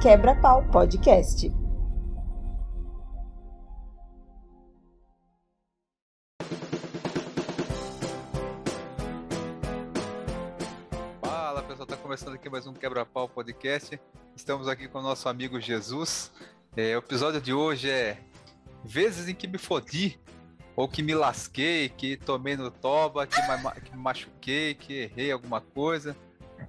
[0.00, 1.52] Quebra-Pau Podcast.
[11.20, 14.00] Fala pessoal, tá começando aqui mais um Quebra-Pau Podcast.
[14.36, 16.30] Estamos aqui com o nosso amigo Jesus.
[16.76, 18.18] É, o episódio de hoje é
[18.84, 20.20] Vezes em que me fodi,
[20.76, 25.32] ou que me lasquei, que tomei no toba, que, ma que me machuquei, que errei
[25.32, 26.16] alguma coisa.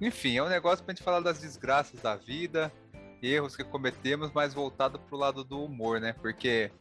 [0.02, 2.74] Enfim, é um negócio pra gente falar das desgraças da vida,
[3.22, 6.14] erros que cometemos, mas voltado pro lado do humor, né?
[6.14, 6.72] Porque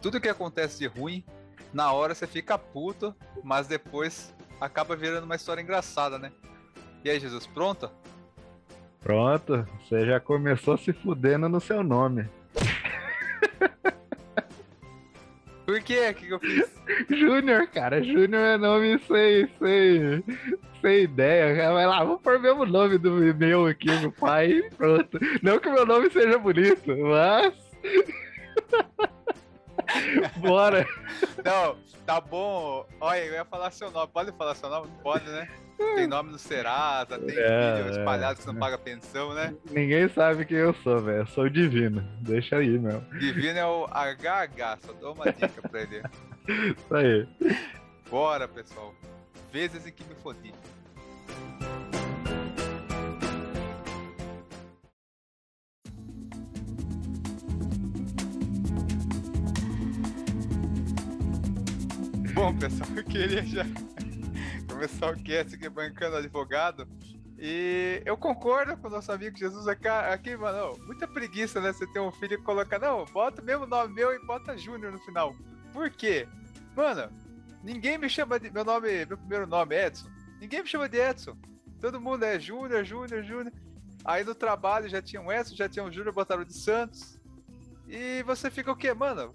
[0.00, 1.24] tudo que acontece de ruim,
[1.72, 6.32] na hora você fica puto, mas depois acaba virando uma história engraçada, né?
[7.04, 7.90] E aí, Jesus, pronto?
[9.00, 12.28] Pronto, você já começou se fudendo no seu nome.
[15.72, 16.10] Por quê?
[16.10, 16.70] O que, que eu fiz?
[17.08, 20.22] Júnior, cara, Júnior é nome sem, sem,
[20.82, 21.72] sem ideia.
[21.72, 25.18] Vai lá, vou pôr o mesmo nome do meu aqui, meu pai, pronto.
[25.42, 27.54] Não que meu nome seja bonito, mas.
[30.36, 30.86] Bora.
[31.42, 32.86] Não, tá bom.
[33.00, 34.10] Olha, eu ia falar seu nome.
[34.12, 34.88] Pode falar seu nome?
[34.88, 35.48] Não pode, né?
[35.94, 39.54] Tem nome no Serasa, tem É, vídeo espalhado que você não paga pensão, né?
[39.70, 41.18] Ninguém sabe quem eu sou, velho.
[41.18, 42.02] Eu sou o divino.
[42.20, 43.00] Deixa aí, meu.
[43.18, 46.02] Divino é o HH, só dou uma dica pra ele.
[46.76, 47.28] Isso aí.
[48.10, 48.94] Bora, pessoal.
[49.52, 50.52] Vezes em que me fodi.
[62.34, 63.64] Bom, pessoal, eu queria já
[64.82, 66.88] começar o cast aqui bancando advogado.
[67.38, 70.76] E eu concordo com o nosso amigo Jesus aqui, aqui mano.
[70.86, 71.72] Muita preguiça, né?
[71.72, 74.90] Você ter um filho e colocar, não, bota o mesmo nome meu e bota Júnior
[74.90, 75.36] no final.
[75.72, 76.26] Por quê?
[76.74, 77.12] Mano,
[77.62, 78.50] ninguém me chama de.
[78.50, 80.08] Meu nome, meu primeiro nome é Edson.
[80.40, 81.36] Ninguém me chama de Edson.
[81.80, 83.52] Todo mundo é Júnior, Júnior, Júnior.
[84.04, 87.20] Aí no trabalho já tinha um Edson, já tinha um Júnior, botaram de Santos.
[87.86, 89.32] E você fica o quê, mano?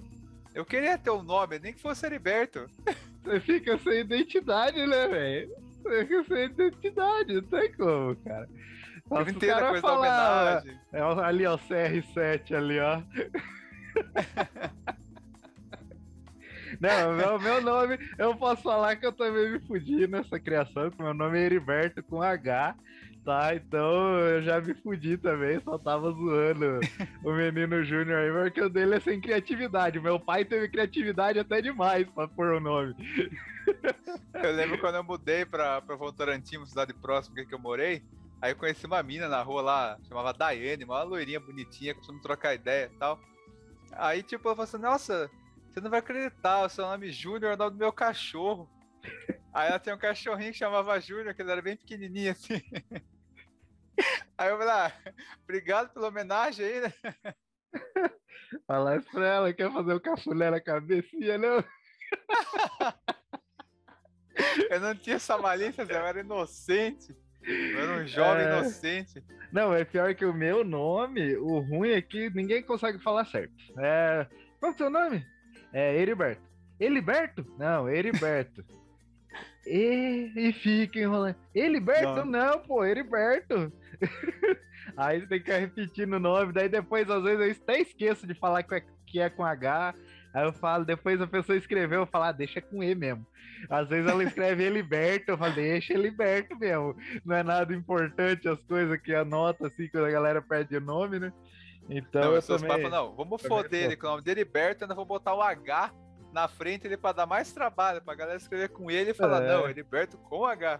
[0.53, 2.69] Eu queria ter um nome, nem que fosse Heriberto.
[3.27, 5.49] Você fica sem identidade, né, velho?
[5.83, 8.47] Você fica sem identidade, não tem como, cara.
[8.47, 10.79] Se o cara coisa da falar, homenagem.
[10.93, 13.01] É ali, ó, o CR7 ali, ó.
[16.79, 21.01] Não, meu, meu nome, eu posso falar que eu também me fudi nessa criação, que
[21.01, 22.75] meu nome é Heriberto com H,
[23.27, 23.53] tá?
[23.53, 26.79] Então eu já me fudi também, só tava zoando
[27.25, 29.99] o menino Júnior aí, porque o dele é sem criatividade.
[29.99, 32.95] Meu pai teve criatividade até demais pra pôr o nome.
[34.33, 38.01] Eu lembro quando eu mudei pra, pra Votorantim, cidade próxima que eu morei.
[38.41, 42.53] Aí eu conheci uma mina na rua lá, chamava Daiane, uma loirinha bonitinha, costumamos trocar
[42.53, 43.19] ideia e tal.
[43.91, 45.29] Aí, tipo, eu falei assim, nossa,
[45.69, 48.69] você não vai acreditar, o seu nome Júnior é o nome do meu cachorro.
[49.53, 52.61] Aí ela tem um cachorrinho que chamava Júnior, que ele era bem pequenininho assim.
[54.37, 54.91] Aí eu falei, ah,
[55.43, 56.93] obrigado pela homenagem aí, né?
[58.67, 61.63] Falar isso pra ela, quer fazer o cafuné na cabecinha, não?
[64.69, 67.15] Eu não tinha essa malícia, Zé, eu era inocente.
[67.41, 68.59] Eu era um jovem É.
[68.59, 69.23] inocente.
[69.51, 73.53] Não, é pior que o meu nome, o ruim é que ninguém consegue falar certo.
[73.79, 74.27] É.
[74.59, 75.25] Qual é o seu nome?
[75.73, 76.41] É Heriberto.
[76.79, 77.45] Heriberto?
[77.57, 78.63] Não, Heriberto.
[79.65, 81.35] e, e fica enrolando.
[81.55, 82.23] Heriberto?
[82.23, 82.25] Não.
[82.25, 83.73] Não, pô, Heriberto.
[84.95, 88.25] Aí você tem que ficar repetindo o nome, daí depois, às vezes, eu até esqueço
[88.25, 89.93] de falar que é, que é com H.
[90.33, 93.25] Aí eu falo, depois a pessoa escreveu, eu falo, ah, deixa com E mesmo.
[93.69, 96.95] Às vezes ela escreve Heliberto, eu falo, deixa Heliberto mesmo.
[97.25, 101.19] Não é nada importante as coisas que anota assim quando a galera perde o nome,
[101.19, 101.33] né?
[101.89, 102.69] Então Não, eu também...
[102.69, 105.91] falam, não, vamos foder ele com o nome dele, Heriberto, ainda vou botar o H
[106.33, 109.47] na frente ele pra dar mais trabalho, pra galera escrever com ele e falar, É.
[109.47, 110.79] não, Heriberto com H.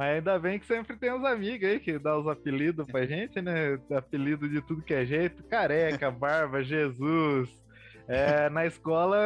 [0.00, 3.38] Mas ainda bem que sempre tem uns amigos aí que dá os apelidos pra gente,
[3.42, 3.78] né?
[3.94, 5.42] Apelido de tudo que é jeito.
[5.42, 7.50] Careca, Barba, Jesus.
[8.12, 9.16] É, na escola,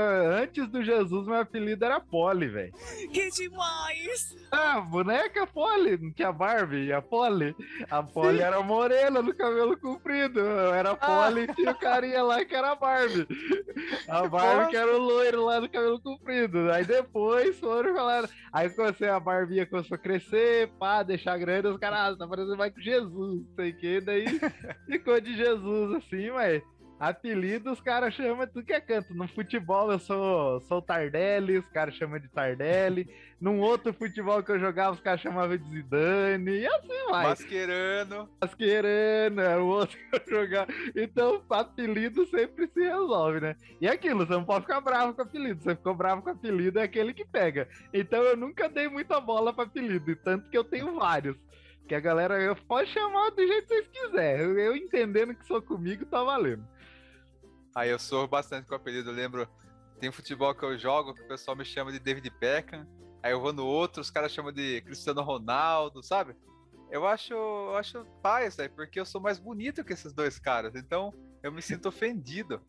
[0.42, 2.72] antes do Jesus, meu apelido era Polly, velho.
[3.10, 4.36] Que demais!
[4.52, 7.56] Ah, boneca Polly, não tinha Barbie, a Polly.
[7.90, 10.38] A Polly era morena no cabelo comprido.
[10.38, 13.26] Eu era Polly e tinha o carinha lá que era Barbie.
[14.06, 16.70] A Barbie que era o loiro lá do cabelo comprido.
[16.70, 18.28] Aí depois foram falar.
[18.52, 22.58] Aí comecei a Barbinha começou a crescer, pá, deixar grande, os caras, ah, tá parecendo
[22.58, 24.00] mais com Jesus, não sei o que.
[24.02, 24.26] Daí
[24.86, 26.62] ficou de Jesus assim, mas.
[26.98, 29.14] Apelido, os caras chamam tudo que é canto.
[29.14, 33.08] No futebol eu sou, sou Tardelli, os caras chamam de Tardelli.
[33.40, 36.60] Num outro futebol que eu jogava, os caras chamavam de Zidane.
[36.60, 37.26] E assim vai.
[37.26, 38.28] Masquerando.
[38.40, 40.68] Mascherano, era o outro que eu jogava.
[40.94, 43.56] Então, apelido sempre se resolve, né?
[43.80, 45.62] E é aquilo, você não pode ficar bravo com apelido.
[45.62, 47.68] Você ficou bravo com apelido, é aquele que pega.
[47.92, 51.36] Então eu nunca dei muita bola pra apelido, tanto que eu tenho vários.
[51.86, 54.42] Que a galera pode chamar do jeito que vocês quiserem.
[54.42, 56.64] Eu, eu entendendo que sou comigo, tá valendo.
[57.74, 59.48] Aí eu sou bastante com o apelido, eu lembro.
[59.98, 62.86] Tem futebol que eu jogo que o pessoal me chama de David Beckham.
[63.22, 66.36] Aí eu vou no outro, os caras chamam de Cristiano Ronaldo, sabe?
[66.90, 70.76] Eu acho, eu acho paz, velho, porque eu sou mais bonito que esses dois caras.
[70.76, 71.12] Então
[71.42, 72.60] eu me sinto ofendido.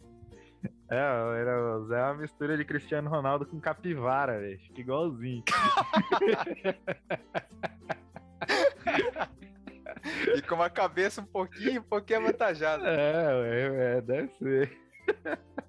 [0.90, 4.60] É, era, é uma mistura de Cristiano Ronaldo com capivara, velho.
[4.60, 5.44] Fica igualzinho.
[10.36, 12.88] e com uma cabeça um pouquinho, um pouquinho avantajada.
[12.88, 14.85] É, é, deve ser.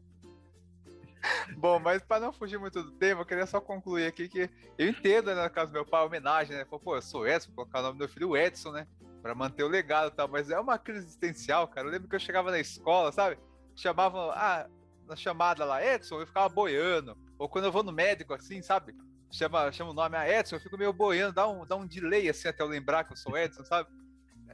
[1.57, 4.89] Bom, mas para não fugir muito do tema, eu queria só concluir aqui que eu
[4.89, 6.65] entendo, né, na casa do meu pai, a homenagem, né?
[6.65, 8.87] Falou, pô, eu sou Edson, vou colocar o nome do meu filho Edson, né?
[9.23, 11.87] Pra manter o legado e tal, mas é uma crise existencial, cara.
[11.87, 13.39] Eu lembro que eu chegava na escola, sabe?
[13.75, 14.69] Chamavam, ah,
[15.07, 17.17] na chamada lá, Edson, eu ficava boiando.
[17.39, 18.95] Ou quando eu vou no médico, assim, sabe?
[19.31, 22.29] Chama, chama o nome, ah, Edson, eu fico meio boiando, dá um, dá um delay,
[22.29, 23.89] assim, até eu lembrar que eu sou Edson, sabe?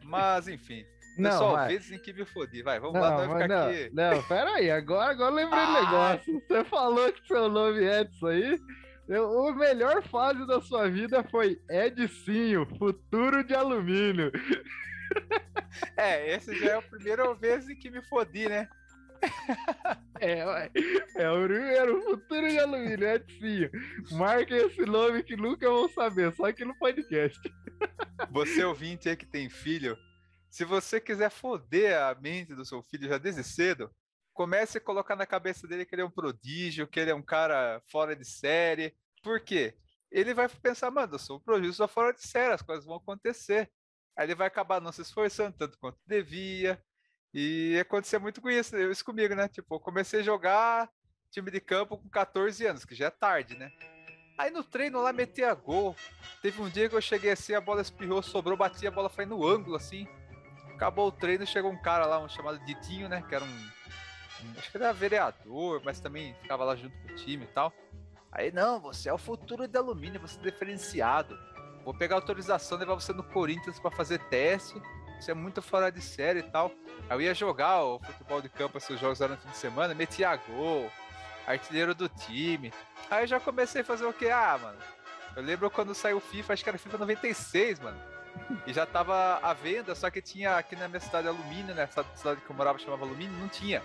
[0.04, 0.84] Mas, enfim.
[1.18, 1.72] Não, Pessoal, mas...
[1.72, 2.62] vezes em que me fodi.
[2.62, 3.90] Vai, vamos não, lá, não ficar não, aqui.
[3.92, 6.42] Não, pera aí, agora, agora eu lembrei do negócio.
[6.48, 8.60] Você falou que seu nome é Edson aí.
[9.08, 14.30] O melhor fase da sua vida foi Edinho, futuro de alumínio.
[15.96, 18.68] É, esse já é a primeira vez em que me fodi, né?
[20.20, 20.70] É,
[21.16, 23.70] é o primeiro futuro de alumínio, Edinho.
[24.12, 27.40] Marquem esse nome que nunca vão saber, só aqui no podcast.
[28.30, 29.96] Você ouvinte aí que tem filho,
[30.52, 33.90] se você quiser foder a mente do seu filho já desde cedo,
[34.34, 37.22] comece a colocar na cabeça dele que ele é um prodígio, que ele é um
[37.22, 38.94] cara fora de série.
[39.22, 39.74] Por quê?
[40.10, 42.96] Ele vai pensar, mano, eu sou um prodígio, sou fora de série, as coisas vão
[42.96, 43.72] acontecer.
[44.14, 46.78] Aí ele vai acabar não se esforçando tanto quanto devia.
[47.32, 49.48] E acontecer muito com isso, isso comigo, né?
[49.48, 50.90] Tipo, eu comecei a jogar
[51.30, 53.72] time de campo com 14 anos, que já é tarde, né?
[54.36, 55.96] Aí no treino lá metia gol.
[56.42, 59.24] Teve um dia que eu cheguei assim, a bola espirrou, sobrou, bati a bola foi
[59.24, 60.06] no ângulo assim.
[60.82, 63.22] Acabou o treino, chegou um cara lá, um chamado Ditinho, né?
[63.28, 63.68] Que era um.
[64.58, 67.72] Acho que era vereador, mas também ficava lá junto com o time e tal.
[68.32, 71.38] Aí, não, você é o futuro de alumínio, você é diferenciado.
[71.84, 74.74] Vou pegar autorização, levar você no Corinthians para fazer teste.
[75.20, 76.72] Você é muito fora de série e tal.
[77.08, 79.94] Aí eu ia jogar o futebol de campo, esses jogos eram no fim de semana,
[79.94, 80.90] metia gol,
[81.46, 82.72] artilheiro do time.
[83.08, 84.28] Aí eu já comecei a fazer o que?
[84.28, 84.78] Ah, mano.
[85.36, 88.11] Eu lembro quando saiu o FIFA, acho que era FIFA 96, mano.
[88.66, 91.82] E já tava à venda, só que tinha aqui na minha cidade alumínio, né?
[91.82, 93.82] Essa cidade que eu morava chamava alumínio, não tinha.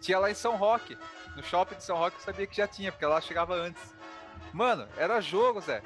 [0.00, 0.96] Tinha lá em São Roque.
[1.36, 3.94] No shopping de São Roque eu sabia que já tinha, porque lá chegava antes.
[4.52, 5.82] Mano, era jogo, Zé.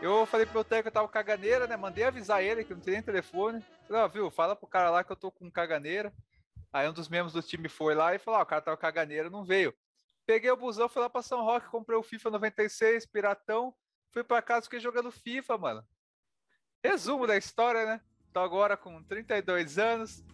[0.00, 1.76] Eu falei pro meu técnico que eu tava caganeira, né?
[1.76, 3.64] Mandei avisar ele que não tem nem telefone.
[3.86, 6.12] Falei, ó, viu, fala pro cara lá que eu tô com caganeira.
[6.72, 8.82] Aí um dos membros do time foi lá e falou, ó, o cara tava com
[8.82, 9.74] caganeira, não veio.
[10.26, 13.74] Peguei o busão, fui lá pra São Roque, comprei o FIFA 96, piratão.
[14.10, 15.84] Fui pra casa, fiquei jogando FIFA, mano.
[16.86, 18.00] Resumo da história, né?
[18.32, 20.24] Tô agora com 32 anos,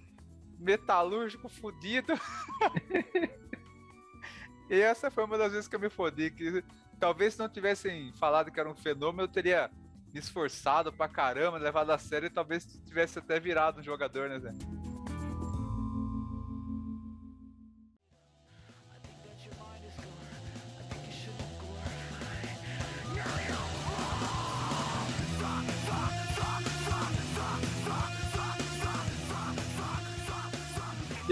[0.59, 2.13] metalúrgico fudido.
[4.69, 6.31] e essa foi uma das vezes que eu me fodi.
[6.31, 6.63] Que
[7.01, 9.71] talvez se não tivessem falado que era um fenômeno, eu teria
[10.13, 14.39] me esforçado pra caramba, levado a sério e talvez tivesse até virado um jogador, né,
[14.39, 14.53] Zé?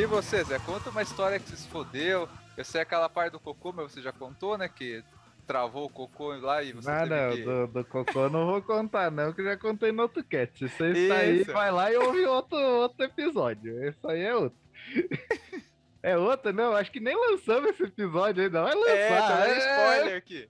[0.01, 2.27] E você, Zé, conta uma história que você se fodeu.
[2.57, 4.67] Eu sei aquela parte do cocô, mas você já contou, né?
[4.67, 5.05] Que
[5.47, 7.43] travou o cocô lá e você não, não, que...
[7.43, 10.67] do, do cocô não vou contar, não, que já contei no outro cat.
[10.67, 13.85] Você está aí, vai lá e ouve outro, outro episódio.
[13.85, 14.59] Esse aí é outro.
[16.03, 18.63] É outro, não, acho que nem lançamos esse episódio ainda.
[18.63, 18.97] Vai lançar.
[18.97, 19.59] É, tá é...
[19.59, 20.49] spoiler aqui.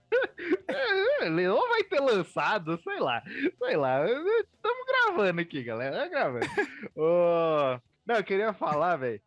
[0.68, 3.20] É, ou vai ter lançado, sei lá.
[3.58, 4.06] Sei lá.
[4.08, 6.06] Estamos gravando aqui, galera.
[6.06, 6.46] Gravando.
[6.94, 7.80] oh...
[8.06, 9.20] Não, eu queria falar, velho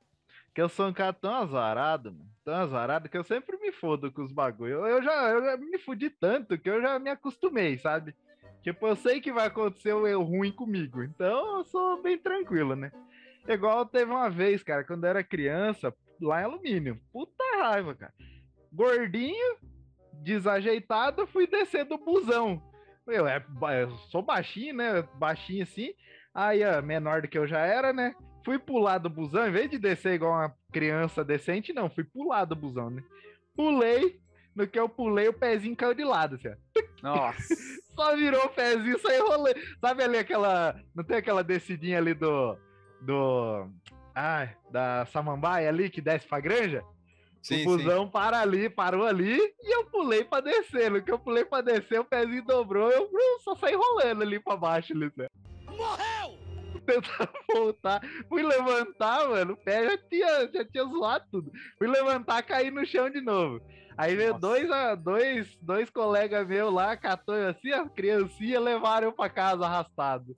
[0.54, 4.12] que eu sou um cara tão azarado, mano, tão azarado, que eu sempre me fodo
[4.12, 4.86] com os bagulho.
[4.86, 8.16] Eu, já, eu já me fudi tanto que eu já me acostumei, sabe?
[8.62, 12.76] Tipo, eu sei que vai acontecer o erro ruim comigo, então eu sou bem tranquilo,
[12.76, 12.92] né?
[13.48, 17.00] Igual teve uma vez, cara, quando eu era criança, lá em alumínio.
[17.12, 18.14] Puta raiva, cara.
[18.72, 19.58] Gordinho,
[20.14, 22.62] desajeitado, fui descer do busão.
[23.06, 23.46] Eu, é,
[23.82, 25.02] eu sou baixinho, né?
[25.16, 25.94] Baixinho assim.
[26.34, 28.16] Aí, ó, menor do que eu já era, né?
[28.44, 32.46] Fui pular do busão, em vez de descer igual uma criança decente, não, fui pular
[32.46, 33.04] do busão, né?
[33.56, 34.20] Pulei,
[34.56, 36.50] no que eu pulei, o pezinho caiu de lado, assim,
[37.02, 37.56] Nossa!
[37.96, 39.60] Só virou o pezinho, saiu rolando.
[39.80, 40.80] Sabe ali aquela.
[40.96, 42.58] Não tem aquela descidinha ali do.
[43.02, 43.70] Do.
[44.16, 46.84] Ah, da Samambaia ali que desce pra granja?
[47.42, 48.12] Sim, o busão sim.
[48.12, 50.90] para ali, parou ali e eu pulei pra descer.
[50.90, 53.10] No que eu pulei pra descer, o pezinho dobrou, eu
[53.44, 54.94] só saí rolando ali pra baixo.
[54.94, 55.12] Ali,
[55.66, 56.13] Morreu!
[56.86, 58.02] Tentar voltar.
[58.28, 61.52] Fui levantar, mano, o pé já tinha, já tinha zoado tudo.
[61.78, 63.62] Fui levantar, caí no chão de novo.
[63.98, 64.68] Aí veio dois,
[65.00, 70.36] dois, dois colegas meus lá, catou assim, a criancinha, levaram eu pra casa arrastado.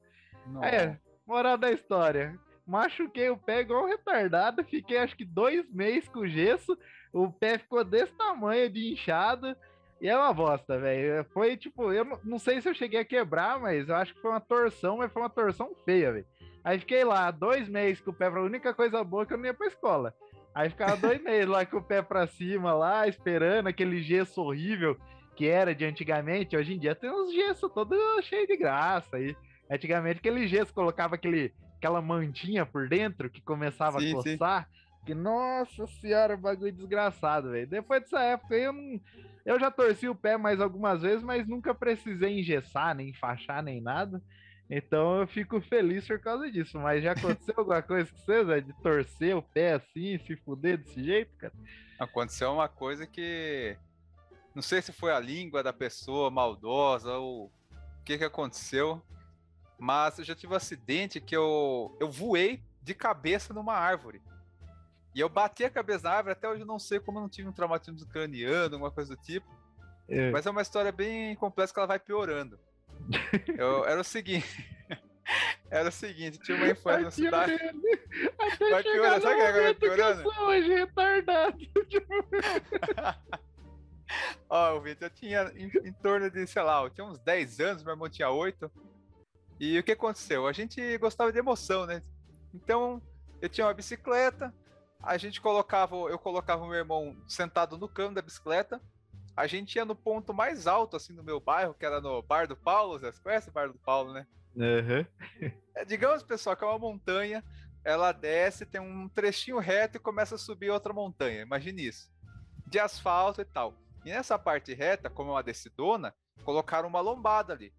[0.61, 2.37] É, moral da história.
[2.67, 6.77] Machuquei o pé igual um retardado, fiquei acho que dois meses com gesso,
[7.13, 9.55] o pé ficou desse tamanho de inchado.
[10.01, 11.25] E é uma bosta, velho.
[11.33, 14.31] Foi tipo, eu não sei se eu cheguei a quebrar, mas eu acho que foi
[14.31, 16.27] uma torção, mas foi uma torção feia, velho.
[16.65, 19.45] Aí fiquei lá dois meses com o pé pra única coisa boa que eu não
[19.45, 20.15] ia pra escola.
[20.53, 24.97] Aí ficava dois meses lá com o pé pra cima, lá, esperando aquele gesso horrível
[25.35, 26.57] que era de antigamente.
[26.57, 29.35] Hoje em dia tem uns gesso todo cheio de graça aí.
[29.69, 34.63] Antigamente aquele gesso colocava aquele, aquela mantinha por dentro que começava sim, a coçar.
[34.63, 34.85] Sim.
[35.05, 37.67] Que, nossa senhora, bagulho desgraçado, velho.
[37.67, 38.99] Depois dessa época eu não.
[39.45, 43.79] Eu já torci o pé mais algumas vezes, mas nunca precisei engessar, nem enfaixar, nem
[43.79, 44.19] nada.
[44.69, 46.79] Então eu fico feliz por causa disso.
[46.79, 48.61] Mas já aconteceu alguma coisa com você, Zé?
[48.61, 51.53] De torcer o pé assim, se fuder desse jeito, cara?
[51.99, 53.77] Aconteceu uma coisa que.
[54.53, 59.01] Não sei se foi a língua da pessoa maldosa ou o que, que aconteceu.
[59.77, 64.21] Mas eu já tive um acidente que eu, eu voei de cabeça numa árvore.
[65.13, 67.29] E eu bati a cabeça na árvore, até hoje eu não sei como eu não
[67.29, 69.47] tive um traumatismo craniano, alguma coisa do tipo.
[70.07, 70.29] É.
[70.31, 72.59] Mas é uma história bem complexa que ela vai piorando.
[73.57, 74.73] Eu, era o seguinte.
[75.71, 77.53] Era o seguinte, tinha uma infância na cidade.
[77.53, 80.21] Até vai piorando, sabe que vai piorando?
[80.21, 81.57] Que eu sou hoje retardado.
[84.49, 87.59] Ó, o Vitor, eu tinha em, em, torno de, sei lá, eu tinha uns 10
[87.59, 88.71] anos, meu irmão tinha 8.
[89.59, 90.47] E o que aconteceu?
[90.47, 92.01] A gente gostava de emoção, né?
[92.53, 93.01] Então,
[93.41, 94.53] eu tinha uma bicicleta,
[95.01, 98.81] a gente colocava, eu colocava o meu irmão sentado no cano da bicicleta,
[99.35, 102.47] a gente ia no ponto mais alto, assim, do meu bairro, que era no Bar
[102.47, 104.25] do Paulo, vocês conhecem o Bar do Paulo, né?
[104.55, 105.05] Uhum.
[105.75, 107.43] É, digamos, pessoal, que é uma montanha,
[107.83, 112.09] ela desce, tem um trechinho reto e começa a subir outra montanha, imagine isso.
[112.65, 113.77] De asfalto e tal.
[114.05, 116.15] E nessa parte reta, como é uma descidona,
[116.45, 117.73] colocaram uma lombada ali.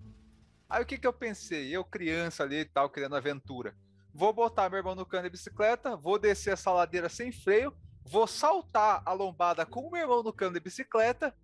[0.69, 1.75] Aí o que que eu pensei?
[1.75, 3.75] Eu, criança ali e tal, querendo aventura.
[4.13, 8.27] Vou botar meu irmão no cano de bicicleta, vou descer essa ladeira sem freio, vou
[8.27, 11.35] saltar a lombada com o meu irmão no cano de bicicleta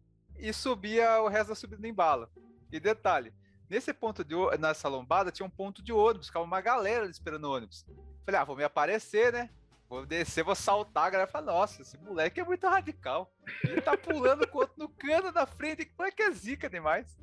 [0.42, 2.28] e subia o resto da subida em bala.
[2.70, 3.32] E detalhe,
[3.70, 7.86] nesse ponto de nessa lombada tinha um ponto de ônibus, ficava uma galera esperando ônibus.
[8.26, 9.48] Falei, ah, vou me aparecer, né?
[9.88, 13.32] Vou descer, vou saltar, a galera fala, nossa, esse moleque é muito radical.
[13.62, 17.16] Ele tá pulando com outro no cano da frente, que moleque é zica demais.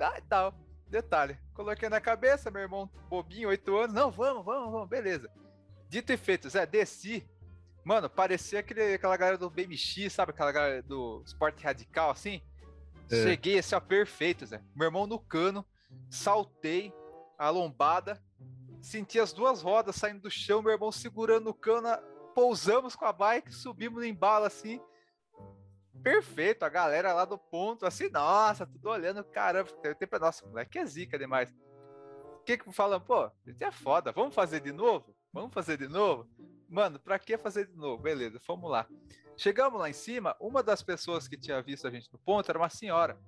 [0.00, 0.54] Ah, e tal.
[0.88, 5.30] Detalhe, coloquei na cabeça, meu irmão bobinho, 8 anos, não, vamos, vamos, vamos, beleza.
[5.88, 7.26] Dito e feito, Zé, desci.
[7.84, 10.30] Mano, parecia aquele, aquela galera do BMX, sabe?
[10.30, 12.42] Aquela galera do esporte radical, assim.
[13.12, 13.22] É.
[13.22, 14.62] Cheguei assim, ó, perfeito, Zé.
[14.74, 15.66] Meu irmão no cano,
[16.08, 16.92] saltei
[17.38, 18.22] a lombada,
[18.80, 21.88] senti as duas rodas saindo do chão, meu irmão segurando o cano,
[22.34, 24.80] pousamos com a bike, subimos em bala assim.
[26.02, 30.86] Perfeito, a galera lá do ponto, assim, nossa, tudo olhando, caramba, tempo, nossa, moleque é
[30.86, 31.54] zica demais.
[32.40, 35.14] O que que falam, pô, isso é foda, vamos fazer de novo?
[35.32, 36.28] Vamos fazer de novo?
[36.68, 38.02] Mano, pra que fazer de novo?
[38.02, 38.86] Beleza, vamos lá.
[39.36, 42.58] Chegamos lá em cima, uma das pessoas que tinha visto a gente no ponto era
[42.58, 43.18] uma senhora.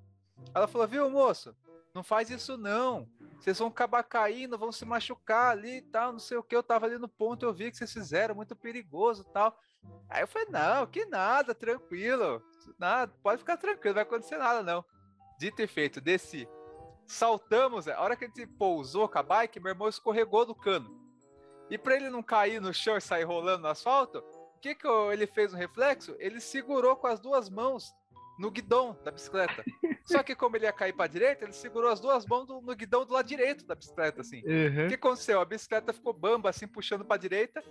[0.54, 1.56] Ela falou: Viu, moço,
[1.94, 3.08] não faz isso não.
[3.38, 6.54] Vocês vão acabar caindo, vão se machucar ali e tal, não sei o que.
[6.54, 9.58] Eu tava ali no ponto, eu vi que vocês fizeram, muito perigoso tal.
[10.08, 12.42] Aí eu falei: Não, que nada, tranquilo.
[12.78, 14.84] Nada, pode ficar tranquilo, não vai acontecer nada não.
[15.38, 16.48] Dito e feito, desci.
[17.06, 21.02] Saltamos, a hora que a gente pousou com a bike, meu irmão escorregou do cano.
[21.70, 24.22] E para ele não cair no chão e sair rolando no asfalto,
[24.64, 26.16] que, que ele fez no reflexo?
[26.18, 27.92] Ele segurou com as duas mãos
[28.38, 29.62] no guidão da bicicleta.
[30.06, 32.74] Só que como ele ia cair para direita, ele segurou as duas mãos do, no
[32.74, 34.42] guidão do lado direito da bicicleta, assim.
[34.46, 34.86] Uhum.
[34.86, 35.38] O que aconteceu?
[35.38, 37.62] A bicicleta ficou bamba, assim, puxando para direita,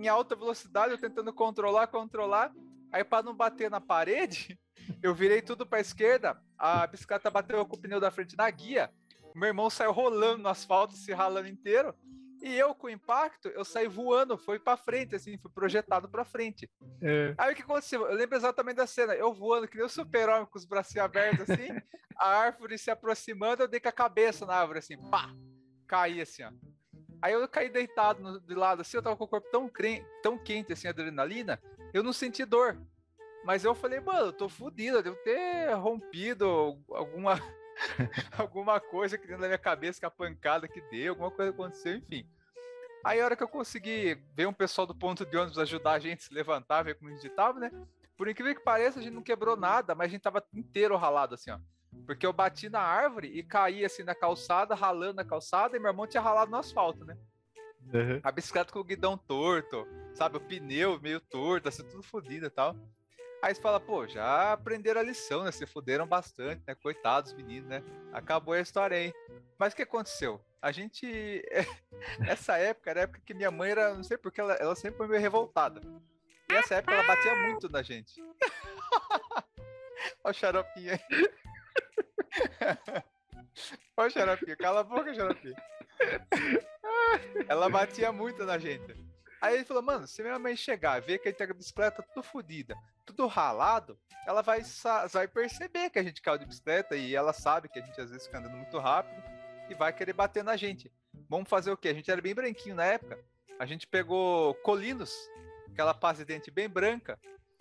[0.00, 2.52] em alta velocidade, eu tentando controlar, controlar.
[2.90, 4.58] Aí para não bater na parede,
[5.00, 8.90] eu virei tudo para esquerda, a bicicleta bateu com o pneu da frente na guia.
[9.32, 11.94] Meu irmão saiu rolando no asfalto, se ralando inteiro.
[12.42, 16.24] E eu, com o impacto, eu saí voando, foi para frente, assim, fui projetado para
[16.24, 16.70] frente.
[17.02, 17.34] É.
[17.36, 18.06] Aí o que aconteceu?
[18.06, 19.14] Eu lembro exatamente da cena.
[19.14, 21.68] Eu voando, que nem o super-homem com os bracinhos abertos, assim,
[22.16, 25.34] a árvore se aproximando, eu dei com a cabeça na árvore, assim, pá!
[25.86, 26.50] Caí assim, ó.
[27.22, 29.70] Aí eu caí deitado no, de lado, assim, eu tava com o corpo tão,
[30.22, 31.60] tão quente, assim, adrenalina,
[31.92, 32.80] eu não senti dor.
[33.44, 37.38] Mas eu falei, mano, eu tô fodido, eu devo ter rompido alguma
[38.36, 41.96] alguma coisa que dentro da minha cabeça, que a pancada que deu, alguma coisa aconteceu,
[41.96, 42.26] enfim.
[43.04, 45.98] Aí a hora que eu consegui ver um pessoal do ponto de ônibus ajudar a
[45.98, 47.70] gente a se levantar, ver como a gente tava, né?
[48.16, 51.34] Por incrível que pareça, a gente não quebrou nada, mas a gente tava inteiro ralado
[51.34, 51.58] assim, ó.
[52.06, 55.90] Porque eu bati na árvore e caí assim na calçada, ralando na calçada, e meu
[55.90, 57.16] irmão tinha ralado no asfalto, né?
[57.92, 58.20] Uhum.
[58.22, 60.36] A bicicleta com o guidão torto, sabe?
[60.36, 62.76] O pneu meio torto, assim, tudo fodido e tal.
[63.42, 65.52] Aí você fala, pô, já aprenderam a lição, né?
[65.52, 66.74] Se fuderam bastante, né?
[66.74, 67.82] Coitados meninos, né?
[68.12, 69.14] Acabou a história aí.
[69.58, 70.40] Mas o que aconteceu?
[70.60, 71.42] A gente.
[72.28, 73.94] Essa época era a época que minha mãe era.
[73.94, 75.80] Não sei porque ela, ela sempre foi meio revoltada.
[76.50, 78.20] E essa época ela batia muito na gente.
[80.24, 81.00] Olha o xaropinho aí.
[83.96, 84.56] Olha o xaropinho.
[84.56, 85.54] Cala a boca, xaropinho.
[87.48, 89.09] Ela batia muito na gente.
[89.40, 91.56] Aí ele falou, mano, se minha mãe chegar ver que a gente tá com a
[91.56, 94.62] bicicleta tudo fodida, tudo ralado, ela vai,
[95.10, 98.10] vai perceber que a gente caiu de bicicleta e ela sabe que a gente às
[98.10, 99.22] vezes fica andando muito rápido
[99.70, 100.92] e vai querer bater na gente.
[101.28, 101.88] Vamos fazer o quê?
[101.88, 103.18] A gente era bem branquinho na época.
[103.58, 105.14] A gente pegou colinos,
[105.72, 107.18] aquela pasta de dente bem branca.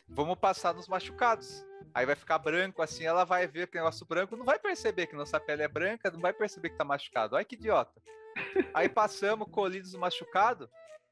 [0.08, 1.66] Vamos passar nos machucados.
[1.94, 5.16] Aí vai ficar branco assim, ela vai ver que negócio branco, não vai perceber que
[5.16, 7.36] nossa pele é branca, não vai perceber que tá machucado.
[7.36, 8.02] Ai que idiota.
[8.74, 10.70] Aí passamos colinos no machucado,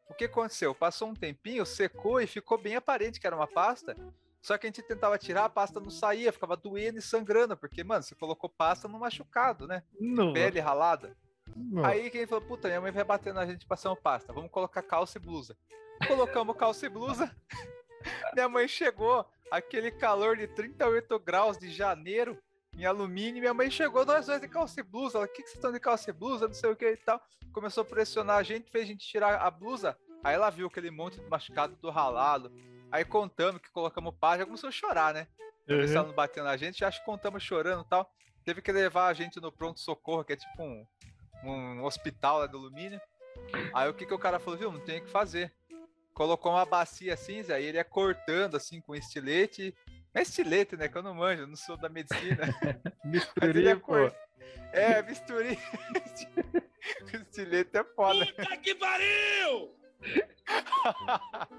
[0.10, 0.74] o que aconteceu?
[0.74, 3.96] Passou um tempinho, secou e ficou bem aparente que era uma pasta.
[4.42, 7.84] Só que a gente tentava tirar, a pasta não saía, ficava doendo e sangrando, porque,
[7.84, 9.84] mano, você colocou pasta no machucado, né?
[10.00, 10.32] Não.
[10.32, 11.18] Pele ralada.
[11.56, 11.84] Não.
[11.84, 15.18] Aí quem falou, puta, minha mãe vai bater na gente passando pasta, vamos colocar calça
[15.18, 15.58] e blusa.
[16.08, 17.36] Colocamos calça e blusa.
[18.34, 22.38] minha mãe chegou, aquele calor de 38 graus de janeiro,
[22.78, 23.42] em alumínio.
[23.42, 25.18] Minha mãe chegou, nós dois de calça e blusa.
[25.18, 26.48] Ela, o que, que vocês estão de calça e blusa?
[26.48, 27.22] Não sei o que e tal.
[27.52, 29.98] Começou a pressionar a gente, fez a gente tirar a blusa.
[30.24, 32.52] Aí ela viu aquele monte de machucado do ralado.
[32.92, 35.28] Aí contamos que colocamos pá, já começou a chorar, né?
[35.68, 36.08] Uhum.
[36.08, 36.80] não bateu na gente.
[36.80, 38.10] Já acho que contamos chorando e tal.
[38.46, 40.86] Teve que levar a gente no pronto-socorro, que é tipo um,
[41.44, 43.02] um hospital lá do alumínio.
[43.74, 44.72] Aí o que, que o cara falou, viu?
[44.72, 45.54] Não tem o que fazer.
[46.14, 49.76] Colocou uma bacia cinza, aí ele ia cortando assim com estilete.
[50.18, 50.88] É estilete, né?
[50.88, 52.44] Que eu não manjo, eu não sou da medicina.
[53.42, 53.82] Ele é pô.
[53.82, 54.16] cor-
[54.74, 55.60] É, bisturi.
[57.14, 58.26] Estilete é foda.
[58.26, 59.76] Puta que pariu!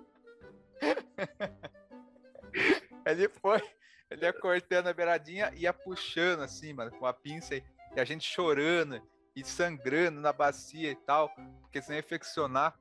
[3.05, 3.62] Ele foi,
[4.11, 7.64] ele ia cortando a beiradinha e ia puxando assim, mano, com a pinça e,
[7.97, 9.01] e a gente chorando
[9.35, 11.29] e sangrando na bacia e tal,
[11.62, 12.79] porque senão ia infeccionar.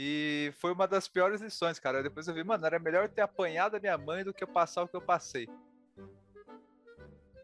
[0.00, 2.04] E foi uma das piores lições, cara.
[2.04, 4.84] Depois eu vi, mano, era melhor ter apanhado a minha mãe do que eu passar
[4.84, 5.48] o que eu passei.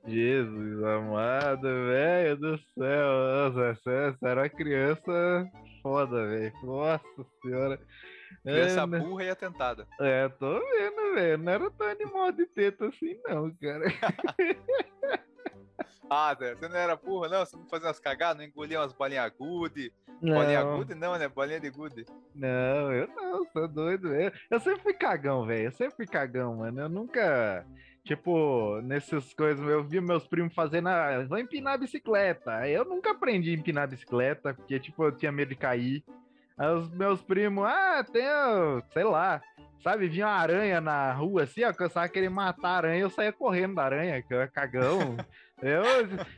[0.07, 3.53] Jesus amado, velho do céu.
[3.53, 5.51] Nossa, você você era uma criança
[5.83, 6.53] foda, velho.
[6.62, 7.81] Nossa senhora.
[8.45, 9.88] Criança É, burra e atentada.
[9.99, 11.38] É, tô vendo, velho.
[11.38, 13.85] Não era tão animal de teta assim, não, cara.
[16.11, 17.47] Ah, você não era burra, não?
[17.47, 19.93] Você não fazia umas cagadas, não engolia umas bolinhas gude?
[20.21, 21.29] Bolinha Não, gude não, né?
[21.29, 22.05] Bolinha de gude.
[22.35, 24.14] não, eu não, sou doido.
[24.14, 25.67] Eu, eu sempre fui cagão, velho.
[25.67, 26.81] Eu sempre fui cagão, mano.
[26.81, 27.64] Eu nunca.
[28.05, 32.69] Tipo, nessas coisas, eu vi meus primos fazendo, ah, vou empinar a bicicleta.
[32.69, 36.05] Eu nunca aprendi a empinar a bicicleta, porque, tipo, eu tinha medo de cair.
[36.57, 38.23] Aí os meus primos, ah, tem,
[38.93, 39.40] sei lá,
[39.83, 43.01] sabe, vinha uma aranha na rua assim, ó, que eu estava querendo matar a aranha,
[43.01, 45.17] eu saía correndo da aranha, que eu era cagão.
[45.62, 45.83] eu,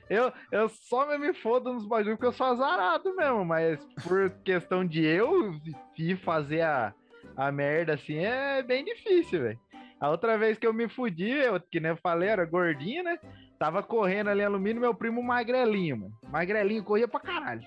[0.09, 4.85] eu, eu só me fodo nos bagulhos porque eu sou azarado mesmo, mas por questão
[4.87, 5.52] de eu
[5.98, 6.94] ir fazer a,
[7.37, 9.61] a merda assim, é bem difícil, velho.
[9.98, 13.18] A outra vez que eu me fudi, eu, que nem eu falei, era gordinho, né?
[13.59, 16.12] Tava correndo ali alumínio, meu primo magrelinho, mano.
[16.31, 17.66] Magrelinho corria pra caralho.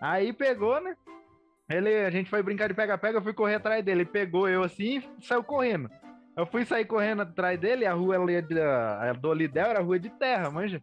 [0.00, 0.96] Aí pegou, né?
[1.68, 4.00] Ele, a gente foi brincar de pega-pega, eu fui correr atrás dele.
[4.00, 5.88] Ele pegou eu assim e saiu correndo.
[6.36, 10.10] Eu fui sair correndo atrás dele, a rua ali a do Lidel era rua de
[10.10, 10.82] terra, manja.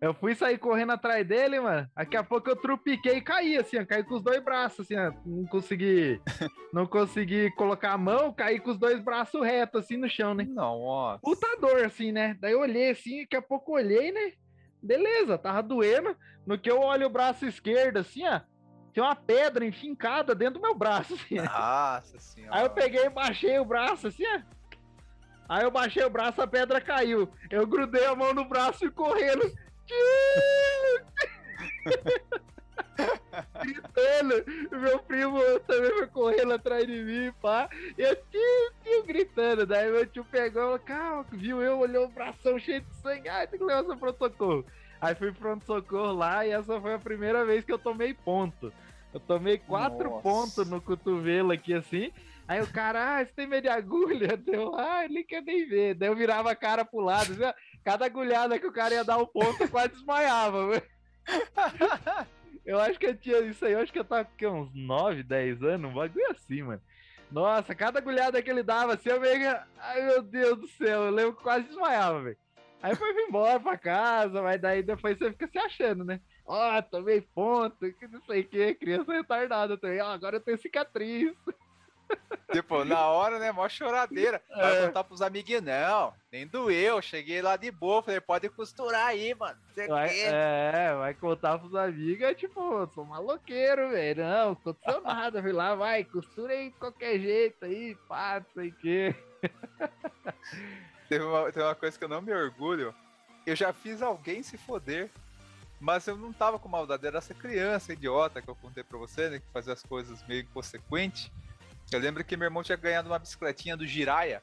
[0.00, 1.88] Eu fui sair correndo atrás dele, mano.
[1.96, 3.86] Daqui a pouco eu trupiquei e caí, assim, ó.
[3.86, 5.10] Caí com os dois braços, assim, ó.
[5.24, 6.20] Não consegui.
[6.74, 10.44] não consegui colocar a mão, caí com os dois braços retos, assim, no chão, né?
[10.44, 11.20] Nossa.
[11.22, 12.36] Puta dor, assim, né?
[12.38, 14.32] Daí eu olhei assim, daqui a pouco eu olhei, né?
[14.82, 16.14] Beleza, tava doendo.
[16.46, 18.42] No que eu olho o braço esquerdo, assim, ó.
[18.92, 21.38] Tem uma pedra enfincada dentro do meu braço, assim.
[21.38, 21.44] ó.
[21.44, 22.58] Nossa senhora.
[22.58, 24.40] Aí eu peguei e baixei o braço, assim, ó.
[25.48, 27.28] Aí eu baixei o braço, a pedra caiu.
[27.50, 29.42] Eu grudei a mão no braço e correndo.
[33.62, 34.44] Gritando.
[34.70, 37.68] Meu primo também foi correndo atrás de mim, pá.
[37.98, 39.66] E eu tio, tio, gritando.
[39.66, 43.28] Daí meu tio pegou e falou, calma, viu eu, olhou o bração cheio de sangue.
[43.28, 44.64] Ai, tem que levar pro pronto-socorro.
[45.00, 48.72] Aí fui pro pronto-socorro lá e essa foi a primeira vez que eu tomei ponto.
[49.12, 50.22] Eu tomei quatro Nossa.
[50.22, 52.12] pontos no cotovelo aqui assim.
[52.46, 54.36] Aí o cara, ah, você tem medo de agulha?
[54.36, 55.94] Deu, ah, ele quer nem ver.
[55.94, 57.32] Daí eu virava a cara pro lado.
[57.32, 60.82] assim, Cada agulhada que o cara ia dar o ponto, eu quase desmaiava.
[62.64, 65.22] Eu acho que eu tinha isso aí, eu acho que eu tava com uns 9,
[65.22, 66.80] 10 anos, um bagulho assim, mano.
[67.30, 69.54] Nossa, cada agulhada que ele dava assim, eu meio.
[69.78, 72.38] Ai meu Deus do céu, eu lembro que quase desmaiava, velho.
[72.82, 76.20] Aí foi embora pra casa, mas daí depois você fica se achando, né?
[76.46, 80.00] Ó, tomei ponto, que não sei o que, criança retardada também.
[80.00, 81.34] Ó, agora eu tenho cicatriz.
[82.52, 83.50] Tipo, na hora, né?
[83.50, 84.40] Mó choradeira.
[84.48, 84.86] Vai É.
[84.86, 86.14] contar pros amiguinhos, não.
[86.30, 87.02] Nem doeu.
[87.02, 88.02] Cheguei lá de boa.
[88.02, 89.58] Falei, pode costurar aí, mano.
[89.76, 90.22] O Vai, quê.
[90.26, 94.22] é, vai contar pros amigos, é tipo, sou maloqueiro, velho.
[94.24, 98.68] Não, aconteceu nada, fui lá, vai, costura aí de qualquer jeito aí, pá, não sei
[98.68, 99.14] o que.
[101.08, 102.94] Teve uma, tem uma coisa que eu não me orgulho.
[103.46, 105.10] Eu já fiz alguém se foder.
[105.80, 107.06] Mas eu não tava com maldade.
[107.06, 109.38] Era essa criança idiota que eu contei pra você, né?
[109.40, 111.30] Que fazia as coisas meio inconsequentes.
[111.92, 114.42] Eu lembro que meu irmão tinha ganhado uma bicicletinha do Jiraya.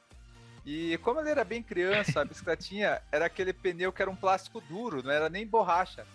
[0.64, 4.60] E como ele era bem criança, a bicicletinha era aquele pneu que era um plástico
[4.60, 6.06] duro, não era nem borracha.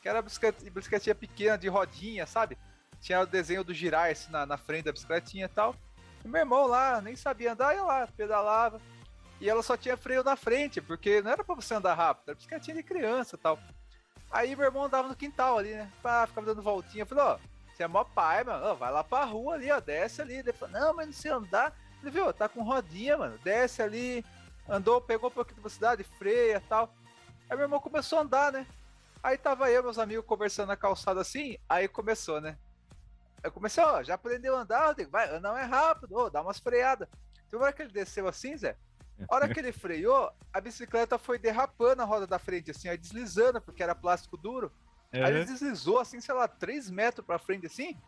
[0.00, 2.56] Que era bicicletinha pequena de rodinha, sabe?
[3.00, 5.74] Tinha o desenho do Jiraya assim, na, na frente da bicicletinha e tal.
[6.24, 8.80] E meu irmão lá, nem sabia andar, ia lá, pedalava.
[9.40, 12.36] E ela só tinha freio na frente, porque não era pra você andar rápido, era
[12.36, 13.58] bicicletinha de criança e tal.
[14.30, 15.90] Aí meu irmão andava no quintal ali, né?
[16.02, 17.02] Pá, ficava dando voltinha.
[17.02, 17.38] Eu falei, ó,
[17.76, 18.74] você é mó pai, mano.
[18.76, 20.36] Vai lá pra rua ali, ó, desce ali.
[20.36, 21.76] Ele falou, não, mas não sei andar.
[22.00, 23.38] Ele viu, tá com rodinha, mano.
[23.38, 24.24] Desce ali,
[24.68, 26.94] andou, pegou um pouquinho de velocidade, freia tal.
[27.48, 28.66] Aí meu irmão começou a andar, né?
[29.22, 32.56] Aí tava eu, meus amigos, conversando na calçada assim, aí começou, né?
[33.42, 36.42] Eu comecei, ó, já aprendeu a andar, eu digo, vai, não é rápido, ó, dá
[36.42, 37.08] umas freadas.
[37.46, 38.76] Então, hora que ele desceu assim, Zé,
[39.28, 42.96] a hora que ele freou, a bicicleta foi derrapando a roda da frente, assim, aí
[42.96, 44.72] deslizando, porque era plástico duro.
[45.12, 47.98] Aí ele deslizou, assim, sei lá, 3 metros pra frente, assim.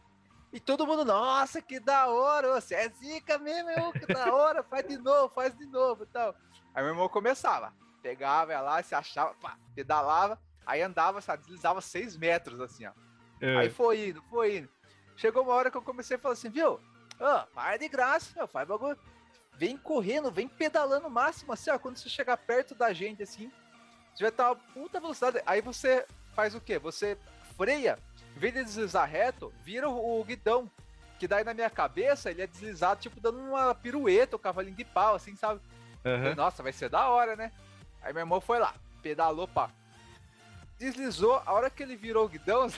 [0.52, 4.86] E todo mundo, nossa, que da hora, você é zica mesmo, que da hora, faz
[4.86, 6.34] de novo, faz de novo e tal.
[6.74, 11.80] Aí meu irmão começava, pegava ia lá, se achava, pá, pedalava, aí andava, sabe, deslizava
[11.80, 12.92] 6 metros, assim, ó.
[13.40, 13.58] É.
[13.58, 14.68] Aí foi indo, foi indo.
[15.16, 16.80] Chegou uma hora que eu comecei a falar assim, viu?
[17.20, 18.98] Ô, para de graça, meu, faz bagulho.
[19.54, 21.78] Vem correndo, vem pedalando o máximo, assim, ó.
[21.78, 23.50] Quando você chegar perto da gente, assim,
[24.14, 25.42] você vai estar uma puta velocidade.
[25.44, 26.06] Aí você
[26.38, 26.78] faz o quê?
[26.78, 27.18] Você
[27.56, 27.98] freia,
[28.36, 30.70] em vez de deslizar reto, vira o, o guidão.
[31.18, 34.84] Que daí na minha cabeça ele é deslizado, tipo, dando uma pirueta, o cavalinho de
[34.84, 35.60] pau, assim, sabe?
[36.00, 37.50] Falei, Nossa, vai ser da hora, né?
[38.00, 38.72] Aí meu irmão foi lá,
[39.02, 39.68] pedalou, pá.
[40.78, 42.68] Deslizou, a hora que ele virou o guidão,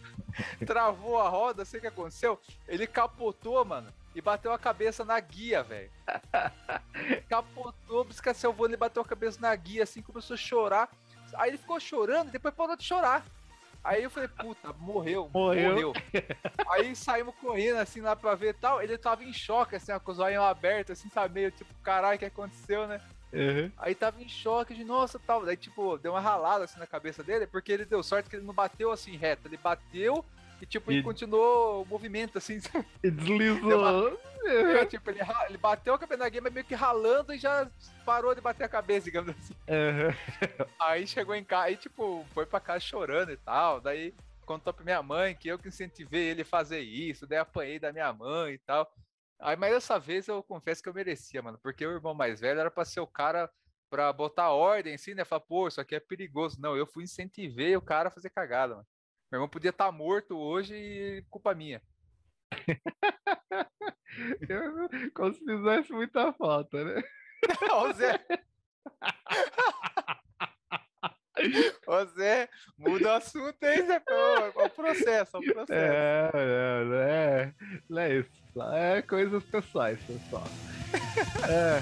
[0.66, 2.38] travou a roda, sei o que aconteceu.
[2.68, 5.90] Ele capotou, mano, e bateu a cabeça na guia, velho.
[7.26, 10.90] capotou, bicicleta voando, ele bateu a cabeça na guia, assim, começou a chorar.
[11.34, 13.24] Aí ele ficou chorando, depois parou de chorar.
[13.82, 15.70] Aí eu falei, puta, morreu, Morreu.
[15.70, 15.92] morreu.
[16.70, 18.82] Aí saímos correndo, assim, lá pra ver e tal.
[18.82, 22.16] Ele tava em choque, assim, ó, com os olhos abertos, assim, sabe, meio tipo, caralho,
[22.16, 23.00] o que aconteceu, né?
[23.32, 23.70] Uhum.
[23.78, 25.44] Aí tava em choque de nossa tal.
[25.44, 28.44] Daí, tipo, deu uma ralada assim na cabeça dele, porque ele deu sorte que ele
[28.46, 29.46] não bateu assim reto.
[29.46, 30.24] Ele bateu
[30.60, 32.58] e, tipo, E- ele continuou o movimento, assim.
[33.02, 34.18] E deslizou.
[34.44, 37.70] É, tipo, ele, ele bateu a cabeça na guia, mas meio que ralando e já
[38.04, 39.54] parou de bater a cabeça, digamos assim.
[39.68, 40.66] Uhum.
[40.80, 43.80] Aí chegou em casa, aí, tipo, foi pra casa chorando e tal.
[43.80, 44.14] Daí
[44.46, 47.92] contou pra minha mãe que eu que incentivei ele a fazer isso, daí apanhei da
[47.92, 48.90] minha mãe e tal.
[49.40, 52.58] Aí, mas dessa vez eu confesso que eu merecia, mano, porque o irmão mais velho
[52.58, 53.50] era pra ser o cara
[53.90, 55.24] pra botar ordem, assim, né?
[55.24, 56.60] Falar, pô, isso aqui é perigoso.
[56.60, 58.86] Não, eu fui incentivei o cara a fazer cagada, mano.
[59.30, 61.80] Meu irmão podia estar morto hoje e culpa minha.
[64.48, 67.02] Eu- Como se fizesse muita falta, né?
[67.72, 68.18] Ô Zé!
[71.86, 74.02] Ô Zé, muda o assunto aí, Zé.
[74.08, 75.72] É o processo, é o processo.
[75.72, 77.54] É, é, não é,
[77.88, 78.30] não é isso.
[78.74, 80.42] É coisas pessoais, pessoal.
[81.48, 81.80] É,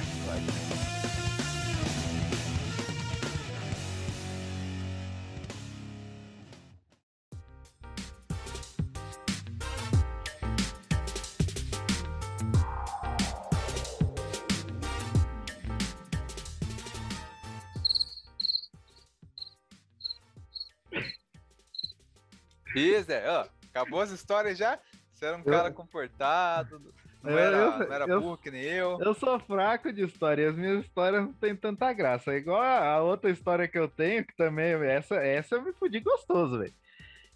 [22.77, 24.79] Ih, Zé, ó, acabou as histórias já?
[25.13, 26.79] Você era um Eu- cara comportado,
[27.23, 28.99] não Eu- era, eu- não era eu- burro que nem eu.
[29.01, 32.33] eu sou fraco de história, e as minhas histórias não têm tanta graça.
[32.33, 35.73] É igual a a outra história que eu tenho, que também, essa, essa eu me
[35.73, 36.75] fudi gostoso, velho.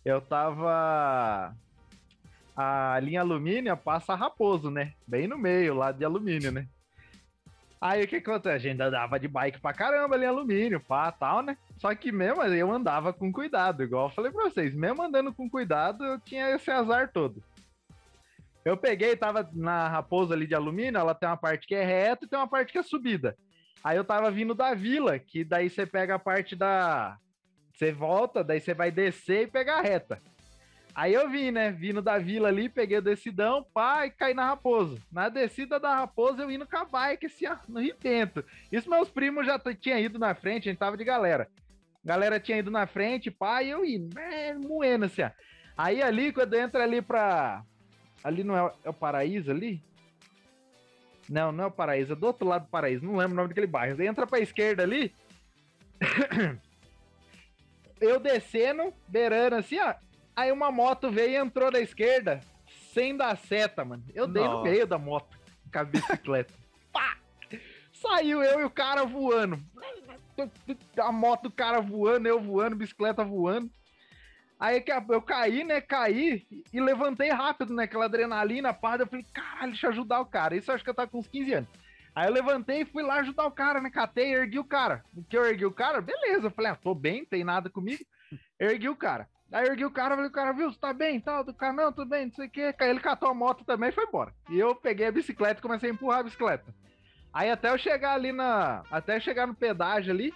[0.05, 1.55] Eu tava.
[2.57, 4.93] A linha alumínio passa raposo, né?
[5.07, 6.67] Bem no meio, lá de alumínio, né?
[7.81, 8.57] Aí o que acontece?
[8.67, 11.57] A gente andava de bike pra caramba ali, alumínio, pá, tal, né?
[11.79, 15.49] Só que mesmo eu andava com cuidado, igual eu falei pra vocês, mesmo andando com
[15.49, 17.43] cuidado, eu tinha esse azar todo.
[18.63, 22.27] Eu peguei, tava na raposa ali de alumínio, ela tem uma parte que é reta
[22.27, 23.35] e tem uma parte que é subida.
[23.83, 27.17] Aí eu tava vindo da vila, que daí você pega a parte da.
[27.75, 30.21] Você volta, daí você vai descer e pegar a reta.
[30.95, 31.71] Aí eu vim, né?
[31.71, 34.99] Vindo da vila ali, peguei o decidão, pá, e caí na Raposo.
[35.11, 38.45] Na descida da Raposo, eu indo com a bike, assim, ó, no rebento.
[38.71, 41.49] Isso meus primos já tinham ido na frente, a gente tava de galera.
[42.05, 45.31] galera tinha ido na frente, pá, e eu indo, é, moendo assim, ó.
[45.77, 47.65] Aí ali, quando entra ali pra.
[48.23, 49.83] Ali não é, é o Paraíso ali?
[51.29, 53.49] Não, não é o Paraíso, é do outro lado do Paraíso, não lembro o nome
[53.49, 54.03] daquele bairro.
[54.03, 55.15] Entra pra esquerda ali.
[58.01, 59.95] eu descendo, beirando assim, ó.
[60.41, 62.41] Aí uma moto veio e entrou da esquerda,
[62.95, 64.03] sem dar seta, mano.
[64.15, 64.71] Eu dei no Nossa.
[64.71, 65.39] meio da moto,
[65.71, 66.55] com a bicicleta.
[66.91, 67.19] Pá!
[67.93, 69.63] Saiu eu e o cara voando.
[70.99, 73.71] A moto do cara voando, eu voando, bicicleta voando.
[74.59, 75.83] Aí eu caí, né?
[75.83, 77.85] Caí e levantei rápido, né?
[77.85, 78.97] Aquela adrenalina, pá.
[78.97, 80.57] Eu falei, caralho, deixa eu ajudar o cara.
[80.57, 81.69] Isso eu acho que eu tava com uns 15 anos.
[82.15, 83.91] Aí eu levantei e fui lá ajudar o cara, né?
[83.91, 85.05] Catei, ergui o cara.
[85.15, 86.01] O que eu ergui o cara?
[86.01, 86.47] Beleza.
[86.47, 88.03] Eu falei, ah, tô bem, tem nada comigo.
[88.59, 89.29] Ergui o cara.
[89.53, 91.43] Aí eu ergui o cara, falei, o cara, viu, você tá bem tal?
[91.43, 92.75] Do cara, não, tudo bem, não sei o quê.
[92.81, 94.33] Ele catou a moto também e foi embora.
[94.49, 96.73] E eu peguei a bicicleta e comecei a empurrar a bicicleta.
[97.33, 98.83] Aí até eu chegar ali na.
[98.91, 100.33] Até eu chegar no pedágio ali.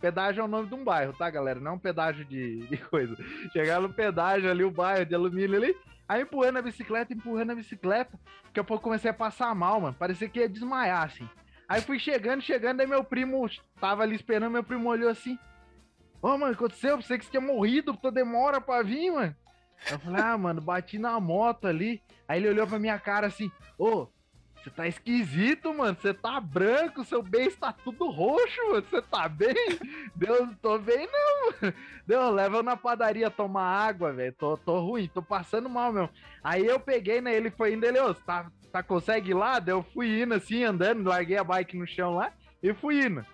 [0.00, 1.58] Pedágio é o nome de um bairro, tá, galera?
[1.58, 3.16] Não é um pedágio de, de coisa.
[3.52, 5.76] Chegar no pedágio ali, o bairro de alumínio ali.
[6.08, 8.18] Aí empurrando a bicicleta, empurrando a bicicleta.
[8.44, 9.96] Daqui a pouco comecei a passar mal, mano.
[9.98, 11.28] Parecia que ia desmaiar, assim.
[11.68, 13.46] Aí fui chegando, chegando, aí meu primo
[13.78, 15.38] tava ali esperando, meu primo olhou assim.
[16.20, 16.96] Ô, mano, o que aconteceu?
[16.96, 19.36] Pensei que você tinha morrido, toda demora pra vir, mano.
[19.90, 22.02] Eu falei, ah, mano, bati na moto ali.
[22.26, 24.08] Aí ele olhou pra minha cara assim, ô,
[24.56, 25.96] você tá esquisito, mano.
[26.00, 28.84] Você tá branco, seu beijo tá tudo roxo, mano.
[28.90, 29.54] Você tá bem?
[30.16, 31.74] Deus, tô bem, não, mano.
[32.06, 34.34] Deu, leva eu na padaria tomar água, velho.
[34.36, 36.10] Tô, tô ruim, tô passando mal mesmo.
[36.42, 37.34] Aí eu peguei, né?
[37.34, 39.60] Ele foi indo, ele, ô, você tá, tá, consegue ir lá?
[39.60, 43.24] Daí eu fui indo assim, andando, larguei a bike no chão lá e fui indo.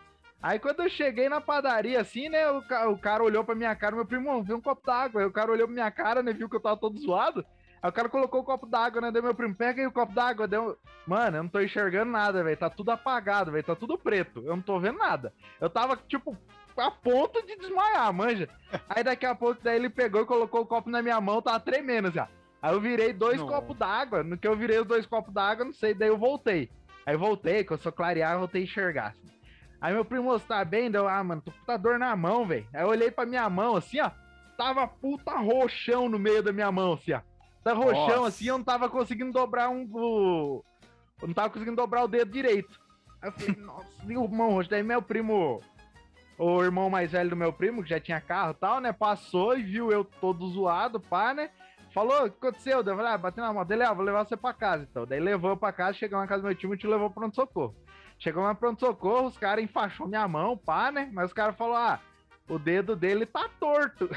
[0.47, 3.75] Aí quando eu cheguei na padaria, assim, né, o, ca- o cara olhou pra minha
[3.75, 5.23] cara, meu primo, viu um copo d'água.
[5.23, 7.43] Aí o cara olhou pra minha cara, né, viu que eu tava todo zoado.
[7.83, 10.13] Aí o cara colocou o copo d'água, né, deu meu primo, pega aí o copo
[10.13, 10.47] d'água.
[10.47, 10.77] Deu...
[11.07, 14.41] Mano, eu não tô enxergando nada, velho, tá tudo apagado, velho, tá tudo preto.
[14.45, 15.33] Eu não tô vendo nada.
[15.59, 16.37] Eu tava, tipo,
[16.77, 18.47] a ponto de desmaiar, manja.
[18.87, 21.59] Aí daqui a pouco, daí ele pegou e colocou o copo na minha mão, tava
[21.61, 22.29] tremendo, já.
[22.61, 23.47] Aí eu virei dois Não.
[23.47, 24.23] copos d'água.
[24.23, 26.71] No que eu virei os dois copos d'água, não sei, daí eu voltei.
[27.07, 29.07] Aí eu voltei, que eu sou clarear, eu voltei a enxergar.
[29.09, 29.34] assim.
[29.85, 30.91] Aí meu primo, você tá bem?
[30.91, 32.67] Deu, ah, mano, tô com puta dor na mão, velho.
[32.73, 34.11] Aí eu olhei pra minha mão, assim, ó.
[34.57, 37.21] Tava puta roxão no meio da minha mão, assim, ó.
[37.63, 38.29] Tá roxão, Nossa.
[38.29, 39.87] assim, eu não tava conseguindo dobrar um.
[39.93, 40.65] O...
[41.21, 42.81] Eu não tava conseguindo dobrar o dedo direito.
[43.21, 44.71] Aí eu falei, nossa, e o mão roxo.
[44.71, 45.61] Daí meu primo,
[46.39, 48.91] o irmão mais velho do meu primo, que já tinha carro e tal, né?
[48.91, 51.51] Passou e viu eu todo zoado, pá, né?
[51.93, 52.83] Falou, o que aconteceu?
[52.83, 53.71] Daí eu falei, ah, bateu na moto.
[53.71, 55.05] Ele, ah, vou levar você pra casa, então.
[55.05, 57.21] Daí levou eu pra casa, chegou na casa do meu time e te levou pro
[57.21, 57.84] pronto-socorro.
[58.19, 61.11] Chegou lá pronto-socorro, os caras enfaixou minha mão, pá, né?
[61.13, 62.01] Mas os caras falaram, ah,
[62.49, 64.09] o dedo dele tá torto.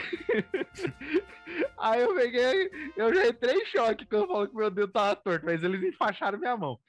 [1.77, 5.45] Aí eu peguei, eu já entrei em choque quando falo que meu dedo tava torto,
[5.45, 6.79] mas eles enfaixaram minha mão.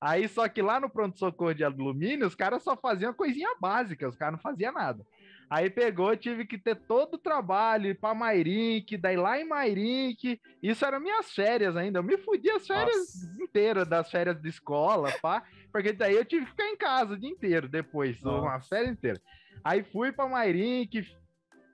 [0.00, 4.16] Aí, só que lá no pronto-socorro de alumínio, os caras só faziam coisinha básica, os
[4.16, 5.04] caras não faziam nada.
[5.50, 10.38] Aí pegou, tive que ter todo o trabalho, ir pra Mairink, daí lá em Mairink,
[10.62, 13.42] isso eram minhas férias ainda, eu me fudi as férias Nossa.
[13.42, 17.18] inteiras, das férias de escola, pá, porque daí eu tive que ficar em casa o
[17.18, 18.42] dia inteiro depois, Nossa.
[18.42, 19.20] uma férias inteira.
[19.64, 21.06] Aí fui pra Mairink,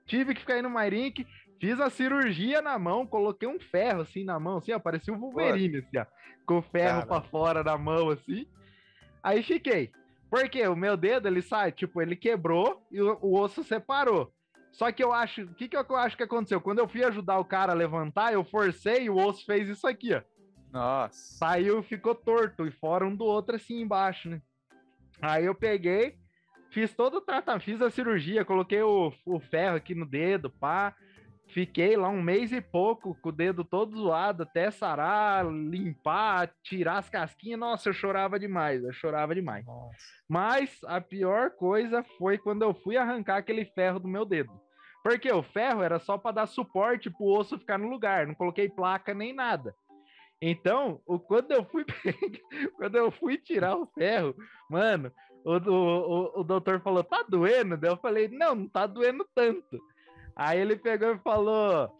[0.06, 1.26] tive que ficar aí no Mairink,
[1.60, 5.18] fiz a cirurgia na mão, coloquei um ferro assim na mão, assim, ó, parecia um
[5.18, 6.06] Wolverine, assim, ó,
[6.46, 8.46] com o ferro pra fora da mão, assim.
[9.20, 9.90] Aí fiquei.
[10.34, 14.34] Porque o meu dedo, ele sai, tipo, ele quebrou e o, o osso separou.
[14.72, 16.60] Só que eu acho, o que, que eu acho que aconteceu?
[16.60, 19.86] Quando eu fui ajudar o cara a levantar, eu forcei e o osso fez isso
[19.86, 20.22] aqui, ó.
[20.72, 21.36] Nossa.
[21.38, 24.42] Saiu, ficou torto e fora um do outro assim embaixo, né?
[25.22, 26.16] Aí eu peguei,
[26.68, 30.96] fiz todo o tratamento, fiz a cirurgia, coloquei o, o ferro aqui no dedo, pá.
[31.48, 36.98] Fiquei lá um mês e pouco com o dedo todo zoado até sarar, limpar, tirar
[36.98, 37.60] as casquinhas.
[37.60, 39.64] Nossa, eu chorava demais, eu chorava demais.
[39.64, 39.96] Nossa.
[40.28, 44.50] Mas a pior coisa foi quando eu fui arrancar aquele ferro do meu dedo.
[45.04, 48.68] Porque o ferro era só para dar suporte pro osso ficar no lugar, não coloquei
[48.68, 49.74] placa nem nada.
[50.40, 51.84] Então, o, quando, eu fui
[52.76, 54.34] quando eu fui tirar o ferro,
[54.68, 55.12] mano,
[55.44, 57.76] o, o, o, o doutor falou: tá doendo?
[57.76, 59.78] Daí eu falei: não, não tá doendo tanto.
[60.36, 61.90] Aí ele pegou e falou: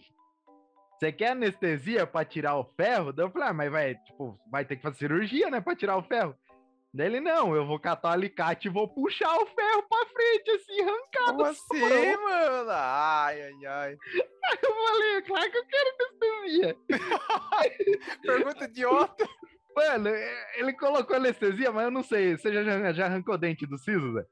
[0.99, 3.13] você quer anestesia para tirar o ferro?
[3.13, 5.97] Daí eu falei: ah, mas vai, tipo, vai ter que fazer cirurgia, né, para tirar
[5.97, 6.35] o ferro.
[6.95, 10.51] Daí ele, não, eu vou catar o alicate e vou puxar o ferro pra frente,
[10.53, 11.37] assim, arrancado.
[11.37, 12.71] Como assim, mano?
[12.71, 13.97] Ai, ai, ai.
[14.45, 16.77] Aí eu falei, claro que eu quero anestesia.
[18.23, 19.29] Pergunta idiota.
[19.75, 20.09] Mano,
[20.55, 22.37] ele colocou anestesia, mas eu não sei.
[22.37, 24.25] Você já, já arrancou o dente do siso, Zé?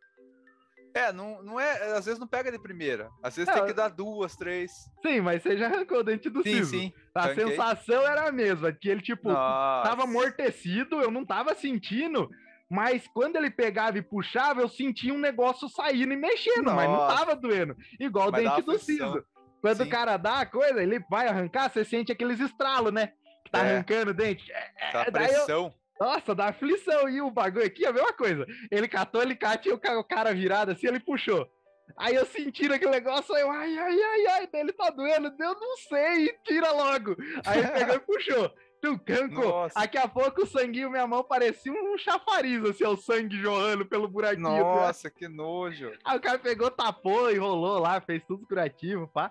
[0.94, 1.92] É, não, não é.
[1.96, 3.09] Às vezes não pega de primeira.
[3.22, 4.70] Às vezes Não, tem que dar duas, três.
[5.05, 6.70] Sim, mas você já arrancou o dente do Sim, siso.
[6.70, 6.92] sim.
[7.14, 9.88] A sensação era a mesma, que ele, tipo, Nossa.
[9.88, 12.28] tava amortecido, eu não tava sentindo,
[12.74, 16.96] Mas quando ele pegava e puxava, eu sentia um negócio saindo e mexendo, mas não
[16.96, 17.16] Nossa.
[17.18, 17.76] tava doendo.
[18.00, 19.22] Igual o Mas dá dente do siso.
[19.61, 19.83] Quando Sim.
[19.83, 23.12] o cara dá a coisa, ele vai arrancar, você sente aqueles estralos, né?
[23.44, 23.74] Que tá É.
[23.74, 24.50] arrancando o dente.
[24.50, 25.74] É, Tá é, daí eu- pressão.
[26.00, 27.09] Nossa, dá aflição.
[27.09, 28.46] E o bagulho aqui é a mesma coisa.
[28.70, 31.48] Ele catou, ele catou, o ca- o cara virado assim, ele puxou.
[31.96, 35.55] Aí eu senti aquele negócio, aí eu, ai, ai, ai, ai, dele tá doendo, eu
[35.55, 37.16] não sei, tira logo.
[37.44, 38.50] Aí ele pegou e puxou.
[38.81, 39.00] Tu.
[39.31, 39.78] Nossa.
[39.78, 44.09] Daqui a pouco o sanguinho, minha mão parecia um chafariz, assim, o sangue jorrando pelo
[44.09, 44.50] buraquinho.
[44.50, 44.59] né?
[44.61, 45.92] Nossa, que nojo.
[46.05, 49.31] Aí o cara pegou, tapou, enrolou lá, fez tudo curativo, pá.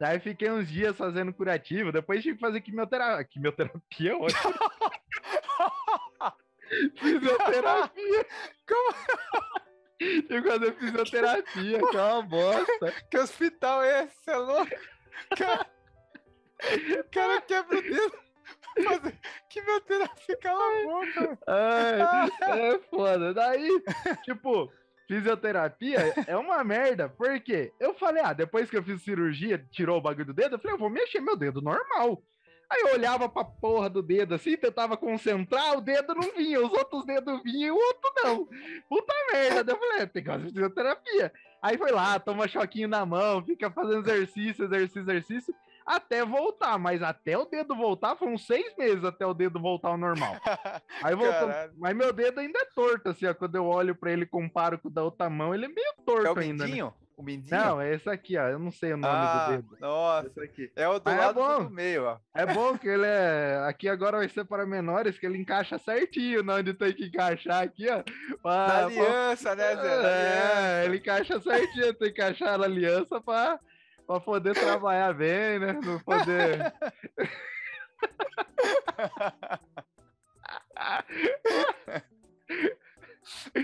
[0.00, 3.24] Daí fiquei uns dias fazendo curativo, depois tive que fazer quimioterapia.
[3.24, 4.54] Quimioterapia, ótimo.
[6.98, 8.26] Fisioterapia.
[8.66, 8.94] Como?
[9.98, 12.92] Tive que fazer fisioterapia, que é uma bosta.
[13.10, 14.16] Que hospital é esse?
[14.24, 14.70] Você é louco?
[15.36, 15.66] Cara,
[17.00, 18.22] o cara quebra o dedo.
[18.84, 21.38] Fazer quimioterapia, cala a boca.
[21.46, 23.34] Ai, é foda.
[23.34, 23.68] Daí,
[24.24, 24.72] tipo,
[25.12, 30.00] fisioterapia é uma merda, porque eu falei, ah, depois que eu fiz cirurgia, tirou o
[30.00, 32.22] bagulho do dedo, eu falei, eu vou mexer meu dedo normal.
[32.70, 36.72] Aí eu olhava pra porra do dedo assim, tentava concentrar, o dedo não vinha, os
[36.72, 38.48] outros dedos vinham e o outro não.
[38.88, 39.72] Puta merda.
[39.72, 41.30] Eu falei, é, tem que fazer fisioterapia.
[41.60, 45.54] Aí foi lá, toma choquinho na mão, fica fazendo exercício, exercício, exercício,
[45.86, 46.78] até voltar.
[46.78, 50.34] Mas até o dedo voltar, foram seis meses até o dedo voltar ao normal.
[51.02, 51.48] Aí voltou.
[51.48, 51.72] Caralho.
[51.78, 53.34] Mas meu dedo ainda é torto, assim, ó.
[53.34, 55.94] Quando eu olho pra ele e comparo com o da outra mão, ele é meio
[56.04, 56.64] torto É o ainda.
[56.64, 56.70] né?
[56.70, 56.94] mindinho?
[57.14, 57.60] O mindinho?
[57.60, 58.48] Não, é esse aqui, ó.
[58.48, 59.76] Eu não sei o nome ah, do dedo.
[59.78, 60.72] Nossa, Esse aqui.
[60.74, 61.64] é o do Mas é lado bom.
[61.64, 62.16] do meio, ó.
[62.34, 63.62] É bom que ele é.
[63.68, 67.62] Aqui agora vai ser para menores, que ele encaixa certinho na onde tem que encaixar
[67.62, 68.02] aqui, ó.
[68.02, 70.80] Pra- pra- aliança, né, Zé?
[70.80, 73.60] É, ele encaixa certinho, tem que encaixar na aliança pra,
[74.12, 75.72] pra poder trabalhar bem, né?
[75.72, 76.72] Não poder.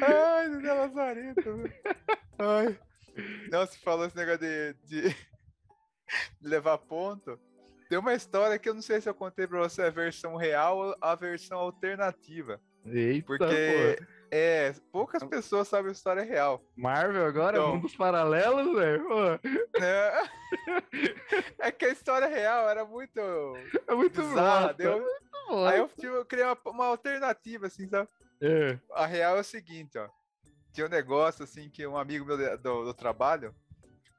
[0.02, 1.56] Ai, Zé Lazarento.
[1.56, 1.74] velho.
[2.38, 2.78] Ai.
[3.50, 5.16] Não, você falou esse negócio de, de
[6.40, 7.38] levar ponto.
[7.88, 10.78] Tem uma história que eu não sei se eu contei pra você a versão real
[10.78, 12.60] ou a versão alternativa.
[12.94, 14.04] Eita, Porque pô.
[14.30, 16.62] é, poucas pessoas sabem a história real.
[16.76, 17.74] Marvel agora, Então.
[17.76, 19.08] mundos paralelos, velho.
[19.78, 20.28] Né?
[21.58, 23.20] É que a história real era muito
[23.86, 24.72] É muito bizarra.
[24.74, 24.98] deu-
[25.48, 25.66] muito.
[25.66, 28.08] Aí eu, tive, eu criei uma, uma alternativa, assim, sabe?
[28.40, 28.78] É.
[28.92, 30.08] A real é o seguinte, ó.
[30.72, 33.54] Tinha um negócio assim que um amigo meu do, do trabalho,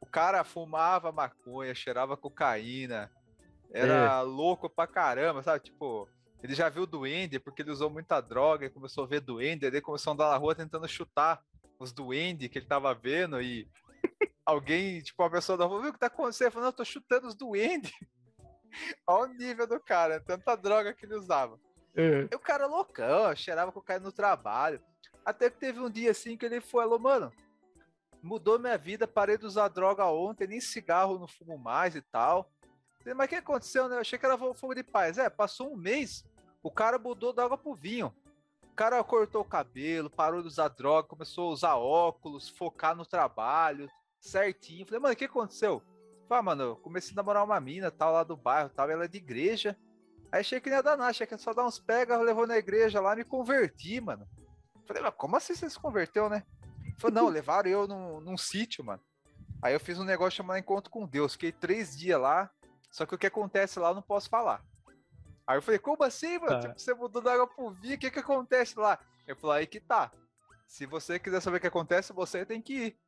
[0.01, 3.12] o cara fumava maconha, cheirava cocaína,
[3.71, 5.63] era louco pra caramba, sabe?
[5.63, 6.08] Tipo,
[6.41, 9.82] ele já viu duende porque ele usou muita droga e começou a ver duende, ele
[9.82, 11.43] começou a andar na rua tentando chutar
[11.78, 13.67] os duendes que ele tava vendo e
[14.45, 16.47] alguém, tipo, a pessoa da rua, viu o que tá acontecendo?
[16.47, 17.91] Ele falou, não, eu tô chutando os duendes.
[19.08, 21.60] Olha o nível do cara, tanta droga que ele usava.
[21.95, 22.28] É.
[22.32, 24.82] E o cara loucão, cheirava cocaína no trabalho.
[25.25, 27.32] Até que teve um dia assim que ele falou, mano,
[28.21, 32.52] mudou minha vida, parei de usar droga ontem, nem cigarro não fumo mais e tal.
[33.15, 33.95] Mas o que aconteceu, né?
[33.95, 35.17] Eu achei que era fo- fogo de paz.
[35.17, 36.23] É, passou um mês,
[36.62, 38.13] o cara mudou da água pro vinho.
[38.63, 43.06] O cara cortou o cabelo, parou de usar droga, começou a usar óculos, focar no
[43.06, 44.86] trabalho, certinho.
[44.86, 45.82] Falei, mano, o que aconteceu?
[46.28, 49.06] Falei, ah, mano, eu comecei a namorar uma mina, tal, lá do bairro, tal, ela
[49.06, 49.78] é de igreja.
[50.32, 52.45] Aí achei que não ia dar nada, achei que ia só dar uns pega, levou
[52.45, 54.28] na igreja lá, me converti, mano.
[54.86, 56.43] Falei, mas como assim você se converteu, né?
[57.00, 59.02] Falei, não, levaram eu num, num sítio, mano.
[59.62, 61.34] Aí eu fiz um negócio chamado Encontro com Deus.
[61.34, 62.50] Fiquei três dias lá,
[62.91, 64.63] só que o que acontece lá eu não posso falar.
[65.50, 66.48] Aí eu falei, como assim, mano?
[66.48, 66.60] Tá.
[66.60, 69.00] Tipo, você mudou da água pro vinho, o que que acontece lá?
[69.26, 70.12] Eu falei, aí que tá.
[70.68, 73.00] Se você quiser saber o que acontece, você tem que ir.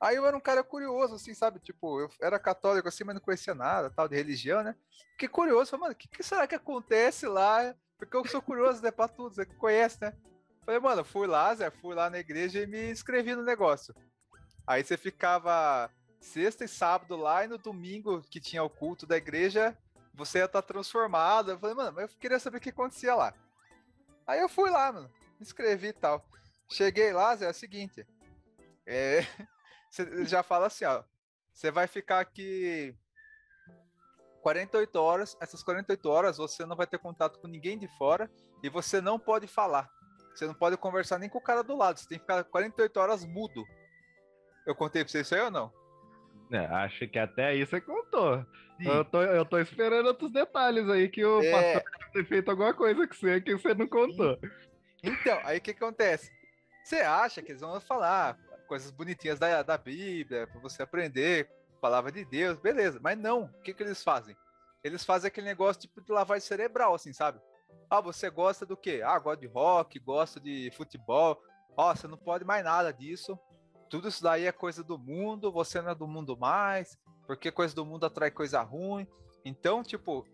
[0.00, 1.60] Aí eu era um cara curioso, assim, sabe?
[1.60, 4.74] Tipo, eu era católico assim, mas não conhecia nada, tal, de religião, né?
[5.12, 7.74] Fiquei curioso, falei, mano, o que, que será que acontece lá?
[7.98, 10.14] Porque eu sou curioso, né, pra tudo, você conhece, né?
[10.64, 13.94] Falei, mano, fui lá, Zé, fui lá na igreja e me inscrevi no negócio.
[14.66, 19.18] Aí você ficava sexta e sábado lá, e no domingo que tinha o culto da
[19.18, 19.76] igreja,
[20.16, 21.50] você ia estar transformado.
[21.52, 23.34] Eu falei, mano, eu queria saber o que acontecia lá.
[24.26, 26.24] Aí eu fui lá, mano, me inscrevi e tal.
[26.68, 28.06] Cheguei lá, Zé, é o seguinte.
[28.84, 29.20] É,
[29.90, 31.04] você já fala assim, ó.
[31.52, 32.94] Você vai ficar aqui
[34.42, 35.36] 48 horas.
[35.40, 38.30] Essas 48 horas você não vai ter contato com ninguém de fora
[38.62, 39.88] e você não pode falar.
[40.34, 41.98] Você não pode conversar nem com o cara do lado.
[41.98, 43.64] Você tem que ficar 48 horas mudo.
[44.66, 45.72] Eu contei pra você isso aí ou não?
[46.50, 48.44] É, acho que até aí você contou.
[48.76, 48.88] Sim.
[48.88, 51.50] Eu tô, eu tô esperando outros detalhes aí que o É.
[51.50, 54.38] pastor deve ter feito alguma coisa com você que você não contou.
[55.02, 56.30] Então, aí o que acontece?
[56.84, 58.38] Você acha que eles vão falar
[58.68, 61.48] coisas bonitinhas da, da Bíblia, pra você aprender,
[61.80, 63.00] palavra de Deus, beleza.
[63.02, 64.36] Mas não, o que, que eles fazem?
[64.84, 67.40] Eles fazem aquele negócio tipo de lavagem cerebral, assim, sabe?
[67.90, 69.02] Ah, você gosta do quê?
[69.04, 71.40] Ah, gosta de rock, gosta de futebol.
[71.76, 73.38] Ó, você não pode mais nada disso.
[73.88, 77.74] Tudo isso daí é coisa do mundo, você não é do mundo mais, porque coisa
[77.74, 79.06] do mundo atrai coisa ruim.
[79.44, 80.26] Então, tipo,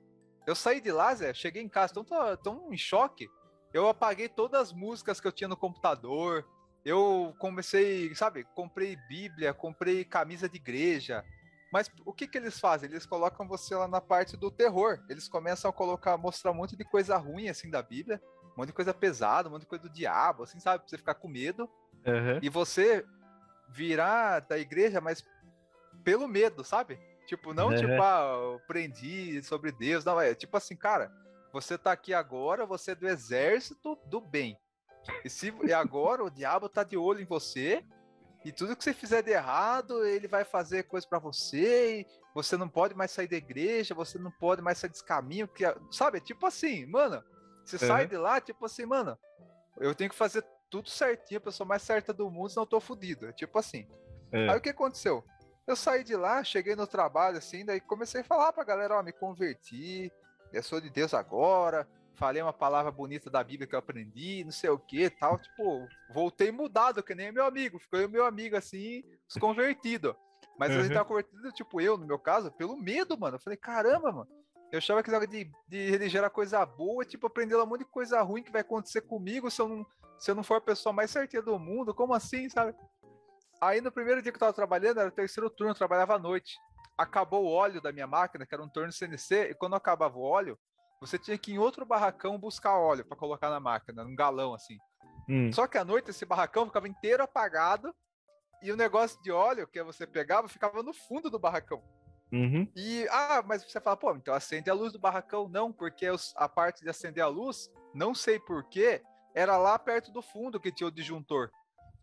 [0.47, 2.05] eu saí de lá, Zé, cheguei em casa tão,
[2.37, 3.29] tão em choque.
[3.73, 6.45] Eu apaguei todas as músicas que eu tinha no computador.
[6.85, 11.25] Eu comecei, sabe, comprei Bíblia, comprei camisa de igreja.
[11.73, 12.91] Mas o que que eles fazem?
[12.91, 15.03] Eles colocam você lá na parte do terror.
[15.09, 18.21] Eles começam a colocar, mostrar um monte de coisa ruim, assim, da Bíblia.
[18.55, 20.81] Um monte de coisa pesada, um monte de coisa do diabo, assim, sabe?
[20.81, 21.63] Pra você ficar com medo.
[22.05, 22.41] Uhum.
[22.43, 23.07] E você
[23.73, 25.25] virar da igreja, mas
[26.05, 26.99] pelo medo, sabe?
[27.27, 27.77] Tipo, não Uhum.
[27.77, 30.05] tipo, ah, eu aprendi sobre Deus.
[30.05, 31.11] Não, é tipo assim, cara,
[31.53, 34.59] você tá aqui agora, você é do exército do bem.
[35.25, 37.85] E se e agora o diabo tá de olho em você,
[38.45, 42.57] e tudo que você fizer de errado, ele vai fazer coisa pra você, e você
[42.57, 45.77] não pode mais sair da igreja, você não pode mais sair desse caminho, que, é-
[45.91, 46.21] sabe?
[46.21, 47.23] Tipo assim, mano,
[47.65, 49.17] você sai de lá, tipo assim, mano,
[49.79, 52.81] eu tenho que fazer tudo certinho, a pessoa mais certa do mundo, senão eu tô
[52.81, 53.27] fudido.
[53.29, 53.87] É tipo assim.
[54.33, 54.49] É.
[54.49, 55.23] Aí o que aconteceu?
[55.67, 59.03] Eu saí de lá, cheguei no trabalho, assim, daí comecei a falar pra galera, ó,
[59.03, 60.11] me converti,
[60.51, 64.51] eu sou de Deus agora, falei uma palavra bonita da Bíblia que eu aprendi, não
[64.51, 69.05] sei o que tal, tipo, voltei mudado, que nem meu amigo, ficou meu amigo, assim,
[69.29, 70.15] os convertidos.
[70.59, 70.89] Mas Uhum.
[70.89, 73.37] tava convertido, tipo, eu, no meu caso, pelo medo, mano.
[73.37, 74.29] Eu falei, caramba, mano,
[74.73, 77.81] eu achava que esse negócio de, de religião era coisa boa, tipo, aprender um monte
[77.81, 79.87] de coisa ruim que vai acontecer comigo se eu não,
[80.19, 82.75] se eu não for a pessoa mais certinha do mundo, como assim, sabe?
[83.61, 86.19] Aí no primeiro dia que eu tava trabalhando, era o terceiro turno, eu trabalhava à
[86.19, 86.57] noite.
[86.97, 90.23] Acabou o óleo da minha máquina, que era um turno CNC, e quando acabava o
[90.23, 90.59] óleo,
[91.03, 94.55] você tinha que ir em outro barracão buscar óleo pra colocar na máquina, num galão
[94.55, 94.79] assim.
[95.29, 95.53] Hum.
[95.53, 97.95] Só que à noite esse barracão ficava inteiro apagado
[98.63, 101.83] e o negócio de óleo que você pegava ficava no fundo do barracão.
[102.33, 102.67] Uhum.
[102.75, 105.49] E, ah, mas você fala, pô, então acende a luz do barracão.
[105.49, 109.03] Não, porque os- a parte de acender a luz, não sei porquê,
[109.35, 111.51] era lá perto do fundo que tinha o disjuntor.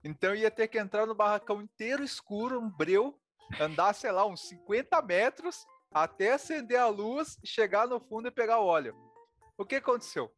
[0.03, 3.19] Então ia ter que entrar no barracão inteiro escuro, um breu,
[3.59, 8.59] andar, sei lá, uns 50 metros até acender a luz, chegar no fundo e pegar
[8.59, 8.95] o óleo.
[9.57, 10.32] O que aconteceu?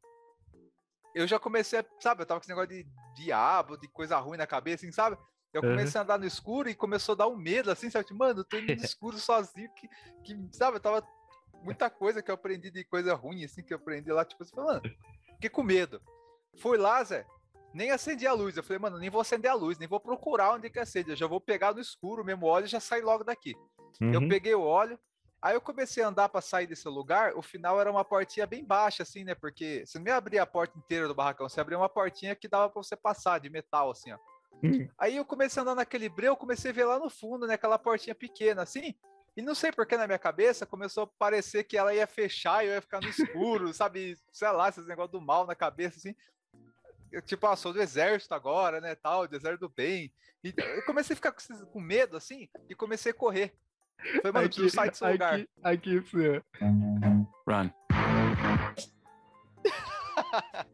[1.14, 4.38] Eu já comecei a, sabe, eu tava com esse negócio de diabo, de coisa ruim
[4.38, 5.18] na cabeça, assim, sabe?
[5.54, 5.70] Eu Uhum.
[5.70, 8.06] comecei a andar no escuro e começou a dar um medo, assim, sabe?
[8.06, 9.90] Tipo, Mano, eu tô indo no escuro sozinho, que,
[10.24, 11.06] que, sabe, eu tava.
[11.64, 14.56] Muita coisa que eu aprendi de coisa ruim, assim, que eu aprendi lá, tipo, assim,
[14.56, 14.82] mano,
[15.36, 16.02] fiquei com medo.
[16.58, 17.26] Fui lá, Zé,
[17.74, 18.58] nem acendi a luz.
[18.58, 21.12] Eu falei, mano, nem vou acender a luz, nem vou procurar onde que acende.
[21.12, 23.54] Eu já vou pegar no escuro mesmo óleo e já sair logo daqui.
[24.02, 24.28] Eu Uhum.
[24.28, 24.98] peguei o óleo,
[25.42, 27.36] aí eu comecei a andar para sair desse lugar.
[27.36, 29.36] O final era uma portinha bem baixa, assim, né?
[29.36, 32.48] Porque você não ia abrir a porta inteira do barracão, você abria uma portinha que
[32.48, 34.18] dava para você passar de metal, assim, ó.
[34.64, 34.88] Hum.
[34.98, 37.56] Aí eu comecei a andar naquele breu, comecei a ver lá no fundo, né?
[37.56, 38.96] Aquela portinha pequena, assim.
[39.36, 42.68] E não sei porque na minha cabeça começou a parecer que ela ia fechar e
[42.68, 44.18] eu ia ficar no escuro, sabe?
[44.32, 46.16] Sei lá, esses negócios do mal na cabeça, assim.
[47.12, 50.14] Eu, tipo, ah, sou do exército agora, né, tal, do exército do bem.
[50.44, 53.54] E eu comecei a ficar com, com medo, assim, e comecei a correr.
[54.22, 55.34] Falei, mano, preciso sair desse lugar.
[55.64, 56.44] aqui, aqui.
[57.48, 57.70] Run.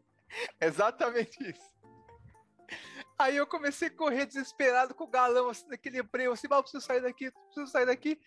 [0.60, 1.77] Exatamente isso.
[3.18, 6.86] Aí eu comecei a correr desesperado com o galão, assim, naquele breu, assim, mal, preciso
[6.86, 8.20] sair daqui, preciso sair daqui.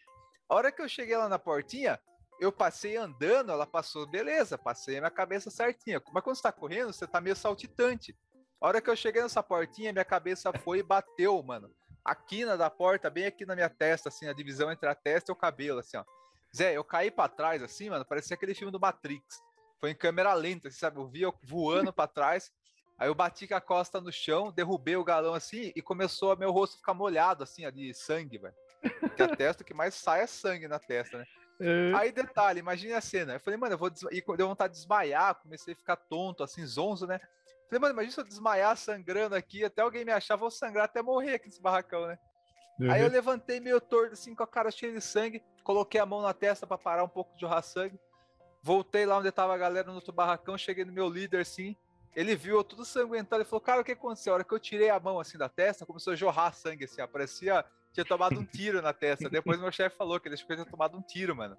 [0.49, 1.97] A hora que eu cheguei lá na portinha,
[2.41, 6.01] eu passei andando, ela passou, beleza, passei a minha cabeça certinha.
[6.11, 8.17] Mas quando você tá correndo, você tá meio saltitante.
[8.59, 11.73] A hora que eu cheguei nessa portinha, minha cabeça foi e bateu, mano.
[12.03, 15.31] A quina da porta, bem aqui na minha testa, assim, a divisão entre a testa
[15.31, 16.03] e o cabelo, assim, ó.
[16.53, 19.41] Zé, eu caí pra trás, assim, mano, parecia aquele filme do Matrix.
[19.79, 20.97] Foi em câmera lenta, assim, sabe?
[20.97, 22.51] Eu vi eu voando pra trás.
[23.01, 26.35] Aí eu bati com a costa no chão, derrubei o galão assim e começou a
[26.35, 28.53] meu rosto ficar molhado, assim, de sangue, velho.
[28.99, 31.25] Porque a testa, o que mais sai é sangue na testa, né?
[31.59, 33.33] É, Aí, detalhe, imagine a cena.
[33.33, 34.11] Eu falei, mano, eu vou desma...
[34.13, 37.19] E deu vontade de desmaiar, comecei a ficar tonto, assim, zonzo, né?
[37.65, 41.01] Falei, mano, imagina se eu desmaiar sangrando aqui, até alguém me achar, vou sangrar até
[41.01, 42.19] morrer aqui nesse barracão, né?
[42.81, 43.13] Aí eu uhum.
[43.13, 46.67] levantei meio torto, assim, com a cara cheia de sangue, coloquei a mão na testa
[46.67, 47.99] pra parar um pouco de jorrar sangue.
[48.61, 51.75] Voltei lá onde tava a galera no outro barracão, cheguei no meu líder, assim.
[52.15, 54.33] Ele viu eu tudo sanguentado e falou: Cara, o que aconteceu?
[54.33, 57.01] A hora que eu tirei a mão assim da testa, começou a jorrar sangue, assim,
[57.01, 59.29] ó, parecia tinha tomado um tiro na testa.
[59.29, 61.57] Depois meu chefe falou que ele que tinha tomado um tiro, mano.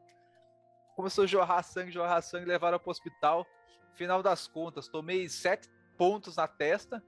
[0.96, 3.46] Começou a jorrar sangue, jorrar sangue, levaram pro hospital.
[3.94, 7.02] Final das contas, tomei sete pontos na testa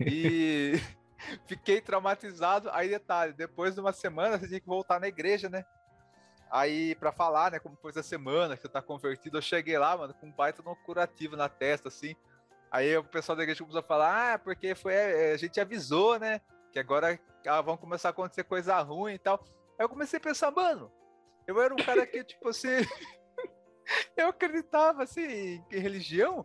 [0.00, 0.80] e
[1.46, 2.70] fiquei traumatizado.
[2.72, 5.64] Aí, detalhe, depois de uma semana você tinha que voltar na igreja, né?
[6.50, 9.96] Aí, pra falar, né, como foi essa semana que você tá convertido, eu cheguei lá,
[9.96, 12.16] mano, com um baita no curativo na testa, assim.
[12.70, 16.18] Aí o pessoal da igreja começou a falar, ah, porque foi, é, a gente avisou,
[16.18, 16.40] né,
[16.72, 19.42] que agora ah, vão começar a acontecer coisa ruim e tal.
[19.78, 20.90] Aí eu comecei a pensar, mano,
[21.46, 22.68] eu era um cara que, tipo assim,
[24.16, 26.44] eu acreditava, assim, em religião,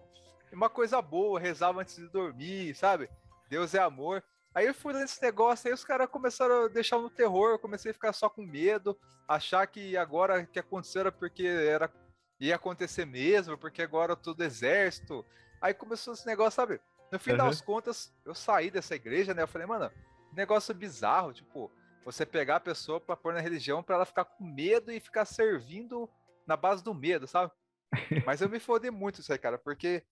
[0.52, 3.10] uma coisa boa, rezava antes de dormir, sabe?
[3.50, 4.24] Deus é amor.
[4.54, 7.92] Aí eu fui nesse negócio, aí os caras começaram a deixar no terror, eu comecei
[7.92, 8.98] a ficar só com medo,
[9.28, 11.92] achar que agora que aconteceu era porque era,
[12.40, 15.26] ia acontecer mesmo, porque agora tudo exército.
[15.62, 16.82] Aí começou esse negócio, sabe?
[17.12, 17.38] No fim uhum.
[17.38, 19.44] das contas, eu saí dessa igreja, né?
[19.44, 19.92] Eu falei, mano,
[20.34, 21.72] negócio bizarro, tipo,
[22.04, 25.26] você pegar a pessoa pra pôr na religião pra ela ficar com medo e ficar
[25.26, 26.10] servindo
[26.48, 27.52] na base do medo, sabe?
[28.26, 30.04] Mas eu me fodei muito isso aí, cara, porque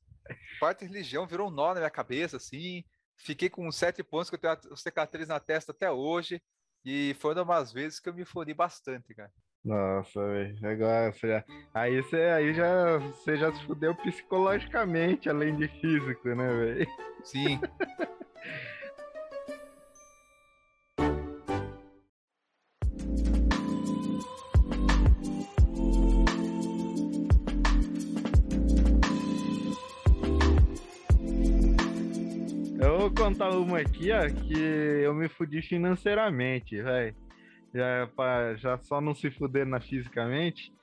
[0.59, 2.83] parte da religião virou um nó na minha cabeça, assim.
[3.17, 6.41] Fiquei com sete pontos que eu tenho cicatriz na testa até hoje.
[6.85, 9.31] E foi uma das vezes que eu me fodi bastante, cara.
[9.63, 10.57] Nossa, velho.
[10.67, 11.43] Agora, você,
[11.73, 16.87] aí você aí já, você já se fudeu psicologicamente, além de físico, né, velho?
[17.23, 17.59] Sim.
[33.29, 37.15] contar uma aqui, ó, que eu me fudi financeiramente, velho.
[37.73, 38.09] Já,
[38.55, 40.73] já só não se fuder na fisicamente.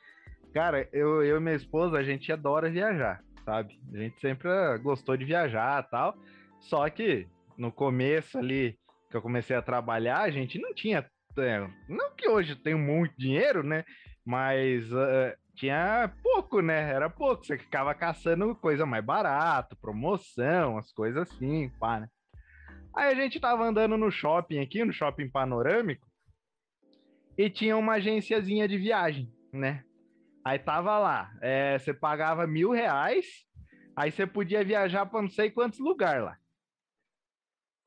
[0.54, 3.78] Cara, eu, eu e minha esposa, a gente adora viajar, sabe?
[3.92, 6.16] A gente sempre gostou de viajar tal.
[6.60, 7.26] Só que
[7.58, 8.78] no começo ali,
[9.10, 11.04] que eu comecei a trabalhar, a gente não tinha.
[11.38, 13.84] É, não que hoje tem muito dinheiro, né?
[14.24, 16.90] Mas uh, tinha pouco, né?
[16.90, 17.44] Era pouco.
[17.44, 22.08] Você ficava caçando coisa mais barata, promoção, as coisas assim, pá, né?
[22.94, 26.06] Aí a gente tava andando no shopping aqui, no shopping panorâmico,
[27.36, 29.84] e tinha uma agenciazinha de viagem, né?
[30.44, 33.26] Aí tava lá, é, você pagava mil reais,
[33.96, 36.36] aí você podia viajar para não sei quantos lugares lá.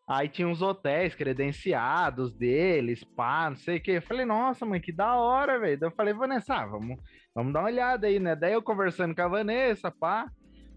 [0.10, 3.92] Aí tinha uns hotéis credenciados deles, pá, não sei o que.
[3.92, 5.78] Eu falei, nossa, mãe, que da hora, velho.
[5.84, 6.98] Eu falei, Vanessa, ah, vamos,
[7.34, 8.36] vamos dar uma olhada aí, né?
[8.36, 10.28] Daí eu conversando com a Vanessa, pá.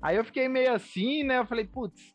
[0.03, 1.39] Aí eu fiquei meio assim, né?
[1.39, 2.13] Eu falei, putz,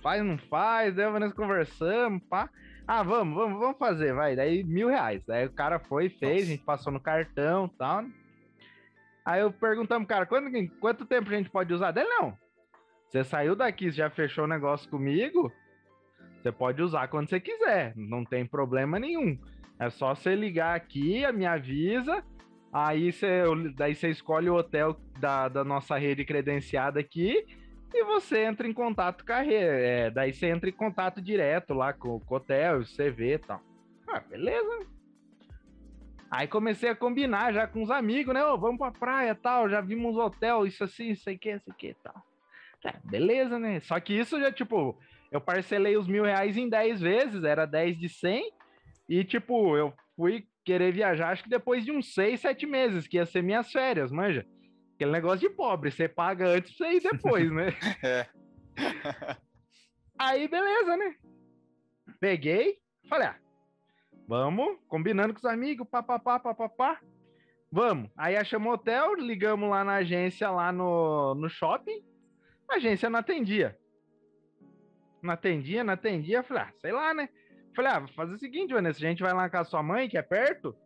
[0.00, 2.48] faz, não faz, daí a Vanessa conversamos, pá.
[2.92, 4.34] Ah, vamos, vamos, vamos fazer, vai.
[4.34, 5.22] Daí mil reais.
[5.24, 6.42] Daí o cara foi, fez, Nossa.
[6.42, 8.02] a gente passou no cartão e tal.
[8.02, 8.10] Né?
[9.24, 11.92] Aí eu perguntamos, cara, quanto, quanto tempo a gente pode usar?
[11.92, 12.36] Dele, não.
[13.06, 15.52] Você saiu daqui, já fechou o negócio comigo,
[16.42, 19.38] você pode usar quando você quiser, não tem problema nenhum.
[19.78, 22.24] É só você ligar aqui, me avisa,
[22.72, 23.42] aí você,
[23.76, 27.46] daí você escolhe o hotel da, da nossa rede credenciada aqui
[27.92, 29.54] e você entra em contato com a rede.
[29.54, 33.38] É, daí você entra em contato direto lá com, com o hotel, você vê e
[33.38, 33.60] tal.
[34.08, 34.86] Ah, beleza.
[36.30, 38.44] Aí comecei a combinar já com os amigos, né?
[38.44, 42.24] Oh, vamos pra praia tal, já vimos hotel, isso assim, isso aqui, isso aqui tal.
[42.84, 43.80] É, beleza, né?
[43.80, 44.96] Só que isso já, tipo,
[45.30, 48.52] eu parcelei os mil reais em 10 vezes, era 10 de 100,
[49.08, 53.16] e, tipo, eu fui querer viajar, acho que depois de uns 6, 7 meses, que
[53.16, 54.46] ia ser minhas férias, manja.
[55.00, 57.68] Aquele negócio de pobre, você paga antes pra ir depois, né?
[58.04, 58.26] é.
[60.18, 61.14] Aí, beleza, né?
[62.20, 62.76] Peguei,
[63.08, 63.38] falei, ah,
[64.28, 67.00] vamos, combinando com os amigos, papapá, papapá.
[67.72, 68.10] Vamos.
[68.14, 72.04] Aí achamos o hotel, ligamos lá na agência, lá no, no shopping.
[72.68, 73.78] A agência não atendia.
[75.22, 76.42] Não atendia, não atendia.
[76.42, 77.30] Falei, ah, sei lá, né?
[77.74, 80.10] Falei, ah, vou fazer o seguinte, Vanessa, a gente vai lá com a sua mãe,
[80.10, 80.76] que é perto,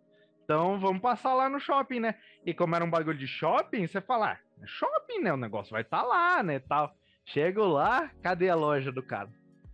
[0.45, 2.15] então vamos passar lá no shopping, né?
[2.45, 5.33] E como era um bagulho de shopping, você fala, ah, é shopping, né?
[5.33, 6.59] O negócio vai estar tá lá, né?
[6.59, 6.95] Tal.
[7.25, 9.31] Chego lá, cadê a loja do cara?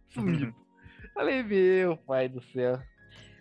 [0.09, 0.55] Sumido.
[1.13, 2.81] Falei, meu pai do céu.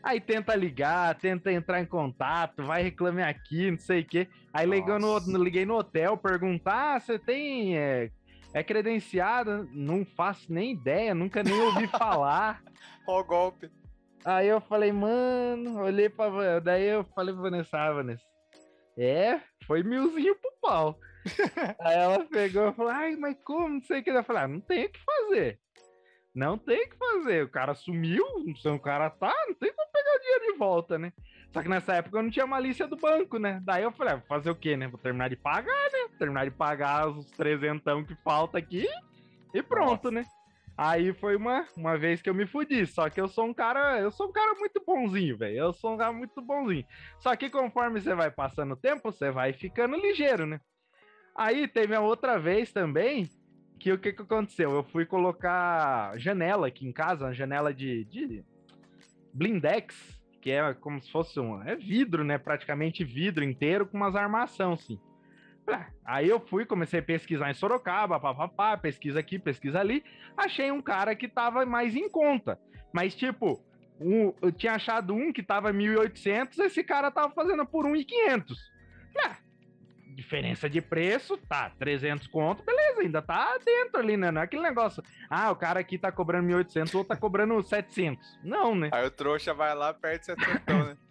[0.01, 4.27] Aí tenta ligar, tenta entrar em contato, vai reclamar aqui, não sei o quê.
[4.51, 7.77] Aí liguei no, liguei no hotel, perguntar, ah, você tem.
[7.77, 8.09] É,
[8.53, 9.69] é credenciado?
[9.71, 12.63] Não faço nem ideia, nunca nem ouvi falar.
[13.05, 13.69] Ó o golpe.
[14.25, 16.59] Aí eu falei, mano, olhei pra.
[16.59, 18.23] Daí eu falei pra Vanessa, ah, Vanessa,
[18.97, 20.99] é, foi milzinho pro pau.
[21.79, 23.69] Aí ela pegou e falou, ai, mas como?
[23.69, 24.09] Não sei o que.
[24.09, 25.59] Eu falei, ah, não tem o que fazer.
[26.35, 27.43] Não tem o que fazer.
[27.43, 30.57] O cara sumiu, não sei o cara tá, não tem como pegar o dinheiro de
[30.57, 31.13] volta, né?
[31.51, 33.59] Só que nessa época eu não tinha malícia do banco, né?
[33.63, 34.87] Daí eu falei, ah, vou fazer o quê, né?
[34.87, 36.09] Vou terminar de pagar, né?
[36.17, 38.87] Terminar de pagar os trezentão que falta aqui
[39.53, 40.11] e pronto, Nossa.
[40.11, 40.25] né?
[40.81, 42.85] Aí foi uma, uma vez que eu me fudi.
[42.85, 45.57] Só que eu sou um cara, eu sou um cara muito bonzinho, velho.
[45.57, 46.85] Eu sou um cara muito bonzinho.
[47.19, 50.61] Só que conforme você vai passando o tempo, você vai ficando ligeiro, né?
[51.35, 53.29] Aí teve a outra vez também
[53.77, 54.71] que o que, que aconteceu?
[54.71, 58.45] Eu fui colocar janela aqui em casa, uma janela de, de
[59.33, 61.61] blindex, que é como se fosse um.
[61.61, 62.37] É vidro, né?
[62.37, 64.97] Praticamente vidro inteiro com umas armação, assim.
[66.05, 70.03] Aí eu fui, comecei a pesquisar em Sorocaba, papapá, pesquisa aqui, pesquisa ali.
[70.35, 72.59] Achei um cara que tava mais em conta.
[72.93, 73.63] Mas, tipo,
[73.99, 78.55] um, eu tinha achado um que tava 1.800, esse cara tava fazendo por 1.500.
[79.17, 79.37] Ah,
[80.15, 84.31] diferença de preço, tá, 300 conto, beleza, ainda tá dentro ali, né?
[84.31, 87.61] Não é aquele negócio, ah, o cara aqui tá cobrando 1.800, o outro tá cobrando
[87.61, 88.39] 700.
[88.43, 88.89] Não, né?
[88.91, 90.97] Aí o trouxa vai lá, perde 700, né?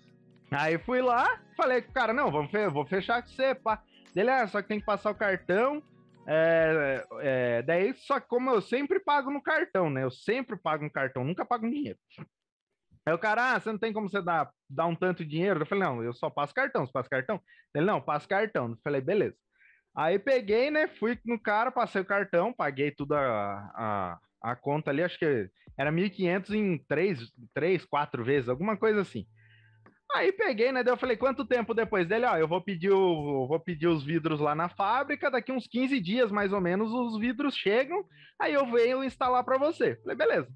[0.50, 3.82] Aí fui lá, falei com o cara, não, vamos fe vou fechar com você, pá.
[4.18, 5.80] Dele, ah, só que tem que passar o cartão.
[6.26, 10.02] É, é, daí, só que como eu sempre pago no cartão, né?
[10.02, 11.96] Eu sempre pago no cartão, nunca pago dinheiro.
[13.06, 15.62] Aí o cara, ah, você não tem como você dar, dar um tanto de dinheiro?
[15.62, 17.40] Eu falei, não, eu só passo cartão, você passa cartão?
[17.72, 18.70] Ele, não, passo cartão.
[18.70, 19.36] Eu falei, beleza.
[19.96, 24.90] Aí peguei, né, fui no cara, passei o cartão, paguei tudo a, a, a conta
[24.90, 25.48] ali, acho que
[25.78, 29.24] era 1.500 em três, três, quatro vezes, alguma coisa assim.
[30.14, 30.82] Aí peguei, né?
[30.82, 32.24] Daí eu falei, quanto tempo depois dele?
[32.24, 36.00] Ó, eu vou pedir, o, vou pedir os vidros lá na fábrica, daqui uns 15
[36.00, 38.02] dias mais ou menos os vidros chegam,
[38.38, 39.96] aí eu venho instalar para você.
[39.96, 40.48] Falei, beleza.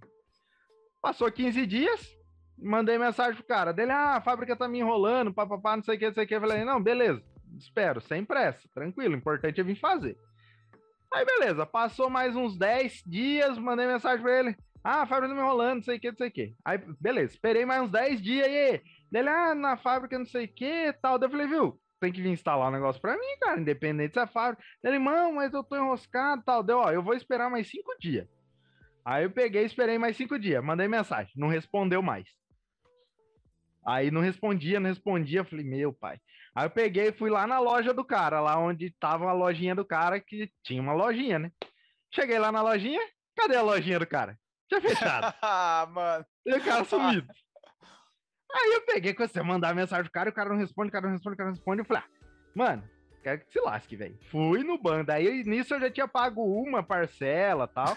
[1.02, 2.16] Passou 15 dias,
[2.56, 5.98] mandei mensagem pro cara, dele, ah, a fábrica tá me enrolando, papapá, não sei o
[5.98, 6.40] que, não sei o que.
[6.40, 7.22] Falei, não, beleza,
[7.58, 10.16] espero, sem pressa, tranquilo, o importante é vir fazer.
[11.12, 15.40] Aí beleza, passou mais uns 10 dias, mandei mensagem pra ele, ah, a fábrica tá
[15.40, 16.54] me enrolando, não sei o que, não sei o que.
[16.64, 18.82] Aí, beleza, esperei mais uns 10 dias e
[19.12, 21.18] dele, ah, na fábrica não sei o que tal.
[21.18, 24.26] Daí eu falei, viu, tem que vir instalar um negócio pra mim, cara, independente da
[24.26, 24.64] fábrica.
[24.82, 26.62] Ele, não, mas eu tô enroscado tal.
[26.62, 28.26] Deu, ó, eu vou esperar mais cinco dias.
[29.04, 32.26] Aí eu peguei, esperei mais cinco dias, mandei mensagem, não respondeu mais.
[33.84, 36.18] Aí não respondia, não respondia, falei, meu pai.
[36.54, 39.74] Aí eu peguei e fui lá na loja do cara, lá onde tava a lojinha
[39.74, 41.50] do cara, que tinha uma lojinha, né?
[42.14, 43.00] Cheguei lá na lojinha,
[43.36, 44.38] cadê a lojinha do cara?
[44.68, 45.34] Tinha fechado.
[45.42, 46.24] ah, mano.
[46.46, 47.26] E o cara sumido.
[48.54, 51.06] Aí eu peguei, comecei a mandar mensagem pro cara, o cara não responde, o cara
[51.06, 51.80] não responde, o cara não responde.
[51.80, 52.10] Eu falei, ah,
[52.54, 52.84] mano,
[53.22, 54.18] quero que se lasque, velho.
[54.30, 55.06] Fui no banco.
[55.06, 57.96] Daí nisso eu já tinha pago uma parcela tal.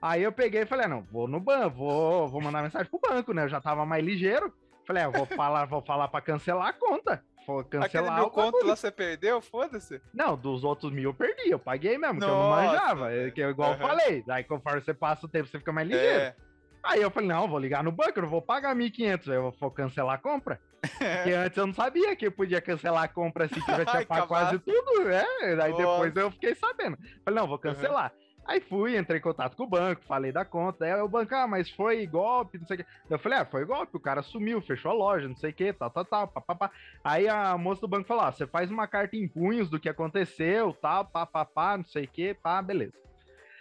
[0.00, 3.00] Aí eu peguei e falei, ah, não, vou no banco, vou, vou mandar mensagem pro
[3.00, 3.44] banco, né?
[3.44, 4.52] Eu já tava mais ligeiro.
[4.84, 7.24] Falei, ah, vou falar, vou falar pra cancelar a conta.
[7.46, 9.40] Vou cancelar Aquele mil conto lá você perdeu?
[9.40, 10.00] Foda-se.
[10.12, 13.12] Não, dos outros mil eu perdi, eu paguei mesmo, Nossa, que eu não manjava.
[13.12, 13.76] É, que, igual uhum.
[13.76, 14.24] eu falei.
[14.26, 16.20] Daí conforme você passa o tempo, você fica mais ligeiro.
[16.20, 16.36] É.
[16.82, 19.70] Aí eu falei, não, vou ligar no banco, eu não vou pagar 1.500, eu vou
[19.70, 20.60] cancelar a compra.
[20.80, 24.58] Porque antes eu não sabia que eu podia cancelar a compra já tinha pago quase
[24.58, 25.24] tudo, né?
[25.62, 26.98] Aí depois eu fiquei sabendo.
[27.24, 28.12] Falei, não, vou cancelar.
[28.12, 28.32] Uhum.
[28.44, 30.84] Aí fui, entrei em contato com o banco, falei da conta.
[30.84, 32.86] Aí o banco, ah, mas foi golpe, não sei o que.
[33.08, 35.72] Eu falei, ah, foi golpe, o cara sumiu, fechou a loja, não sei o que,
[35.72, 36.70] tal, tal, tal, papapá.
[37.04, 39.88] Aí a moça do banco falou, ah, você faz uma carta em punhos do que
[39.88, 42.94] aconteceu, tal, papapá, não sei o que, pá, beleza.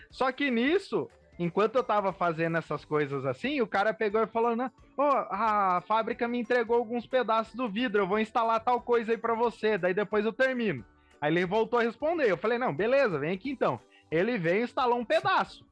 [0.09, 1.07] Só que nisso,
[1.43, 5.81] enquanto eu tava fazendo essas coisas assim, o cara pegou e falou, né, oh, a
[5.87, 9.77] fábrica me entregou alguns pedaços do vidro, eu vou instalar tal coisa aí para você,
[9.77, 10.85] daí depois eu termino.
[11.19, 13.79] Aí ele voltou a responder, eu falei, não, beleza, vem aqui então.
[14.11, 15.65] Ele veio e instalou um pedaço.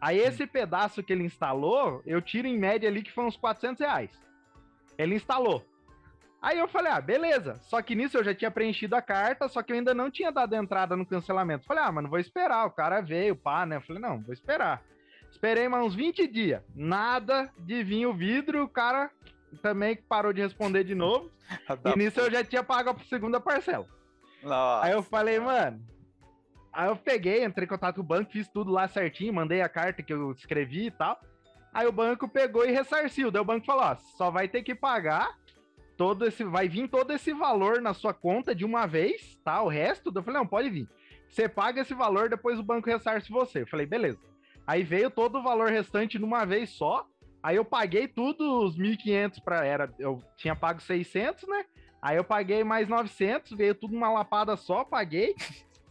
[0.00, 3.80] Aí esse pedaço que ele instalou, eu tiro em média ali que foi uns 400
[3.80, 4.10] reais.
[4.96, 5.64] Ele instalou.
[6.40, 7.54] Aí eu falei, ah, beleza.
[7.62, 10.30] Só que nisso eu já tinha preenchido a carta, só que eu ainda não tinha
[10.30, 11.66] dado entrada no cancelamento.
[11.66, 12.66] Falei, ah, mano, vou esperar.
[12.66, 13.76] O cara veio, pá, né?
[13.76, 14.80] Eu falei, não, vou esperar.
[15.30, 16.62] Esperei mais uns 20 dias.
[16.74, 19.10] Nada de vir o vidro, o cara
[19.62, 21.30] também parou de responder de novo.
[21.84, 23.86] e nisso eu já tinha pago a segunda parcela.
[24.42, 24.86] Nossa.
[24.86, 25.80] Aí eu falei, mano.
[26.72, 29.68] Aí eu peguei, entrei em contato com o banco, fiz tudo lá certinho, mandei a
[29.68, 31.18] carta que eu escrevi e tal.
[31.72, 33.30] Aí o banco pegou e ressarciu.
[33.30, 35.36] Daí o banco falou: ó, só vai ter que pagar
[35.96, 36.44] todo esse.
[36.44, 39.62] Vai vir todo esse valor na sua conta de uma vez, tá?
[39.62, 40.88] O resto, eu falei, não, pode vir.
[41.28, 43.62] Você paga esse valor, depois o banco ressarce você.
[43.62, 44.18] Eu falei, beleza.
[44.68, 47.06] Aí veio todo o valor restante numa vez só.
[47.42, 51.64] Aí eu paguei tudo os 1.500 para era, eu tinha pago 600, né?
[52.02, 55.34] Aí eu paguei mais 900, veio tudo numa lapada só, paguei.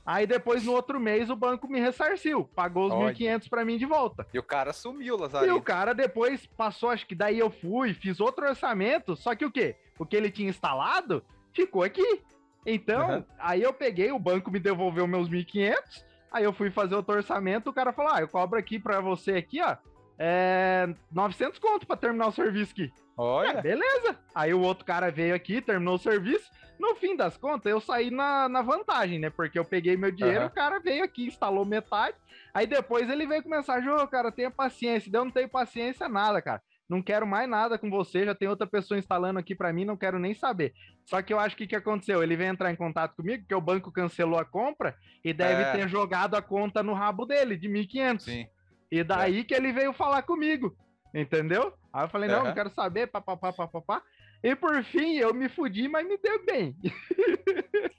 [0.06, 3.88] Aí depois no outro mês o banco me ressarciu, pagou os 1.500 para mim de
[3.88, 4.28] volta.
[4.32, 5.52] E o cara sumiu, Lazarento.
[5.52, 9.44] E o cara depois passou, acho que daí eu fui, fiz outro orçamento, só que
[9.44, 9.76] o quê?
[9.98, 12.22] O que ele tinha instalado ficou aqui.
[12.64, 13.24] Então, uhum.
[13.40, 17.70] aí eu peguei, o banco me devolveu meus 1.500, Aí eu fui fazer outro orçamento,
[17.70, 19.78] o cara falou: Ah, eu cobro aqui pra você aqui, ó.
[20.20, 22.92] É 900 conto pra terminar o serviço aqui.
[23.16, 23.50] Olha.
[23.50, 24.18] É, beleza.
[24.34, 26.50] Aí o outro cara veio aqui, terminou o serviço.
[26.80, 29.30] No fim das contas, eu saí na, na vantagem, né?
[29.30, 30.48] Porque eu peguei meu dinheiro, uhum.
[30.48, 32.16] o cara veio aqui, instalou metade.
[32.54, 35.10] Aí depois ele veio com mensagem: Ô, oh, cara, tenha paciência.
[35.12, 38.66] Eu não tenho paciência nada, cara não quero mais nada com você, já tem outra
[38.66, 40.74] pessoa instalando aqui para mim, não quero nem saber.
[41.06, 42.24] Só que eu acho que o que aconteceu?
[42.24, 45.72] Ele veio entrar em contato comigo, porque o banco cancelou a compra e deve é.
[45.72, 48.20] ter jogado a conta no rabo dele, de 1.500.
[48.22, 48.48] Sim.
[48.90, 49.44] E daí é.
[49.44, 50.76] que ele veio falar comigo,
[51.14, 51.74] entendeu?
[51.92, 52.46] Aí eu falei, não, uhum.
[52.46, 54.02] não quero saber, papapá, papapá.
[54.42, 56.76] E por fim, eu me fudi, mas me deu bem.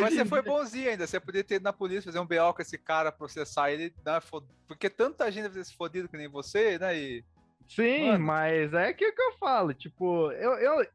[0.00, 2.62] mas você foi bonzinho ainda, você podia ter ido na polícia fazer um BO com
[2.62, 4.18] esse cara, processar ele, né?
[4.66, 6.98] porque tanta gente deve ter se fodido que nem você, né?
[6.98, 7.24] E
[7.68, 8.24] Sim, Mano.
[8.24, 10.86] mas é aquilo que eu falo, tipo, eu, eu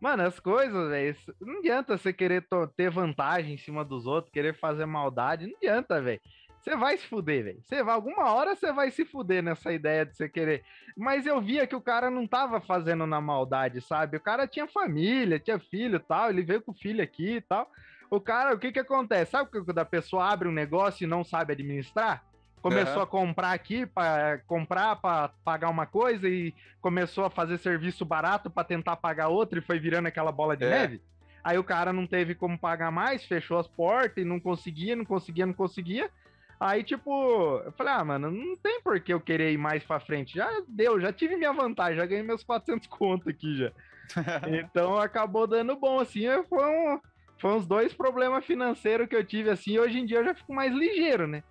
[0.00, 2.46] Mano, as coisas, velho, não adianta você querer
[2.76, 6.20] ter vantagem em cima dos outros, querer fazer maldade, não adianta, velho.
[6.60, 7.62] Você vai se fuder, velho.
[7.62, 10.64] Você vai, alguma hora você vai se fuder nessa ideia de você querer.
[10.96, 14.16] Mas eu via que o cara não tava fazendo na maldade, sabe?
[14.16, 17.70] O cara tinha família, tinha filho tal, ele veio com o filho aqui e tal.
[18.10, 19.30] O cara, o que que acontece?
[19.30, 22.24] Sabe quando a pessoa abre um negócio e não sabe administrar?
[22.68, 23.02] Começou uhum.
[23.02, 28.50] a comprar aqui para comprar para pagar uma coisa e começou a fazer serviço barato
[28.50, 30.70] para tentar pagar outra e foi virando aquela bola de é.
[30.70, 31.00] neve.
[31.44, 35.04] Aí o cara não teve como pagar mais, fechou as portas e não conseguia, não
[35.04, 36.10] conseguia, não conseguia.
[36.58, 40.00] Aí, tipo, eu falei, ah, mano, não tem por que eu querer ir mais pra
[40.00, 40.34] frente.
[40.34, 43.72] Já deu, já tive minha vantagem, já ganhei meus 400 conto aqui já.
[44.60, 46.24] então acabou dando bom, assim.
[46.48, 47.00] Foi, um,
[47.38, 49.78] foi uns dois problemas financeiros que eu tive, assim.
[49.78, 51.44] Hoje em dia eu já fico mais ligeiro, né?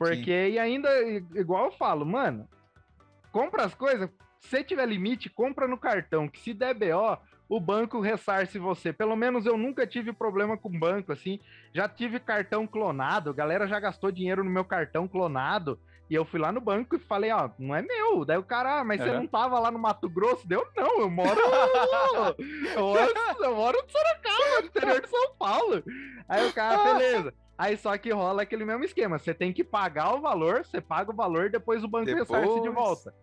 [0.00, 0.52] Porque, Sim.
[0.54, 0.88] e ainda,
[1.34, 2.48] igual eu falo, mano,
[3.30, 4.08] compra as coisas,
[4.40, 8.94] se tiver limite, compra no cartão, que se der BO, o banco ressarce você.
[8.94, 11.38] Pelo menos eu nunca tive problema com banco, assim.
[11.74, 15.78] Já tive cartão clonado, a galera já gastou dinheiro no meu cartão clonado.
[16.08, 18.24] E eu fui lá no banco e falei, ó, não é meu.
[18.24, 20.48] Daí o cara, ah, mas você não tava lá no Mato Grosso?
[20.48, 21.38] Deu, não, eu moro.
[22.74, 25.84] eu, moro eu moro em Sorocaba, no interior de São Paulo.
[26.26, 27.34] Aí o cara, beleza.
[27.60, 29.18] Aí só que rola aquele mesmo esquema.
[29.18, 32.26] Você tem que pagar o valor, você paga o valor, depois o banco depois...
[32.26, 33.14] ressarce de volta.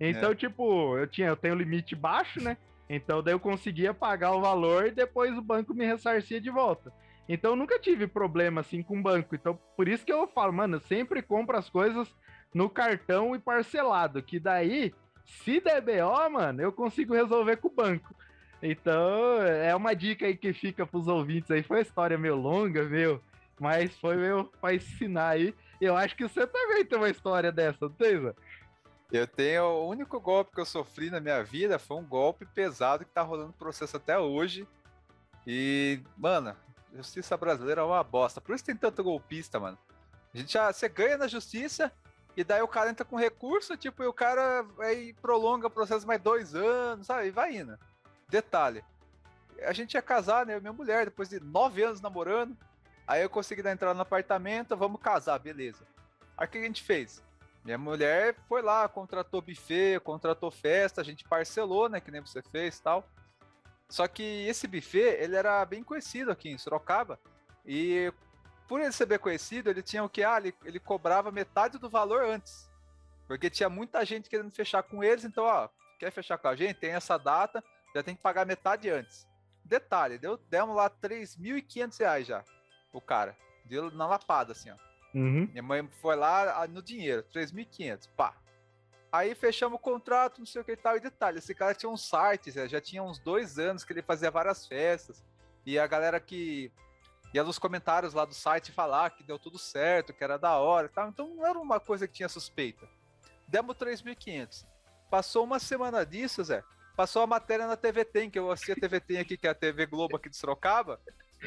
[0.00, 0.34] Então, é.
[0.34, 2.56] tipo, eu tinha, eu tenho limite baixo, né?
[2.88, 6.90] Então daí eu conseguia pagar o valor e depois o banco me ressarcia de volta.
[7.28, 9.34] Então eu nunca tive problema assim com o banco.
[9.34, 12.08] Então por isso que eu falo, mano, eu sempre compro as coisas
[12.54, 14.94] no cartão e parcelado, que daí,
[15.26, 18.16] se der BO, mano, eu consigo resolver com o banco.
[18.62, 21.62] Então, é uma dica aí que fica pros ouvintes aí.
[21.62, 23.20] Foi uma história meio longa, meu
[23.62, 25.54] mas foi meu pra ensinar aí.
[25.80, 28.34] Eu acho que você também tem uma história dessa, não tem, Zé?
[29.12, 29.62] Eu tenho.
[29.62, 33.22] O único golpe que eu sofri na minha vida foi um golpe pesado que tá
[33.22, 34.66] rolando processo até hoje.
[35.46, 36.56] E, mano,
[36.92, 38.40] justiça brasileira é uma bosta.
[38.40, 39.78] Por isso tem tanto golpista, mano.
[40.34, 40.72] A gente já.
[40.72, 41.92] Você ganha na justiça,
[42.36, 46.04] e daí o cara entra com recurso, tipo, e o cara aí prolonga o processo
[46.04, 47.28] mais dois anos, sabe?
[47.28, 47.78] E vai indo.
[48.28, 48.82] Detalhe.
[49.60, 50.58] A gente ia casar, né?
[50.58, 52.56] Minha mulher, depois de nove anos namorando.
[53.06, 55.84] Aí eu consegui dar entrada no apartamento, vamos casar, beleza.
[56.36, 57.22] Aí o que a gente fez?
[57.64, 62.00] Minha mulher foi lá, contratou buffet, contratou festa, a gente parcelou, né?
[62.00, 63.08] Que nem você fez tal.
[63.88, 67.20] Só que esse buffet, ele era bem conhecido aqui em Sorocaba.
[67.64, 68.12] E
[68.66, 70.24] por ele ser bem conhecido, ele tinha o que?
[70.24, 72.70] Ah, ele, ele cobrava metade do valor antes.
[73.28, 76.78] Porque tinha muita gente querendo fechar com eles, então, ó, quer fechar com a gente?
[76.78, 77.62] Tem essa data,
[77.94, 79.28] já tem que pagar metade antes.
[79.64, 82.44] Detalhe, deu, demos lá 3.500 reais já
[82.92, 83.36] o cara.
[83.64, 84.76] Deu na lapada, assim, ó.
[85.14, 85.46] Uhum.
[85.50, 88.34] Minha mãe foi lá no dinheiro, 3.500, pá.
[89.10, 90.96] Aí fechamos o contrato, não sei o que e tal.
[90.96, 94.30] E detalhe, esse cara tinha um site, já tinha uns dois anos que ele fazia
[94.30, 95.22] várias festas.
[95.66, 96.72] E a galera que
[97.34, 100.86] ia nos comentários lá do site falar que deu tudo certo, que era da hora
[100.86, 101.08] e tal.
[101.10, 102.88] Então não era uma coisa que tinha suspeita.
[103.46, 104.66] Demos 3.500.
[105.10, 106.64] Passou uma semana disso, Zé.
[106.96, 109.50] Passou a matéria na TV Tem, que eu assisti a TV Tem aqui, que é
[109.50, 110.98] a TV Globo aqui de Sorocaba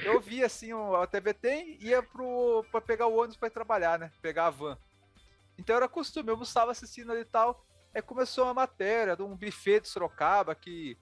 [0.03, 4.11] eu vi assim, a TV tem, ia pro, pra pegar o ônibus ir trabalhar, né?
[4.21, 4.77] Pegar a van.
[5.57, 7.65] Então era costume, eu estava assistindo ali e tal.
[7.93, 10.97] Aí começou uma matéria de um buffet de Sorocaba que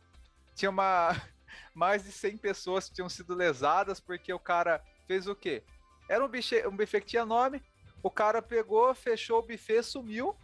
[0.53, 1.09] tinha uma
[1.73, 5.63] mais de 100 pessoas que tinham sido lesadas porque o cara fez o quê?
[6.07, 7.63] Era um buffet, um buffet que tinha nome,
[8.03, 10.35] o cara pegou, fechou o buffet, sumiu.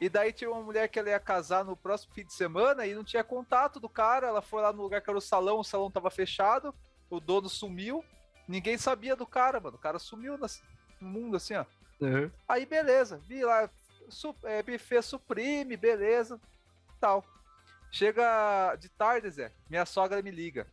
[0.00, 2.94] E daí tinha uma mulher que ela ia casar no próximo fim de semana e
[2.94, 4.28] não tinha contato do cara.
[4.28, 6.72] Ela foi lá no lugar que era o salão, o salão tava fechado
[7.10, 8.04] o dono sumiu,
[8.46, 9.76] ninguém sabia do cara, mano.
[9.76, 10.46] O cara sumiu no
[11.00, 11.64] mundo assim, ó.
[12.00, 12.30] Uhum.
[12.48, 13.68] Aí beleza, vi lá,
[14.08, 16.40] su, é, buffet suprime, beleza,
[17.00, 17.24] tal.
[17.90, 20.66] Chega de tarde, Zé, minha sogra me liga.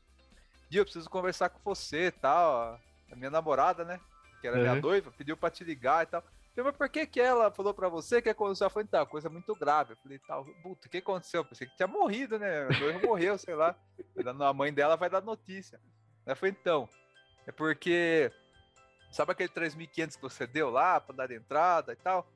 [0.70, 2.80] Dio, eu preciso conversar com você tal.
[3.12, 4.00] A minha namorada, né?
[4.42, 4.64] Que era uhum.
[4.64, 6.22] minha noiva, pediu pra te ligar e tal.
[6.22, 8.66] Eu falei, mas por que que ela falou pra você que aconteceu?
[8.66, 9.94] Ela falou, então, coisa muito grave.
[9.94, 11.42] Eu falei, tal, puta, o que aconteceu?
[11.42, 12.64] Eu pensei que tinha morrido, né?
[12.64, 13.76] A noiva morreu, sei lá.
[14.26, 15.80] A mãe dela vai dar notícia.
[16.26, 16.90] Ela falou, então,
[17.46, 18.32] é porque.
[19.12, 22.28] Sabe aquele 3.500 que você deu lá para dar entrada e tal?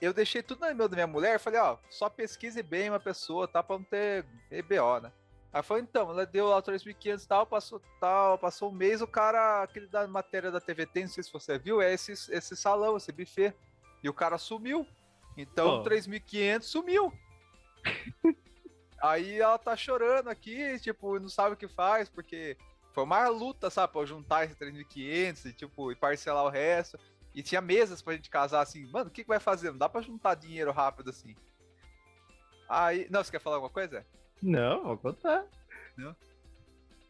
[0.00, 1.38] Eu deixei tudo no e-mail da minha mulher.
[1.38, 3.62] Falei, ó, só pesquise bem uma pessoa, tá?
[3.62, 5.12] Pra não ter EBO, né?
[5.52, 9.06] Aí falou, então, ela deu lá 3.500 e tal, passou tal, passou um mês, o
[9.06, 12.96] cara, aquele da matéria da TVT, não sei se você viu, é esse, esse salão,
[12.96, 13.54] esse buffet.
[14.02, 14.86] E o cara sumiu.
[15.36, 15.82] Então, oh.
[15.82, 17.12] 3.500 sumiu.
[19.02, 22.56] Aí ela tá chorando aqui, tipo, não sabe o que faz, porque
[22.96, 26.98] foi uma luta, sabe, pra juntar esse 3.500 e, tipo, e parcelar o resto.
[27.34, 29.70] E tinha mesas pra gente casar assim, mano, o que, que vai fazer?
[29.70, 31.36] Não dá pra juntar dinheiro rápido assim.
[32.66, 33.06] Aí.
[33.10, 34.06] Não, você quer falar alguma coisa?
[34.42, 35.44] Não, vou contar.
[35.94, 36.16] Não?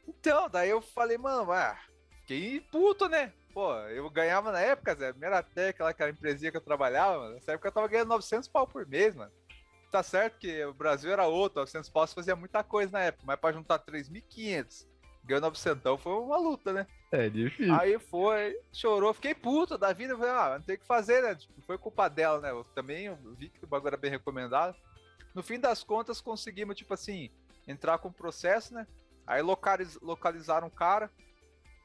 [0.09, 1.79] Então, daí eu falei, mano, ah,
[2.23, 3.33] fiquei puto, né?
[3.55, 7.35] Pô, eu ganhava na época, Zé, Meratec, aquela empresinha que eu trabalhava, mano.
[7.35, 9.31] Nessa época eu tava ganhando 900 pau por mês, mano.
[9.93, 13.39] Tá certo que o Brasil era outro, 900 pau fazia muita coisa na época, mas
[13.39, 14.85] pra juntar 3.500,
[15.27, 16.87] ganhou 900 foi uma luta, né?
[17.13, 17.75] É difícil.
[17.75, 21.35] Aí foi, chorou, fiquei puto da vida, falei, ah, não tem o que fazer, né?
[21.35, 22.51] Tipo, foi culpa dela, né?
[22.51, 24.75] Eu também vi que o bagulho era bem recomendado.
[25.35, 27.31] No fim das contas, conseguimos, tipo assim,
[27.67, 28.87] entrar com o processo, né?
[29.27, 31.11] Aí localiz, localizaram o cara.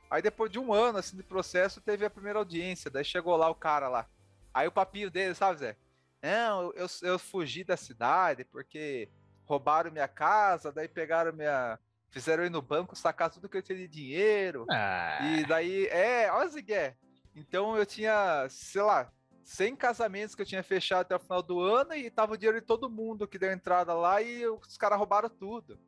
[0.09, 2.91] Aí depois de um ano, assim, de processo, teve a primeira audiência.
[2.91, 4.07] Daí chegou lá o cara lá.
[4.53, 5.77] Aí o papinho dele, sabe, Zé?
[6.21, 9.09] Não, eu, eu fugi da cidade porque
[9.45, 11.79] roubaram minha casa, daí pegaram minha...
[12.11, 14.65] Fizeram ir no banco, sacar tudo que eu tinha de dinheiro.
[14.69, 15.19] Ah.
[15.25, 16.97] E daí, é, olha Zigué.
[17.33, 19.11] Então eu tinha, sei lá,
[19.43, 22.59] 100 casamentos que eu tinha fechado até o final do ano e tava o dinheiro
[22.59, 25.79] de todo mundo que deu entrada lá e os caras roubaram tudo.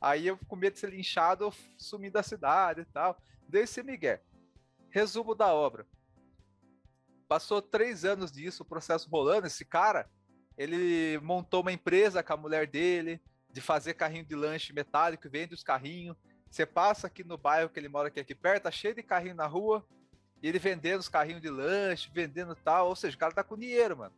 [0.00, 3.20] Aí eu, com medo de ser linchado, eu sumi da cidade e tal.
[3.46, 4.20] Dei esse Miguel.
[4.90, 5.86] Resumo da obra.
[7.26, 9.46] Passou três anos disso, o processo rolando.
[9.46, 10.08] Esse cara,
[10.56, 13.20] ele montou uma empresa com a mulher dele,
[13.52, 16.16] de fazer carrinho de lanche metálico, vende os carrinhos.
[16.50, 19.34] Você passa aqui no bairro que ele mora aqui, aqui perto, tá cheio de carrinho
[19.34, 19.84] na rua,
[20.42, 22.88] e ele vendendo os carrinhos de lanche, vendendo tal.
[22.88, 24.14] Ou seja, o cara tá com dinheiro, mano.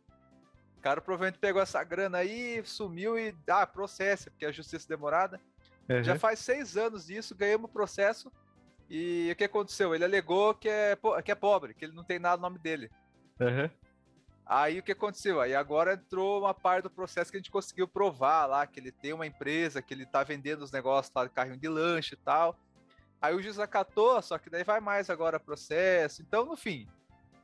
[0.77, 4.89] O cara provavelmente pegou essa grana aí, sumiu e ah, processa, porque a justiça é
[4.89, 5.39] demorada.
[5.89, 6.03] Uhum.
[6.03, 8.31] Já faz seis anos disso, ganhamos o processo.
[8.89, 9.93] E o que aconteceu?
[9.93, 12.89] Ele alegou que é, que é pobre, que ele não tem nada no nome dele.
[13.39, 13.69] Uhum.
[14.53, 15.39] Aí o que aconteceu?
[15.39, 18.91] Aí agora entrou uma parte do processo que a gente conseguiu provar lá, que ele
[18.91, 22.17] tem uma empresa, que ele tá vendendo os negócios lá de carrinho de lanche e
[22.17, 22.59] tal.
[23.21, 26.21] Aí o juiz acatou, só que daí vai mais agora processo.
[26.21, 26.85] Então, no fim,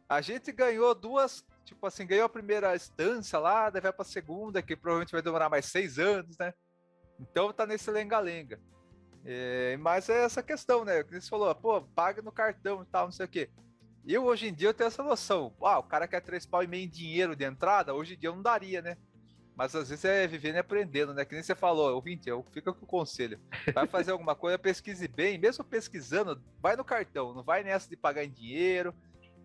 [0.10, 4.62] a gente ganhou duas, tipo assim, ganhou a primeira instância lá, daí vai pra segunda,
[4.62, 6.54] que provavelmente vai demorar mais seis anos, né?
[7.18, 8.60] Então tá nesse lenga-lenga.
[9.24, 11.06] É, mas é essa questão, né?
[11.06, 13.50] Que você falou, pô, paga no cartão e tal, não sei o quê.
[14.08, 15.54] Eu, hoje em dia, eu tenho essa noção.
[15.62, 18.30] Ah, o cara quer três pau e meio em dinheiro de entrada, hoje em dia
[18.30, 18.96] eu não daria, né?
[19.54, 21.26] Mas às vezes é vivendo e aprendendo, né?
[21.26, 23.40] Que nem você falou, ouvinte, eu fico com o conselho.
[23.74, 27.98] Vai fazer alguma coisa, pesquise bem, mesmo pesquisando, vai no cartão, não vai nessa de
[27.98, 28.94] pagar em dinheiro.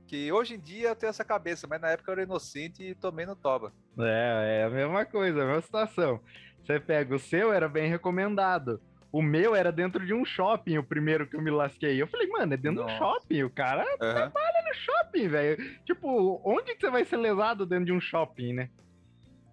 [0.06, 2.94] Que hoje em dia eu tenho essa cabeça, mas na época eu era inocente e
[2.94, 3.72] tomei no toba.
[3.98, 6.20] É, é a mesma coisa, a mesma situação.
[6.62, 8.80] Você pega o seu, era bem recomendado.
[9.12, 12.00] O meu era dentro de um shopping, o primeiro que eu me lasquei.
[12.00, 12.94] Eu falei, mano, é dentro Nossa.
[12.94, 13.42] de um shopping.
[13.42, 13.96] O cara Uhum.
[13.98, 15.78] trabalha no shopping, velho.
[15.84, 18.70] Tipo, onde que você vai ser lesado dentro de um shopping, né?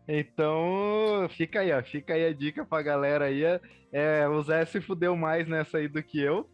[0.07, 1.83] Então, fica aí, ó.
[1.83, 3.43] Fica aí a dica pra galera aí.
[3.91, 6.49] É, o Zé se fudeu mais nessa aí do que eu.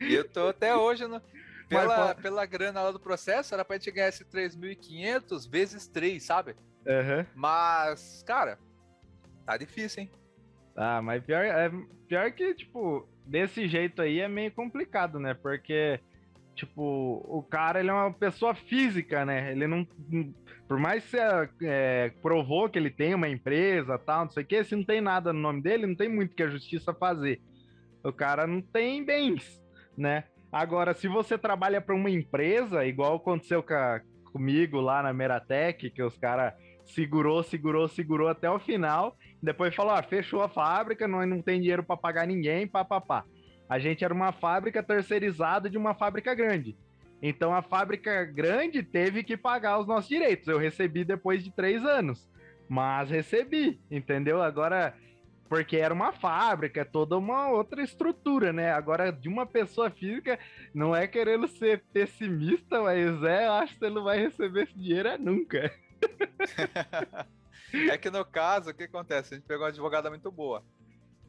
[0.00, 1.22] E eu tô até hoje no.
[1.70, 5.86] Mas Pela, pô- pela grana lá do processo, era pra gente ganhar esse 3.500 vezes
[5.86, 6.56] 3, sabe?
[6.86, 7.26] Aham.
[7.34, 8.58] Mas, cara,
[9.44, 10.10] tá difícil, hein?
[10.80, 11.70] Ah, mas pior, é,
[12.06, 15.34] pior que, tipo, desse jeito aí é meio complicado, né?
[15.34, 16.00] Porque,
[16.54, 16.82] tipo,
[17.26, 19.50] o cara, ele é uma pessoa física, né?
[19.52, 19.84] Ele não...
[20.68, 21.18] Por mais que você
[21.64, 25.00] é, provou que ele tem uma empresa tal, não sei o quê, se não tem
[25.00, 27.40] nada no nome dele, não tem muito que a justiça fazer.
[28.04, 29.60] O cara não tem bens,
[29.96, 30.24] né?
[30.52, 34.00] Agora, se você trabalha para uma empresa, igual aconteceu com a-
[34.32, 36.54] comigo lá na Meratec, que os caras
[36.84, 41.60] segurou, segurou, segurou até o final, depois falou, ah, fechou a fábrica, nós não tem
[41.60, 43.24] dinheiro para pagar ninguém, papapá.
[43.68, 46.76] A gente era uma fábrica terceirizada de uma fábrica grande.
[47.22, 50.48] Então a fábrica grande teve que pagar os nossos direitos.
[50.48, 52.28] Eu recebi depois de três anos.
[52.68, 54.42] Mas recebi, entendeu?
[54.42, 54.94] Agora,
[55.48, 58.72] porque era uma fábrica, toda uma outra estrutura, né?
[58.72, 60.38] Agora, de uma pessoa física,
[60.74, 65.08] não é querendo ser pessimista, mas é, acho que você não vai receber esse dinheiro
[65.08, 65.72] é nunca.
[67.72, 69.34] É que no caso, o que acontece?
[69.34, 70.64] A gente pegou uma advogada muito boa.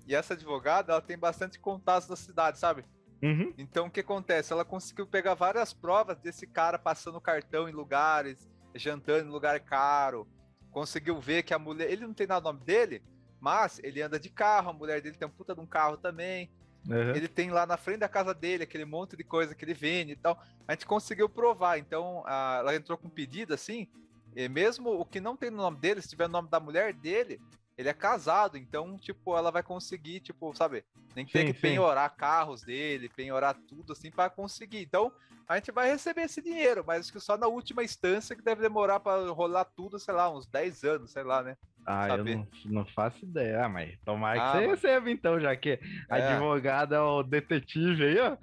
[0.08, 2.84] E essa advogada, ela tem bastante contatos na cidade, sabe?
[3.22, 3.54] Uhum.
[3.58, 4.54] Então o que acontece?
[4.54, 10.28] Ela conseguiu pegar várias provas desse cara passando cartão em lugares, jantando em lugar caro.
[10.72, 11.92] Conseguiu ver que a mulher.
[11.92, 13.04] Ele não tem nada no nome dele,
[13.40, 16.50] mas ele anda de carro, a mulher dele tem um puta de um carro também.
[16.88, 17.14] Uhum.
[17.14, 20.14] Ele tem lá na frente da casa dele aquele monte de coisa que ele vende
[20.14, 20.42] e tal.
[20.68, 21.78] A gente conseguiu provar.
[21.78, 23.88] Então a- ela entrou com um pedido assim.
[24.36, 26.94] E mesmo o que não tem no nome dele, se tiver no nome da mulher
[26.94, 27.40] dele,
[27.78, 28.58] ele é casado.
[28.58, 30.84] Então, tipo, ela vai conseguir, tipo, sabe?
[31.16, 31.62] Nem que tem Sim, que sim.
[31.62, 34.82] penhorar carros dele, penhorar tudo assim para conseguir.
[34.82, 35.12] Então
[35.48, 38.62] a gente vai receber esse dinheiro, mas acho que só na última instância que deve
[38.62, 41.58] demorar para rolar tudo, sei lá, uns 10 anos, sei lá, né?
[41.88, 42.34] Ah, saber.
[42.34, 43.66] eu não, não faço ideia.
[43.66, 44.76] Ah, mas tomara Ah, que você mano.
[44.76, 46.34] receba então, já que a É.
[46.36, 48.38] advogada é o detetive aí, ó.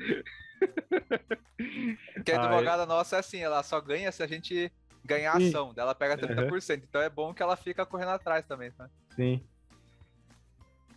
[2.15, 4.73] Porque a Ah, advogada nossa é assim, ela só ganha se a gente
[5.07, 5.49] ganhar Sim.
[5.49, 5.73] ação.
[5.77, 6.83] Ela pega 30%.
[6.89, 8.89] Então é bom que ela fica correndo atrás também, tá?
[9.15, 9.43] Sim.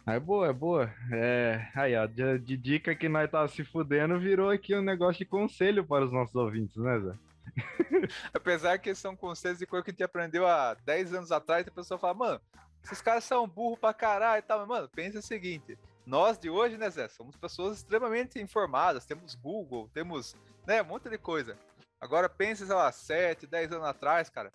[0.05, 0.91] É boa, é boa.
[1.11, 5.19] É, aí, ó, de, de dica que nós tava se fudendo, virou aqui um negócio
[5.19, 7.13] de conselho para os nossos ouvintes, né, Zé?
[8.33, 11.71] Apesar que são conselhos de coisa que a gente aprendeu há 10 anos atrás, a
[11.71, 12.41] pessoa fala, mano,
[12.83, 14.59] esses caras são burro pra caralho e tal.
[14.59, 19.35] Mas, mano, pensa o seguinte: nós de hoje, né, Zé, somos pessoas extremamente informadas, temos
[19.35, 20.35] Google, temos,
[20.65, 21.55] né, um monte de coisa.
[21.99, 24.51] Agora pensa, sei lá, 7, 10 anos atrás, cara,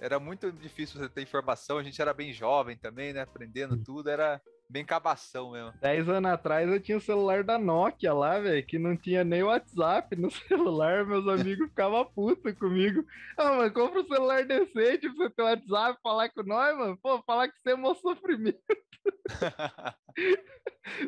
[0.00, 4.10] era muito difícil você ter informação, a gente era bem jovem também, né, aprendendo tudo,
[4.10, 4.40] era
[4.72, 5.72] bem cabação mesmo.
[5.80, 9.42] 10 anos atrás eu tinha o celular da Nokia lá, velho, que não tinha nem
[9.42, 13.04] WhatsApp no celular, meus amigos ficavam putos comigo.
[13.36, 16.98] Ah, mano, compra um celular decente pra você ter WhatsApp, falar com nós, mano.
[17.02, 18.58] Pô, falar que você é meu sofrimento.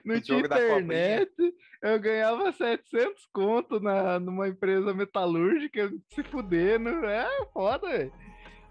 [0.05, 1.33] não tinha da internet,
[1.81, 6.91] eu ganhava 700 conto na, numa empresa metalúrgica, se fudendo.
[7.07, 8.13] É foda, velho.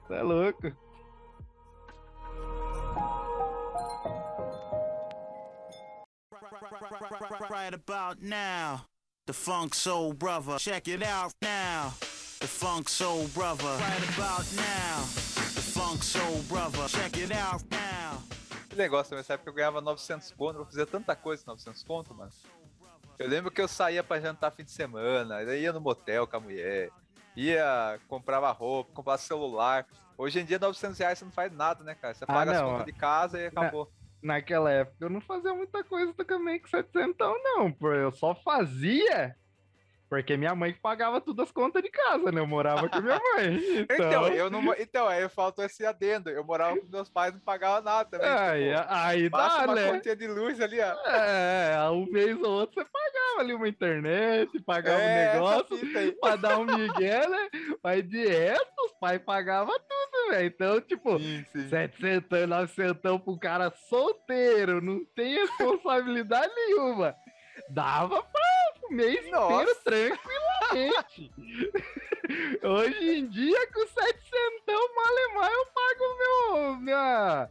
[0.05, 0.82] Você é louco.
[7.63, 8.81] Right about now,
[9.25, 10.57] the Funk Soul Brother.
[10.59, 11.93] Check it out now,
[12.41, 13.63] the Funk Soul Brother.
[13.79, 14.99] Right about now,
[15.55, 16.89] the Funk Soul Brother.
[16.89, 18.21] Check it out now.
[18.69, 22.13] Que negócio, nessa época eu ganhava 900 conto, eu fazia tanta coisa com 900 conto,
[22.13, 22.31] mano.
[23.17, 26.35] Eu lembro que eu saía pra jantar fim de semana, aí ia no motel com
[26.35, 26.89] a mulher,
[27.33, 29.85] ia, comprava roupa, comprava celular.
[30.17, 32.13] Hoje em dia, 900 reais você não faz nada, né, cara?
[32.13, 32.85] Você Ah, paga as não, contas ó.
[32.85, 33.89] de casa e acabou.
[34.23, 37.91] Naquela época eu não fazia muita coisa também com 700, não, pô.
[37.91, 39.35] Eu só fazia
[40.13, 42.39] porque minha mãe pagava todas as contas de casa, né?
[42.39, 43.57] Eu morava com minha mãe.
[43.89, 44.61] Então, Então, eu não.
[44.77, 46.29] Então, aí faltou esse adendo.
[46.29, 48.27] Eu morava com meus pais, não pagava nada também.
[48.29, 49.91] aí, tipo, aí dá, uma né?
[49.91, 51.09] continha de luz ali, ó.
[51.09, 56.35] É, um mês ou outro você pagava ali uma internet, pagava É, um negócio pra
[56.35, 57.49] dar um migué, né?
[57.83, 60.45] Mas de resto, os pais pagavam tudo, velho.
[60.45, 61.69] Então, tipo, Sim, sim.
[61.69, 67.15] 700, 900 pro cara solteiro, não tem responsabilidade nenhuma.
[67.69, 68.52] Dava pra
[68.89, 69.53] o mês Nossa.
[69.53, 71.31] inteiro tranquilamente.
[72.63, 77.49] Hoje em dia, com 700 malemar, eu pago meu, minha,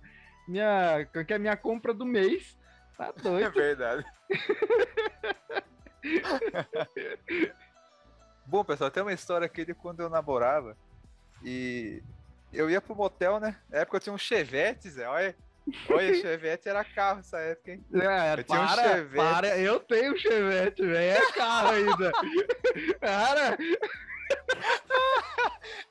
[0.48, 2.56] minha, qual que é minha compra do mês.
[2.96, 3.52] Tá É doido.
[3.52, 4.04] verdade.
[8.46, 10.76] Bom, pessoal, tem uma história aqui de quando eu namorava
[11.42, 12.02] e
[12.52, 13.56] eu ia pro motel, né?
[13.68, 15.06] Na época eu tinha um Chevette, Zé.
[15.08, 15.34] Olha,
[15.90, 17.84] olha Chevette era carro essa época, hein?
[17.94, 19.14] É, Eu tinha um para, Chevette.
[19.16, 22.12] para, eu tenho um Chevette, velho, é carro ainda.
[23.00, 23.56] Cara,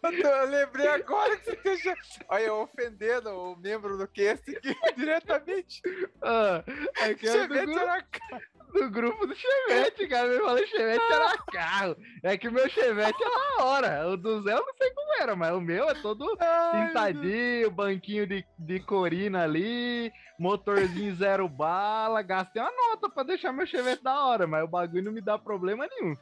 [0.03, 2.19] Eu, tô- eu lembrei agora que você tem Chevette.
[2.28, 5.82] Olha, eu ofendendo o membro do cast aqui diretamente.
[6.22, 6.63] ah,
[7.01, 8.41] é que Chevette era carro.
[8.72, 10.28] Do grupo do Chevette, cara.
[10.30, 11.95] Me falou Chevette era carro.
[12.24, 14.07] É que o meu Chevette é da hora.
[14.09, 16.38] O do Zé eu não sei como era, mas o meu é todo
[16.72, 22.22] pintadinho, banquinho de, de corina ali, motorzinho zero bala.
[22.22, 25.38] Gastei uma nota pra deixar meu Chevette da hora, mas o bagulho não me dá
[25.38, 26.15] problema nenhum.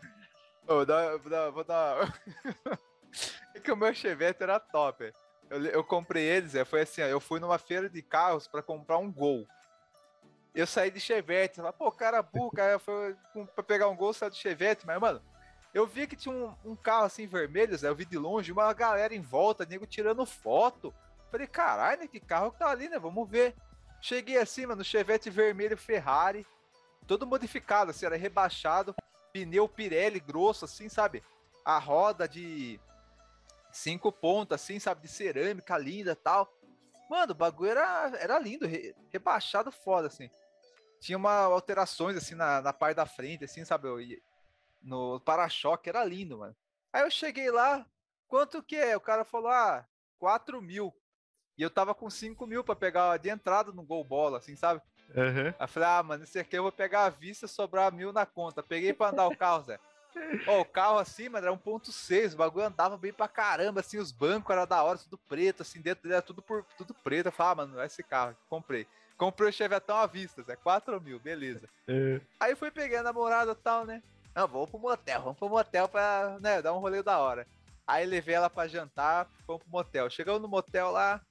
[0.67, 2.13] Ô, dá- dá- vou dar.
[3.55, 5.11] é que o meu Chevette era top.
[5.49, 8.99] Eu, eu comprei eles, foi assim, ó, eu fui numa feira de carros pra comprar
[8.99, 9.47] um Gol.
[10.53, 13.15] Eu saí de Chevette, falei, pô, cara burro, cara, foi
[13.55, 15.21] pra pegar um Gol, saiu de Chevette, mas, mano,
[15.73, 18.73] eu vi que tinha um, um carro assim vermelho, Zé, eu vi de longe, uma
[18.73, 20.93] galera em volta, nego tirando foto.
[21.31, 22.97] Falei, caralho, né, que carro que tá ali, né?
[22.97, 23.55] Vamos ver.
[24.01, 26.45] Cheguei assim, mano, Chevette vermelho Ferrari,
[27.05, 28.95] todo modificado, assim, era rebaixado,
[29.31, 31.23] pneu Pirelli grosso, assim, sabe?
[31.63, 32.79] A roda de
[33.71, 35.01] cinco pontas, assim, sabe?
[35.01, 36.51] De cerâmica linda tal.
[37.09, 40.29] Mano, o bagulho era, era lindo, re- rebaixado foda, assim.
[40.99, 43.87] Tinha uma alterações, assim, na, na parte da frente, assim, sabe?
[43.87, 43.97] Eu
[44.81, 46.55] no para-choque, era lindo, mano.
[46.93, 47.85] Aí eu cheguei lá,
[48.27, 48.95] quanto que é?
[48.95, 49.85] O cara falou, ah,
[50.19, 50.93] 4 mil.
[51.57, 54.81] E eu tava com 5 mil pra pegar de entrada no gol bola, assim, sabe?
[55.15, 55.47] Aham.
[55.47, 58.25] Aí eu falei, ah, mano, esse aqui eu vou pegar a vista sobrar mil na
[58.25, 58.61] conta.
[58.63, 59.79] Peguei pra andar o carro, Zé.
[60.47, 64.11] Ó, o carro assim, mano, era 1.6, o bagulho andava bem pra caramba, assim, os
[64.11, 67.27] bancos eram da hora, tudo preto, assim, dentro dele era tudo, por, tudo preto.
[67.27, 68.87] Eu falei, ah, mano, é esse carro, comprei.
[69.17, 71.67] Comprei o Chevetão à vista, Zé, 4 mil, beleza.
[71.87, 72.21] É.
[72.39, 74.01] Aí fui peguei a namorada e tal, né?
[74.33, 77.45] Não, vamos pro motel, vamos pro motel pra, né, dar um rolê da hora.
[77.85, 80.09] Aí levei ela pra jantar, fomos pro motel.
[80.09, 81.21] Chegamos no motel lá,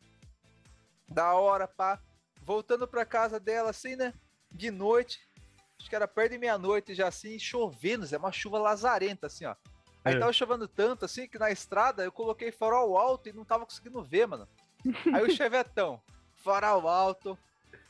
[1.09, 2.01] da hora, pá.
[2.43, 4.13] Voltando pra casa dela, assim, né?
[4.51, 5.21] De noite,
[5.89, 9.57] acho que era perto de meia-noite já, assim, chovendo, Zé, uma chuva lazarenta, assim, ó.
[10.05, 10.19] Aí É.
[10.19, 14.03] tava chovendo tanto, assim, que na estrada eu coloquei farol alto e não tava conseguindo
[14.03, 14.47] ver, mano.
[15.21, 16.01] Aí o chevetão,
[16.37, 17.39] farol alto,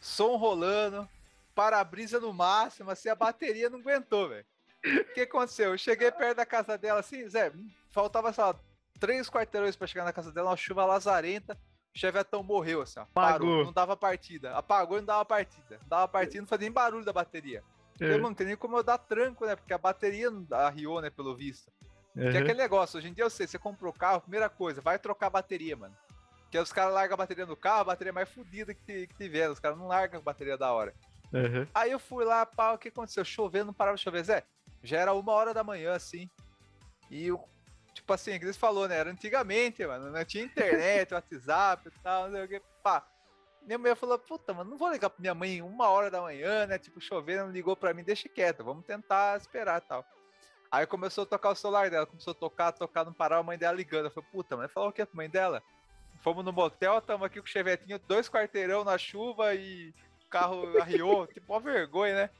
[0.01, 1.09] som rolando,
[1.55, 4.46] para-brisa no máximo, assim, a bateria não aguentou, velho.
[4.84, 5.72] O que aconteceu?
[5.72, 7.53] Eu cheguei perto da casa dela, assim, Zé,
[7.90, 8.55] faltava, sei lá,
[9.01, 11.59] três quarteirões pra chegar na casa dela, uma chuva lazarenta,
[11.92, 13.03] Chevetão morreu, assim, ó.
[13.03, 13.49] Apagou.
[13.49, 14.55] Parou, não dava partida.
[14.55, 15.78] Apagou e não dava partida.
[15.82, 17.64] Não dava partida, não fazia nem barulho da bateria.
[18.01, 18.12] É.
[18.14, 19.57] Eu, não tem nem como eu dar tranco, né?
[19.57, 21.70] Porque a bateria arriou, né, pelo visto.
[22.14, 22.38] Que é Uhum.
[22.38, 25.26] aquele negócio, hoje em dia eu sei, você comprou o carro, primeira coisa, vai trocar
[25.28, 25.96] a bateria, mano.
[26.42, 29.51] Porque os caras largam a bateria no carro, a bateria mais fodida que, que tiver,
[29.51, 30.94] os caras não largam a bateria da hora.
[31.32, 31.66] Uhum.
[31.74, 33.24] Aí eu fui lá, pá, o que aconteceu?
[33.24, 34.42] Chovendo, não parava de chover, Zé.
[34.82, 36.28] Já era uma hora da manhã, assim.
[37.11, 37.44] E eu,
[37.92, 38.96] tipo assim, que eles falou, né?
[38.96, 40.11] Era antigamente, mano.
[40.11, 42.62] Não tinha internet, WhatsApp e tal, não sei o que.
[42.82, 43.07] Pá.
[43.69, 46.66] Minha mulher falou, puta, mano, não vou ligar pra minha mãe uma hora da manhã,
[46.66, 46.79] né?
[46.79, 50.03] Tipo, chovendo, não ligou pra mim, deixa quieto, vamos tentar esperar tal.
[50.73, 53.59] Aí começou a tocar o celular dela, começou a tocar, tocar, não parava, a mãe
[53.59, 54.07] dela ligando.
[54.07, 55.62] Eu falei, puta, mas falou o que pra mãe dela?
[56.23, 59.91] Fomos no motel, tamo aqui com o chevetinho, dois quarteirão na chuva e
[60.25, 62.31] o carro arriou, tipo, uma vergonha, né?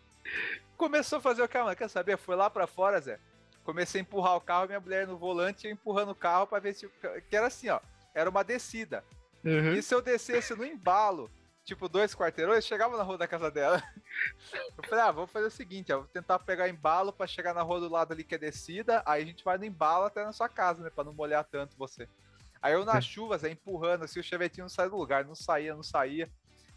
[0.79, 2.16] Começou a fazer o carro, quer saber?
[2.16, 3.20] Foi lá pra fora, Zé.
[3.64, 6.72] Comecei a empurrar o carro, minha mulher no volante, eu empurrando o carro pra ver
[6.72, 6.89] se.
[7.29, 7.81] Que era assim, ó.
[8.14, 9.05] Era uma descida.
[9.49, 9.72] Uhum.
[9.74, 11.30] E se eu descesse no embalo,
[11.64, 13.82] tipo, dois quarteirões, chegava na rua da casa dela.
[14.76, 17.62] Eu falei, ah, vamos fazer o seguinte, ó, vou tentar pegar embalo pra chegar na
[17.62, 20.32] rua do lado ali que é descida, aí a gente vai no embalo até na
[20.32, 22.09] sua casa, né, pra não molhar tanto você.
[22.61, 25.74] Aí eu na chuva, Zé, empurrando assim, o chevetinho não saía do lugar, não saía,
[25.74, 26.28] não saía.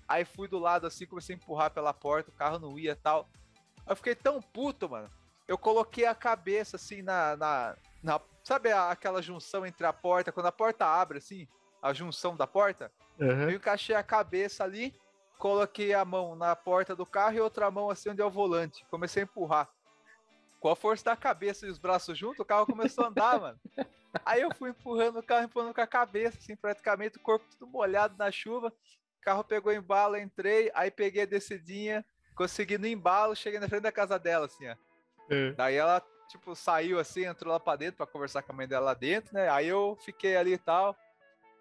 [0.07, 2.95] Aí fui do lado assim, comecei a empurrar pela porta, o carro não ia e
[2.95, 3.27] tal.
[3.87, 5.09] Eu fiquei tão puto, mano.
[5.47, 7.35] Eu coloquei a cabeça assim na.
[7.35, 11.47] na, na- sabe aquela junção entre a porta, quando a porta abre assim,
[11.81, 12.91] a junção da porta?
[13.19, 13.49] Uhum.
[13.49, 14.93] Eu encaixei a cabeça ali,
[15.37, 18.85] coloquei a mão na porta do carro e outra mão assim onde é o volante.
[18.89, 19.69] Comecei a empurrar.
[20.59, 23.59] Com a força da cabeça e os braços juntos, o carro começou a andar, mano.
[24.23, 27.65] Aí eu fui empurrando o carro, empurrando com a cabeça, assim, praticamente, o corpo tudo
[27.65, 28.67] molhado na chuva.
[28.67, 32.05] O carro pegou embalo, entrei, aí peguei a descidinha,
[32.35, 34.75] consegui no embalo, cheguei na frente da casa dela, assim, ó.
[35.31, 35.53] Uhum.
[35.55, 38.87] Daí ela, tipo, saiu assim, entrou lá pra dentro pra conversar com a mãe dela
[38.87, 39.49] lá dentro, né?
[39.49, 40.95] Aí eu fiquei ali e tal,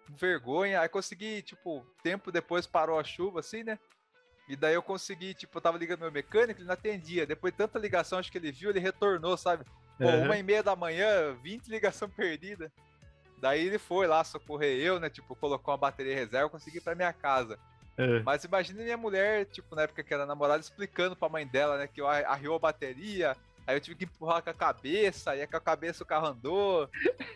[0.09, 0.81] vergonha.
[0.81, 3.77] Aí consegui, tipo, tempo depois parou a chuva, assim, né?
[4.47, 7.25] E daí eu consegui, tipo, eu tava ligando meu mecânico, ele não atendia.
[7.25, 9.63] Depois de tanta ligação, acho que ele viu, ele retornou, sabe?
[9.97, 10.25] Pô, Uhum.
[10.25, 12.71] uma e meia da manhã, 20 ligação perdida.
[13.39, 15.09] Daí ele foi lá socorrer eu, né?
[15.09, 17.57] Tipo, colocou uma bateria reserva, consegui ir pra minha casa.
[17.97, 18.21] Uhum.
[18.23, 21.87] Mas imagina minha mulher, tipo, na época que era namorada, explicando pra mãe dela, né,
[21.87, 23.35] que eu ar- arriou a bateria,
[23.67, 26.27] aí eu tive que empurrar com a cabeça, e aí com a cabeça o carro
[26.27, 26.89] andou.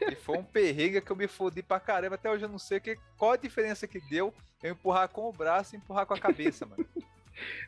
[0.09, 2.15] e foi um perrengue que eu me fodi pra caramba.
[2.15, 5.33] Até hoje eu não sei que, qual a diferença que deu eu empurrar com o
[5.33, 6.85] braço e empurrar com a cabeça, mano.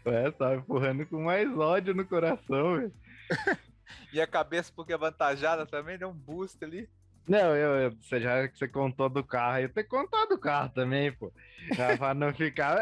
[0.05, 2.93] Ué, tava empurrando com mais ódio no coração, velho.
[4.11, 6.89] E a cabeça, porque é avantajada também, deu um boost ali.
[7.27, 10.69] Não, eu, eu- você já que você contou do carro, eu tenho contado do carro
[10.69, 11.31] também, pô.
[11.73, 12.77] Já Pra não ficar.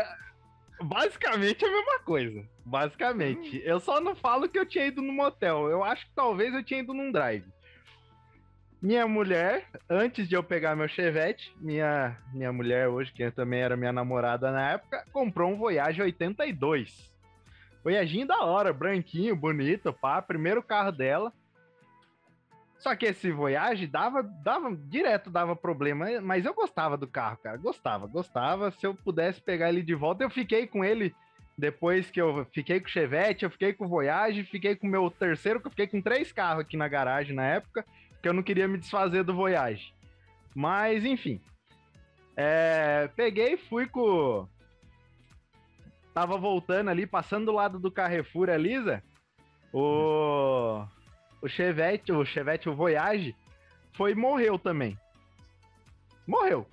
[0.82, 2.44] Basicamente é a mesma coisa.
[2.66, 3.62] Basicamente.
[3.64, 5.70] Eu só não falo que eu tinha ido no motel.
[5.70, 7.46] Eu acho que talvez eu tinha ido num drive.
[8.82, 13.76] Minha mulher, antes de eu pegar meu Chevette, minha, minha mulher hoje, que também era
[13.76, 17.12] minha namorada na época, comprou um Voyage 82.
[17.84, 20.22] Voyaginho da hora, branquinho, bonito, pá.
[20.22, 21.34] Primeiro carro dela.
[22.86, 27.58] Só que esse Voyage dava, dava, direto dava problema, mas eu gostava do carro, cara.
[27.58, 28.70] Gostava, gostava.
[28.70, 31.12] Se eu pudesse pegar ele de volta, eu fiquei com ele
[31.58, 34.90] depois que eu fiquei com o Chevette, eu fiquei com o Voyage, fiquei com o
[34.92, 37.84] meu terceiro, que eu fiquei com três carros aqui na garagem na época,
[38.22, 39.92] que eu não queria me desfazer do Voyage.
[40.54, 41.42] Mas, enfim.
[42.38, 44.48] É, peguei fui com.
[46.14, 48.50] Tava voltando ali, passando do lado do Carrefour
[48.86, 49.02] Zé.
[49.74, 50.86] O
[51.46, 53.36] o Chevette, o Chevette, o Voyage,
[53.94, 54.98] foi e morreu também.
[56.26, 56.66] Morreu.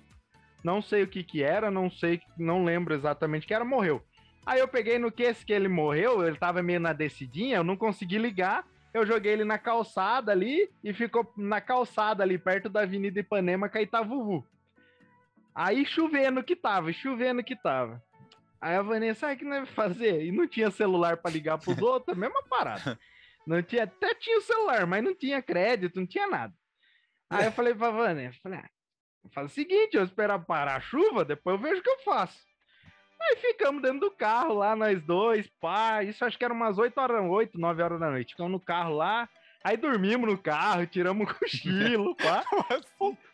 [0.63, 4.01] Não sei o que que era, não sei, não lembro exatamente o que era, morreu.
[4.43, 7.63] Aí eu peguei no que esse que ele morreu, ele tava meio na descidinha, eu
[7.63, 12.67] não consegui ligar, eu joguei ele na calçada ali e ficou na calçada ali, perto
[12.67, 14.43] da Avenida Ipanema, Caetavuvu.
[15.53, 18.01] Aí chovendo que tava, chovendo que tava.
[18.59, 20.25] Aí a Vanessa, sabe o que nós ia fazer?
[20.25, 22.97] E não tinha celular pra ligar pros outros, mesma parada.
[23.45, 26.53] Não tinha, até tinha o celular, mas não tinha crédito, não tinha nada.
[27.29, 28.69] Aí eu falei pra Vanessa, falei, ah,
[29.33, 32.37] faz o seguinte, eu esperar parar a chuva, depois eu vejo o que eu faço.
[33.21, 36.97] Aí ficamos dentro do carro lá, nós dois, pá, isso acho que era umas 8
[36.99, 38.31] horas, 8, 9 horas da noite.
[38.31, 39.29] Ficamos no carro lá,
[39.63, 42.43] aí dormimos no carro, tiramos um cochilo, pá.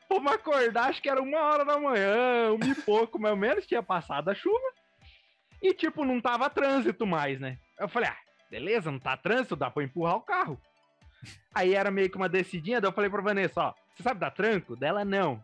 [0.08, 3.66] Fomos acordar, acho que era uma hora da manhã, um e pouco, mais ou menos,
[3.66, 4.74] tinha passado a chuva.
[5.62, 7.58] E, tipo, não tava trânsito mais, né?
[7.78, 8.18] Eu falei, ah,
[8.50, 10.60] beleza, não tá trânsito, dá pra empurrar o carro.
[11.54, 14.32] Aí era meio que uma descidinha, daí eu falei pra Vanessa, ó, você sabe dar
[14.32, 14.76] tranco?
[14.76, 15.44] Dela, não.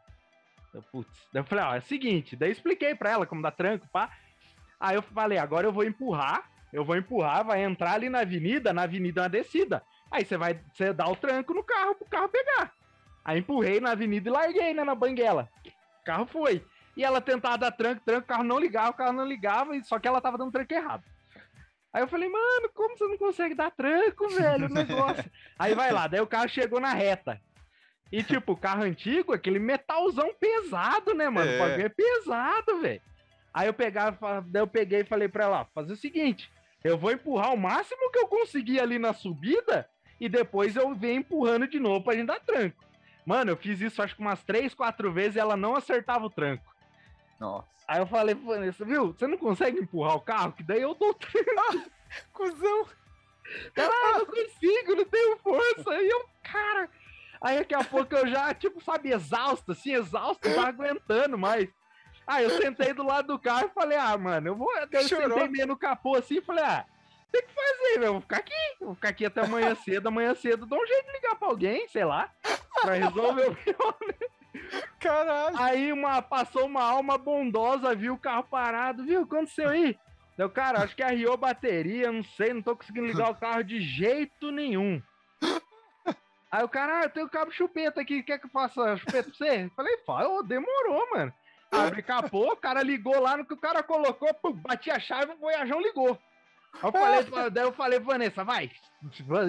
[0.74, 1.28] Eu, putz.
[1.32, 3.88] Daí eu falei, ó, é o seguinte, daí eu expliquei pra ela como dar tranco,
[3.92, 4.10] pá.
[4.80, 8.74] Aí eu falei, agora eu vou empurrar, eu vou empurrar, vai entrar ali na avenida,
[8.74, 9.84] na avenida é uma descida.
[10.12, 12.72] Aí você vai, você dá o tranco no carro pro carro pegar.
[13.24, 15.50] Aí empurrei na avenida e larguei, né, na banguela.
[16.02, 16.64] O carro foi.
[16.96, 20.00] E ela tentava dar tranco, tranco, o carro não ligava, o carro não ligava, só
[20.00, 21.04] que ela tava dando tranco errado.
[21.96, 25.32] Aí eu falei, mano, como você não consegue dar tranco, velho, o negócio?
[25.58, 27.40] Aí vai lá, daí o carro chegou na reta.
[28.12, 31.50] E tipo, o carro antigo, aquele metalzão pesado, né, mano?
[31.50, 31.56] É.
[31.56, 33.02] O bagulho é pesado, velho.
[33.54, 36.52] Aí eu pegava, daí eu peguei e falei pra ela, ó, fazer o seguinte,
[36.84, 39.88] eu vou empurrar o máximo que eu conseguir ali na subida
[40.20, 42.84] e depois eu venho empurrando de novo pra gente dar tranco.
[43.26, 46.30] Mano, eu fiz isso acho que umas três, quatro vezes e ela não acertava o
[46.30, 46.75] tranco.
[47.40, 47.68] Nossa.
[47.88, 49.14] Aí eu falei, Vanessa, viu?
[49.14, 50.54] Você não consegue empurrar o carro?
[50.54, 51.92] Que daí eu dou tranco.
[52.34, 52.88] Cusão.
[53.76, 55.92] Ela, ah, não consigo, não tenho força.
[55.92, 56.90] Aí eu, cara.
[57.42, 61.70] Aí daqui a pouco eu já, tipo, sabe, exausto, assim, exausto, não aguentando mais.
[62.26, 64.68] Aí eu sentei do lado do carro e falei, ah, mano, eu vou.
[64.92, 65.30] Eu Chorou.
[65.30, 66.86] sentei meio no capô assim e falei, ah,
[67.32, 68.06] tem que fazer, velho.
[68.06, 68.54] Eu vou ficar aqui.
[68.82, 70.66] Eu vou ficar aqui até amanhã cedo, amanhã cedo.
[70.66, 72.32] Dá um jeito de ligar pra alguém, sei lá,
[72.82, 73.56] pra resolver o
[75.00, 75.58] Caralho.
[75.58, 79.22] Aí uma, passou uma alma bondosa, viu o carro parado, viu?
[79.22, 79.98] O que aconteceu aí?
[80.38, 83.64] Deu, cara, acho que arriou a bateria, não sei, não tô conseguindo ligar o carro
[83.64, 85.02] de jeito nenhum.
[86.52, 89.38] Aí o cara, ah, eu tenho cabo chupeta aqui, quer que eu faça chupeta pra
[89.38, 89.70] você?
[89.76, 91.34] Falei, fala, demorou, mano.
[91.72, 95.34] Abre capô, o cara ligou lá no que o cara colocou, pum, bati a chave,
[95.34, 96.18] o Voyajão ligou.
[96.82, 98.72] Aí eu falei, daí eu falei, Vanessa, vai,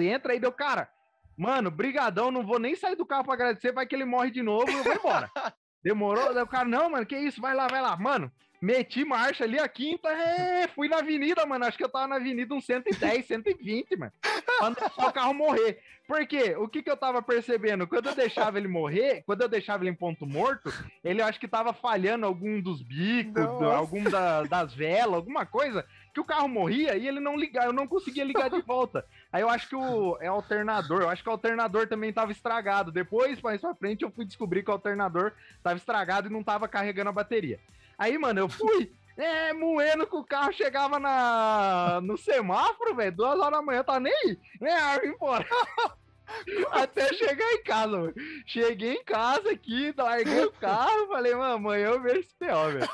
[0.01, 0.89] entra aí, deu, cara,
[1.37, 4.41] mano, brigadão, não vou nem sair do carro pra agradecer, vai que ele morre de
[4.41, 5.29] novo, eu vou embora.
[5.83, 6.33] Demorou?
[6.33, 7.95] Daí o cara, não, mano, que isso, vai lá, vai lá.
[7.95, 8.31] Mano,
[8.61, 12.15] meti marcha ali, a quinta, é, fui na avenida, mano, acho que eu tava na
[12.15, 15.79] avenida uns 110, 120, mano, pra não deixar o carro morrer.
[16.07, 16.55] Por quê?
[16.57, 17.85] O que que eu tava percebendo?
[17.87, 20.73] Quando eu deixava ele morrer, quando eu deixava ele em ponto morto,
[21.03, 23.65] ele acho que tava falhando algum dos bicos, Nossa.
[23.77, 25.85] algum da- das velas, alguma coisa,
[26.17, 29.05] que o carro morria e ele não ligava, eu não conseguia ligar de volta.
[29.31, 32.91] Aí eu acho que o é alternador, eu acho que o alternador também tava estragado.
[32.91, 36.67] Depois, mais pra frente, eu fui descobrir que o alternador tava estragado e não tava
[36.67, 37.59] carregando a bateria.
[37.99, 43.39] Aí, mano, eu fui, é, moendo que o carro chegava na, no semáforo, velho, duas
[43.39, 45.45] horas da manhã, tá nem né, embora.
[46.71, 48.13] Até chegar em casa, mano.
[48.45, 52.89] Cheguei em casa aqui, larguei o carro, falei, mano, amanhã eu vejo esse velho.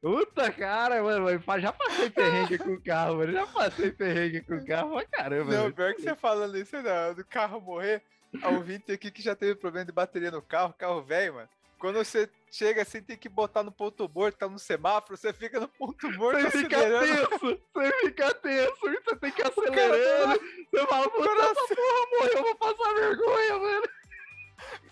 [0.00, 1.28] Puta cara, mano,
[1.60, 3.32] já passei perrengue com o carro, mano.
[3.32, 5.52] Já passei perrengue com o carro pra caramba.
[5.52, 8.02] Não, pior que você falando isso, né, do carro morrer,
[8.42, 11.48] a ouvinte aqui que já teve problema de bateria no carro, carro velho, mano.
[11.78, 15.60] Quando você chega assim, tem que botar no ponto morto, tá no semáforo, você fica
[15.60, 20.40] no ponto morto Você fica tenso, você fica tenso, você tem que tá acelerando.
[20.70, 23.88] Você fala, puta, porra morreu, eu vou passar vergonha, mano.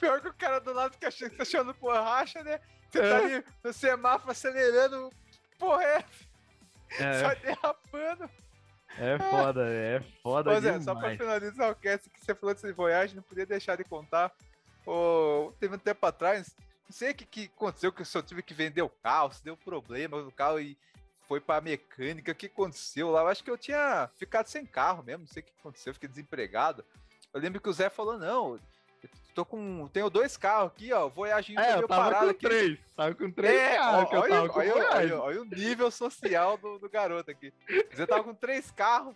[0.00, 2.60] Pior que o cara do lado fica achando que tá achando borracha, né?
[2.90, 3.08] Você É.
[3.10, 5.10] tá ali no semáforo acelerando,
[5.58, 6.04] porra, é,
[6.98, 8.30] É, só derrapando.
[8.98, 11.18] é foda, é foda Pois é, só pra demais.
[11.18, 14.32] finalizar o cast que você falou desse Voyage, não podia deixar de contar.
[14.86, 18.42] Ô, teve um tempo atrás, não sei o que, que aconteceu, que eu só tive
[18.42, 20.76] que vender o carro, se deu problema no carro e
[21.28, 23.20] foi pra mecânica, o que aconteceu lá?
[23.20, 26.08] Eu acho que eu tinha ficado sem carro mesmo, não sei o que aconteceu, fiquei
[26.08, 26.82] desempregado.
[27.34, 28.58] Eu lembro que o Zé falou, não,
[29.38, 29.86] tô com.
[29.92, 31.08] Tenho dois carros aqui, ó.
[31.08, 32.40] Voyage É, eu meio tava parado com aqui.
[32.48, 32.78] três.
[32.96, 36.90] Tava com três É, carros ó, olha, olha, olha, olha o nível social do, do
[36.90, 37.52] garoto aqui.
[37.92, 39.14] Você tava com três carros.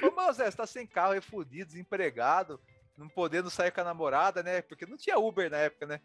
[0.00, 2.58] Falei, mas Zé, você tá sem carro, é fudido, desempregado,
[2.96, 4.62] não podendo sair com a namorada, né?
[4.62, 6.00] Porque não tinha Uber na época, né?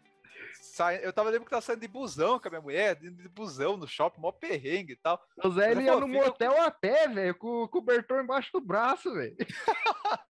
[0.60, 3.76] Sai- Eu tava lembrando que tava saindo de busão com a minha mulher, de busão
[3.78, 5.22] no shopping, mó perrengue e tal.
[5.42, 9.12] O Zé, ele ia no motel a pé, velho, com o cobertor embaixo do braço,
[9.14, 9.36] velho.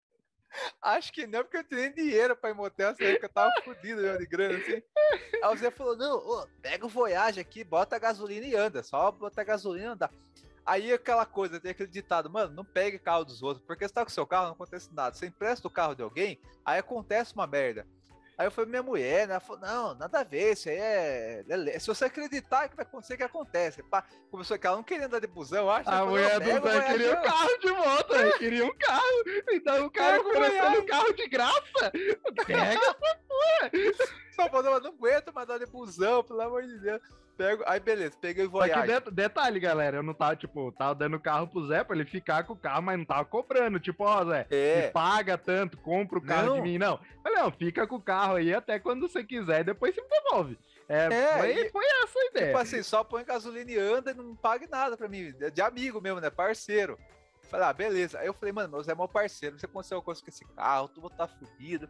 [0.81, 3.53] Acho que não, porque eu tinha nem dinheiro pra ir motel, nessa época eu tava
[3.65, 4.83] fudido mesmo de grana, assim.
[5.43, 9.11] Aí o Zé falou, não, ô, pega o Voyage aqui, bota gasolina e anda, só
[9.11, 10.11] bota gasolina e anda.
[10.67, 14.03] Aí aquela coisa, tem aquele ditado, mano, não pegue carro dos outros, porque você tá
[14.03, 15.15] com seu carro, não acontece nada.
[15.15, 17.87] Você empresta o carro de alguém, aí acontece uma merda.
[18.37, 19.35] Aí eu falei, minha mulher, né?
[19.35, 21.45] Ela falou, não, nada a ver, isso aí é.
[21.47, 21.79] lelé.
[21.79, 23.83] Se você acreditar que vai acontecer, que acontece.
[23.85, 25.89] Pá, começou que ela não queria andar de busão, acho.
[25.89, 28.39] A mulher do Zé queria um carro de volta, velho.
[28.39, 29.25] Queria um carro.
[29.51, 30.81] Então o cara Pega o oferecendo Voyage.
[30.81, 31.93] um carro de graça.
[32.47, 32.81] Pega.
[33.95, 37.01] Só falou, "Mas não aguento mais andar de busão, pelo amor de Deus.
[37.37, 38.87] Pego, aí beleza, peguei o Só que Voyage.
[38.87, 42.05] det- detalhe, galera, eu não tava, tipo, tava dando o carro pro Zé pra ele
[42.05, 43.81] ficar com o carro, mas não tava cobrando.
[43.81, 44.87] Tipo, ó, Zé, É.
[44.87, 46.55] me paga tanto, compra o carro Não.
[46.57, 46.79] de mim.
[46.79, 47.01] Não.
[47.25, 50.09] Falei, não, fica com o carro aí até quando você quiser, e depois você me
[50.09, 50.57] devolve.
[50.89, 52.47] É, É, foi, e- foi essa a ideia.
[52.49, 55.33] Tipo assim, só põe gasolina e anda e não pague nada pra mim.
[55.53, 56.31] De amigo mesmo, né?
[56.31, 56.97] Parceiro.
[57.51, 58.21] Falei, ah, beleza.
[58.21, 59.59] Aí eu falei, mano, meu Zé é meu parceiro.
[59.59, 61.89] Se aconteceu alguma coisa com esse carro, tu estar fudido.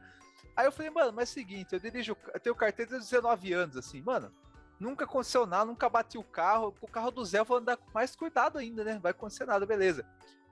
[0.56, 3.52] Aí eu falei, mano, mas é o seguinte, eu dirijo, eu tenho carteira desde 19
[3.52, 4.32] anos, assim, mano.
[4.78, 6.74] Nunca aconteceu nada, nunca bati o carro.
[6.80, 8.98] O carro do Zé eu vou andar com mais cuidado ainda, né?
[9.00, 10.04] Vai acontecer nada, beleza.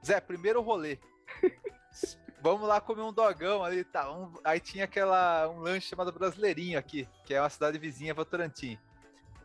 [0.04, 0.98] Zé, primeiro rolê.
[2.40, 4.10] Vamos lá comer um dogão ali, tá?
[4.12, 8.78] Um- aí tinha aquela um lanche chamado Brasileirinho aqui, que é uma cidade vizinha, Votorantim.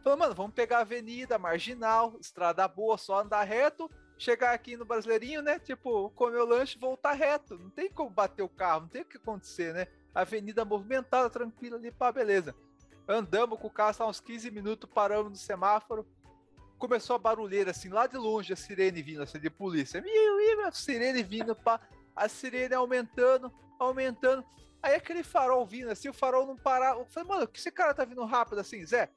[0.03, 4.85] Falou, mano, vamos pegar a avenida, marginal, estrada boa, só andar reto, chegar aqui no
[4.85, 5.59] Brasileirinho, né?
[5.59, 7.57] Tipo, comer o lanche e voltar reto.
[7.57, 9.87] Não tem como bater o carro, não tem o que acontecer, né?
[10.21, 12.55] Avenida movimentada, tranquila ali, pá, beleza.
[13.07, 16.07] Andamos com o carro, tá uns 15 minutos, paramos no semáforo.
[16.79, 20.01] Começou a barulheira, assim, lá de longe, a sirene vindo, assim, de polícia.
[20.01, 21.79] Miu, miu, a sirene vindo, pá.
[22.15, 24.43] A sirene aumentando, aumentando.
[24.81, 26.99] Aí aquele farol vindo, assim, o farol não parava.
[27.01, 29.11] Eu falei, mano, que esse cara tá vindo rápido assim, Zé?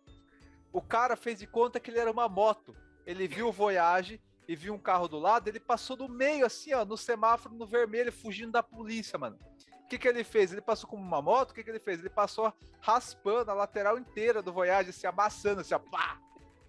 [0.71, 2.77] O cara fez de conta que ele era uma moto.
[3.07, 6.75] Ele viu o Voyage e viu um carro do lado, ele passou do meio, assim,
[6.75, 9.39] ó, no semáforo, no vermelho, fugindo da polícia, mano.
[9.91, 10.53] Que, que ele fez?
[10.53, 11.51] Ele passou como uma moto?
[11.51, 11.99] O que, que ele fez?
[11.99, 16.17] Ele passou raspando a lateral inteira do Voyage, assim, amassando, assim, ó, pá!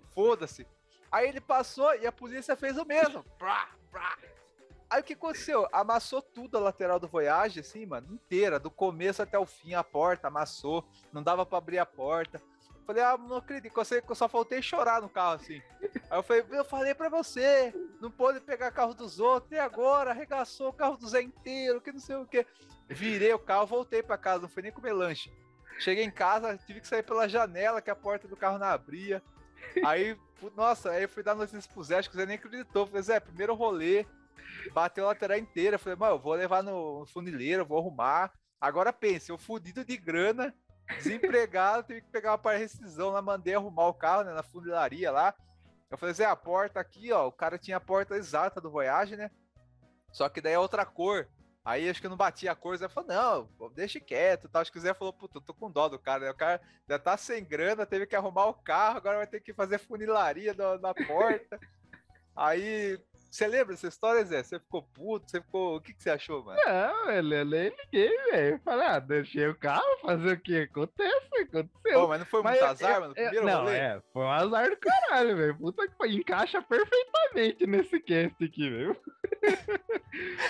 [0.10, 0.65] Foda-se.
[1.11, 3.23] Aí ele passou e a polícia fez o mesmo.
[3.38, 4.18] Pá, pá.
[4.89, 5.68] Aí o que aconteceu?
[5.72, 9.84] Amassou tudo a lateral do Voyage, assim, mano, inteira, do começo até o fim, a
[9.84, 10.84] porta amassou,
[11.14, 12.41] não dava para abrir a porta.
[12.85, 13.73] Falei, ah, não acredito,
[14.09, 15.61] eu, só faltei chorar no carro, assim.
[16.09, 20.11] Aí eu falei, eu falei pra você, não pode pegar carro dos outros, e agora?
[20.11, 22.45] Arregaçou o carro do Zé inteiro, que não sei o que.
[22.89, 25.31] Virei o carro, voltei pra casa, não fui nem comer lanche.
[25.79, 29.21] Cheguei em casa, tive que sair pela janela, que a porta do carro não abria.
[29.85, 30.17] Aí,
[30.55, 32.85] nossa, aí eu fui dar notícias pro Zé, acho que o Zé nem acreditou.
[32.85, 34.05] Falei, Zé, primeiro rolê,
[34.73, 35.77] bateu a lateral inteira.
[35.77, 38.33] Falei, mano, eu vou levar no funileiro, vou arrumar.
[38.59, 40.53] Agora pense, eu fudido de grana,
[40.97, 45.33] desempregado, tive que pegar uma rescisão lá, mandei arrumar o carro, né, na funilaria lá.
[45.89, 49.15] Eu falei, Zé, a porta aqui, ó, o cara tinha a porta exata do Voyage,
[49.15, 49.29] né?
[50.11, 51.27] Só que daí é outra cor.
[51.63, 54.61] Aí acho que eu não bati a cor, Zé falou, não, deixa quieto, tá?
[54.61, 56.31] Acho que o Zé falou, puta, eu tô com dó do cara, né?
[56.31, 56.59] O cara
[56.89, 60.55] já tá sem grana, teve que arrumar o carro, agora vai ter que fazer funilaria
[60.81, 61.59] na porta.
[62.35, 62.99] Aí
[63.31, 64.43] você lembra dessa história, Zé?
[64.43, 65.31] Você ficou puto?
[65.31, 65.77] Você ficou.
[65.77, 66.59] O que, que você achou, mano?
[66.65, 68.59] Não, eu nem liguei, velho.
[68.63, 70.57] Falei, ah, deixei o carro fazer o que?
[70.63, 72.01] Acontece, aconteceu.
[72.01, 73.13] Pô, mas não foi muito mas azar, eu, mano?
[73.13, 73.77] Primeiro não, rolê?
[73.77, 75.57] é, foi um azar do caralho, velho.
[75.57, 76.11] Puta que foi.
[76.11, 78.97] Encaixa perfeitamente nesse cast aqui, velho.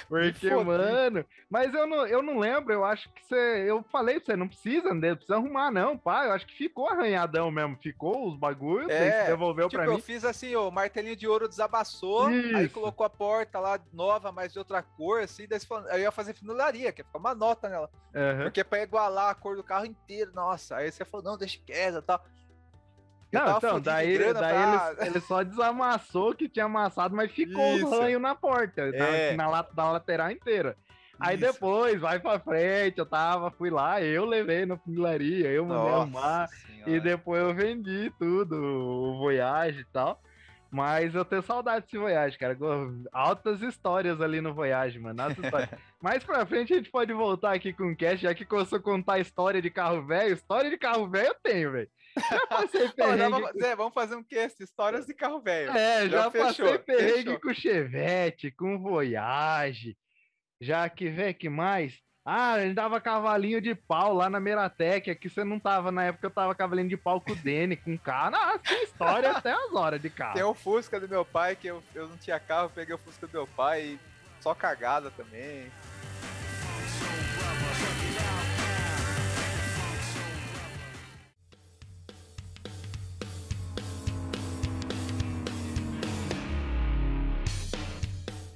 [0.08, 1.26] Porque, mano.
[1.50, 3.66] Mas eu não, eu não lembro, eu acho que você.
[3.68, 6.26] Eu falei pra você, não precisa, não precisa arrumar, não, pá.
[6.26, 7.78] Eu acho que ficou arranhadão mesmo.
[7.82, 9.98] Ficou os bagulhos, é, devolveu tipo, pra mim.
[9.98, 12.56] Eu fiz assim, o martelinho de ouro desabaçou, Isso.
[12.56, 15.60] aí colocou a porta lá nova, mas de outra cor, assim, daí
[15.92, 17.90] eu ia fazer funilaria, que ia ficar uma nota nela.
[18.14, 18.44] Uhum.
[18.44, 20.78] Porque é pra igualar a cor do carro inteiro, nossa.
[20.78, 22.24] Aí você falou, não, deixa quieto e tal.
[23.32, 24.96] Não, então, daí, daí pra...
[25.00, 27.88] ele, ele, só desamassou que tinha amassado, mas ficou Isso.
[27.88, 29.36] um ranho na porta, é.
[29.36, 30.76] na, na, na lateral inteira.
[31.20, 31.54] Aí Isso.
[31.54, 36.50] depois, vai pra frente, eu tava, fui lá, eu levei na funilaria, eu mandei arrumar,
[36.86, 40.20] e depois eu vendi tudo, o Voyage e tal.
[40.72, 42.58] Mas eu tenho saudade desse Voyage, cara.
[43.12, 45.22] Altas histórias ali no Voyage, mano.
[46.02, 48.82] Mais pra frente a gente pode voltar aqui com o cast, já que começou a
[48.82, 50.34] contar história de carro velho.
[50.34, 51.90] História de carro velho eu tenho, velho.
[52.18, 53.60] Já passei perrengue.
[53.60, 55.72] Zé, vamos fazer um cast, histórias de carro velho.
[55.72, 57.40] É, já, já passei fechou, perrengue fechou.
[57.40, 59.98] com Chevette, com Voyage.
[60.60, 61.94] Já que, vê que mais?
[62.24, 65.10] Ah, ele dava cavalinho de pau lá na Meratec.
[65.10, 67.98] Aqui você não tava, na época eu tava cavalinho de pau com o Dene, com
[67.98, 68.32] carro.
[68.32, 70.36] Nossa, tem história até as horas de carro.
[70.36, 73.26] Tem o Fusca do meu pai, que eu, eu não tinha carro, peguei o Fusca
[73.26, 74.00] do meu pai
[74.40, 75.72] só cagada também.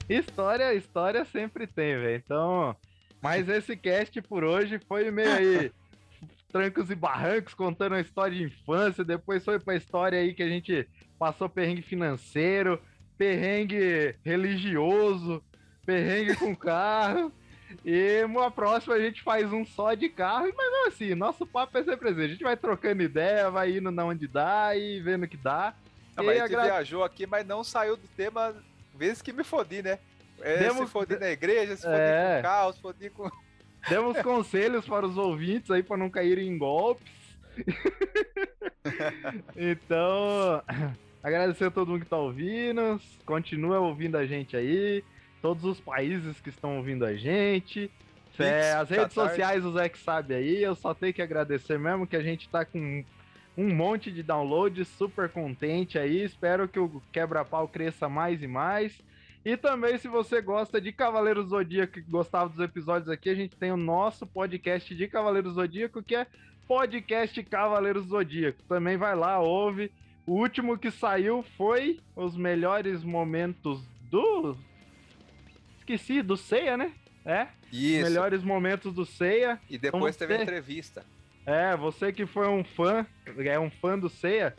[0.09, 2.21] História, história sempre tem, velho.
[2.23, 2.75] Então,
[3.21, 5.71] mas esse cast por hoje foi meio aí
[6.51, 9.03] trancos e barrancos, contando a história de infância.
[9.03, 10.87] Depois foi pra história aí que a gente
[11.17, 12.79] passou perrengue financeiro,
[13.17, 15.43] perrengue religioso,
[15.85, 17.31] perrengue com carro.
[17.83, 21.83] E uma próxima a gente faz um só de carro, mas assim, nosso papo é
[21.83, 22.21] sempre assim.
[22.21, 25.73] A gente vai trocando ideia, vai indo na onde dá e vendo o que dá.
[26.15, 26.63] Não, mas a gente agra...
[26.63, 28.55] viajou aqui, mas não saiu do tema
[28.97, 29.99] vezes que me fodi, né?
[30.41, 30.87] É, Demos...
[30.87, 32.35] Se foder na igreja, se foder é.
[32.37, 33.29] com carro, se foder com.
[33.87, 37.11] Demos conselhos para os ouvintes aí para não caírem em golpes.
[39.55, 40.63] então,
[41.21, 42.99] agradecer a todo mundo que está ouvindo.
[43.25, 45.03] Continua ouvindo a gente aí.
[45.41, 47.91] Todos os países que estão ouvindo a gente.
[48.39, 50.63] É, as redes sociais, o Zé que sabe aí.
[50.63, 53.05] Eu só tenho que agradecer mesmo que a gente está com
[53.57, 56.23] um monte de downloads, super contente aí.
[56.23, 59.01] Espero que o quebra-pau cresça mais e mais.
[59.45, 63.55] E também, se você gosta de Cavaleiro Zodíaco e gostava dos episódios aqui, a gente
[63.55, 66.25] tem o nosso podcast de Cavaleiro Zodíaco, que é
[66.67, 68.57] Podcast Cavaleiro Zodíaco.
[68.67, 69.91] Também vai lá, ouve.
[70.25, 73.79] O último que saiu foi os melhores momentos
[74.09, 74.57] do.
[75.77, 76.91] Esqueci, do Ceia, né?
[77.23, 77.47] É.
[77.71, 78.03] Isso.
[78.03, 79.61] Melhores momentos do Ceia.
[79.69, 80.41] E depois teve ter...
[80.41, 81.05] entrevista.
[81.45, 83.05] É, você que foi um fã,
[83.37, 84.55] é um fã do Ceia,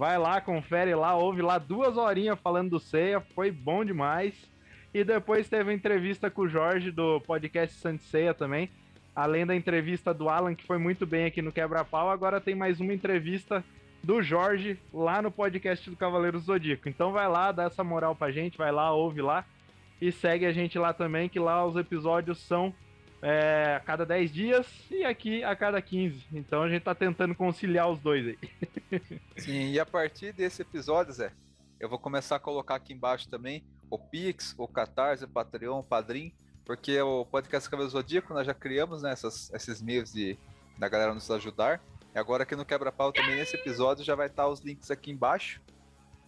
[0.00, 4.50] Vai lá, confere lá, ouve lá duas horinhas falando do Ceia, foi bom demais.
[4.94, 8.70] E depois teve a entrevista com o Jorge do podcast Santiceia também.
[9.14, 12.80] Além da entrevista do Alan, que foi muito bem aqui no Quebra-Pau, agora tem mais
[12.80, 13.62] uma entrevista
[14.02, 16.88] do Jorge lá no podcast do Cavaleiro Zodíaco.
[16.88, 19.44] Então vai lá, dá essa moral pra gente, vai lá, ouve lá.
[20.00, 22.72] E segue a gente lá também, que lá os episódios são
[23.22, 26.26] é, a cada 10 dias e aqui a cada 15.
[26.32, 28.38] Então a gente tá tentando conciliar os dois aí.
[29.36, 31.32] Sim, e a partir desse episódio, Zé,
[31.78, 35.84] eu vou começar a colocar aqui embaixo também o Pix, o Catarse, o Patreon, o
[35.84, 36.32] Padrim,
[36.64, 40.38] porque o podcast Cabelo Zodíaco nós já criamos né, essas, esses meios de
[40.78, 41.80] da galera nos ajudar.
[42.14, 45.60] E agora aqui no Quebra-Pau também nesse episódio já vai estar os links aqui embaixo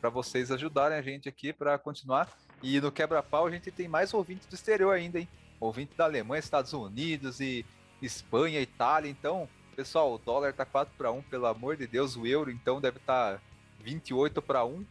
[0.01, 2.28] para vocês ajudarem a gente aqui para continuar.
[2.62, 5.28] E no Quebra-Pau a gente tem mais ouvintes do exterior ainda, hein?
[5.63, 7.65] Ouvinte da Alemanha, Estados Unidos e
[8.03, 9.09] Espanha, Itália.
[9.09, 12.81] Então, pessoal, o dólar tá 4 para 1, pelo amor de Deus, o euro então
[12.81, 13.41] deve estar tá
[13.81, 14.85] 28 para 1.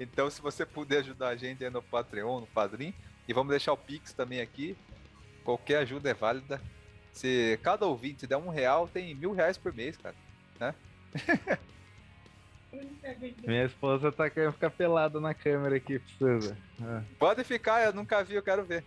[0.00, 2.94] então, se você puder ajudar a gente aí no Patreon, no Padrim,
[3.28, 4.74] e vamos deixar o Pix também aqui.
[5.44, 6.62] Qualquer ajuda é válida.
[7.12, 10.16] Se cada ouvinte der um real, tem mil reais por mês, cara.
[10.58, 10.74] Né?
[13.46, 16.56] Minha esposa tá querendo ficar pelada na câmera aqui, precisa.
[16.82, 17.02] Ah.
[17.18, 18.82] Pode ficar, eu nunca vi, eu quero ver.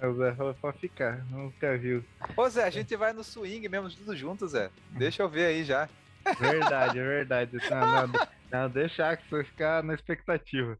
[0.00, 2.04] É, o Zé pode ficar, nunca viu.
[2.36, 4.70] Ô Zé, a gente vai no swing mesmo, tudo junto, Zé.
[4.90, 5.88] Deixa eu ver aí já.
[6.38, 7.58] Verdade, é verdade.
[7.70, 10.78] Não, não, não, deixar que você ficar na expectativa.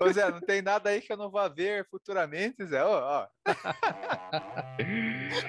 [0.00, 2.82] Ô Zé, não tem nada aí que eu não vá ver futuramente, Zé.
[2.84, 3.28] Ó, ó.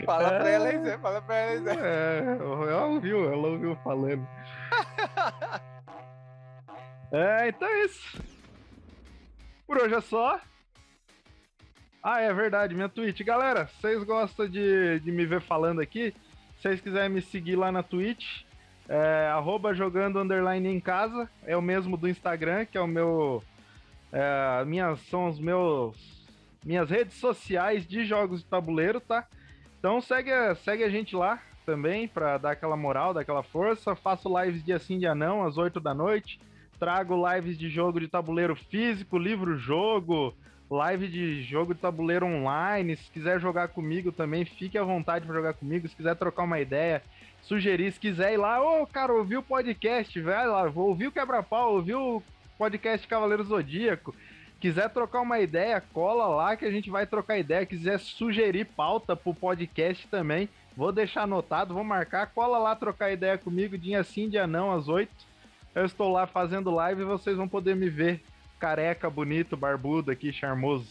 [0.06, 0.98] fala pra ela aí, Zé.
[0.98, 1.76] Fala pra ela aí, Zé.
[1.82, 4.28] É, ela ouviu, ela ouviu falando.
[7.11, 8.22] É, então é isso.
[9.66, 10.40] Por hoje é só.
[12.02, 13.22] Ah, é verdade, minha Twitch.
[13.24, 16.14] Galera, vocês gostam de, de me ver falando aqui?
[16.56, 18.44] Se vocês quiserem me seguir lá na Twitch,
[18.88, 19.30] é,
[19.74, 23.44] jogando underline em casa, é o mesmo do Instagram, que é o meu.
[24.14, 25.96] É, minhas, são os meus.
[26.64, 29.28] Minhas redes sociais de jogos de tabuleiro, tá?
[29.78, 30.32] Então segue,
[30.64, 33.94] segue a gente lá também pra dar aquela moral, dar aquela força.
[33.94, 36.40] Faço lives dia sim, dia não, às 8 da noite.
[36.80, 40.34] Trago lives de jogo de tabuleiro físico, livro-jogo,
[40.70, 42.96] live de jogo de tabuleiro online.
[42.96, 45.88] Se quiser jogar comigo também, fique à vontade para jogar comigo.
[45.88, 47.02] Se quiser trocar uma ideia,
[47.41, 51.08] sugerir, se quiser ir lá, ô, oh, cara, ouvi o podcast, vai lá, vou ouvir
[51.08, 52.22] o Quebra-Pau, ouvi o
[52.58, 54.16] podcast Cavaleiro Zodíaco.
[54.60, 57.66] Quiser trocar uma ideia, cola lá que a gente vai trocar ideia.
[57.66, 63.38] Quiser sugerir pauta pro podcast também, vou deixar anotado, vou marcar, cola lá trocar ideia
[63.38, 65.30] comigo, dia sim, dia não, às 8
[65.76, 68.22] eu estou lá fazendo live e vocês vão poder me ver
[68.60, 70.88] careca, bonito, barbudo aqui, charmoso.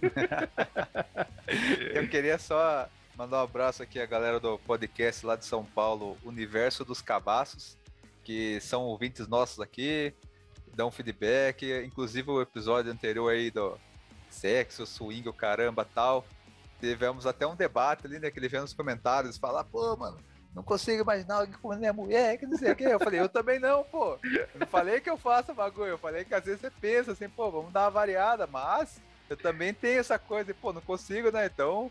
[1.94, 6.16] eu queria só mandar um abraço aqui à galera do podcast lá de São Paulo,
[6.24, 7.76] Universo dos Cabaços,
[8.24, 10.14] que são ouvintes nossos aqui,
[10.74, 13.78] dão feedback, inclusive o episódio anterior aí do
[14.30, 16.26] sexo, swing, o caramba tal.
[16.80, 18.30] Tivemos até um debate ali, né?
[18.30, 20.18] Que ele veio nos comentários falar, pô, mano,
[20.54, 22.84] não consigo imaginar alguém comendo minha mulher, que não sei o que.
[22.84, 24.16] Eu falei, eu também não, pô.
[24.22, 27.28] Eu não falei que eu faço bagulho, eu falei que às vezes você pensa assim,
[27.28, 31.32] pô, vamos dar uma variada, mas eu também tenho essa coisa, e, pô, não consigo,
[31.32, 31.46] né?
[31.46, 31.90] Então,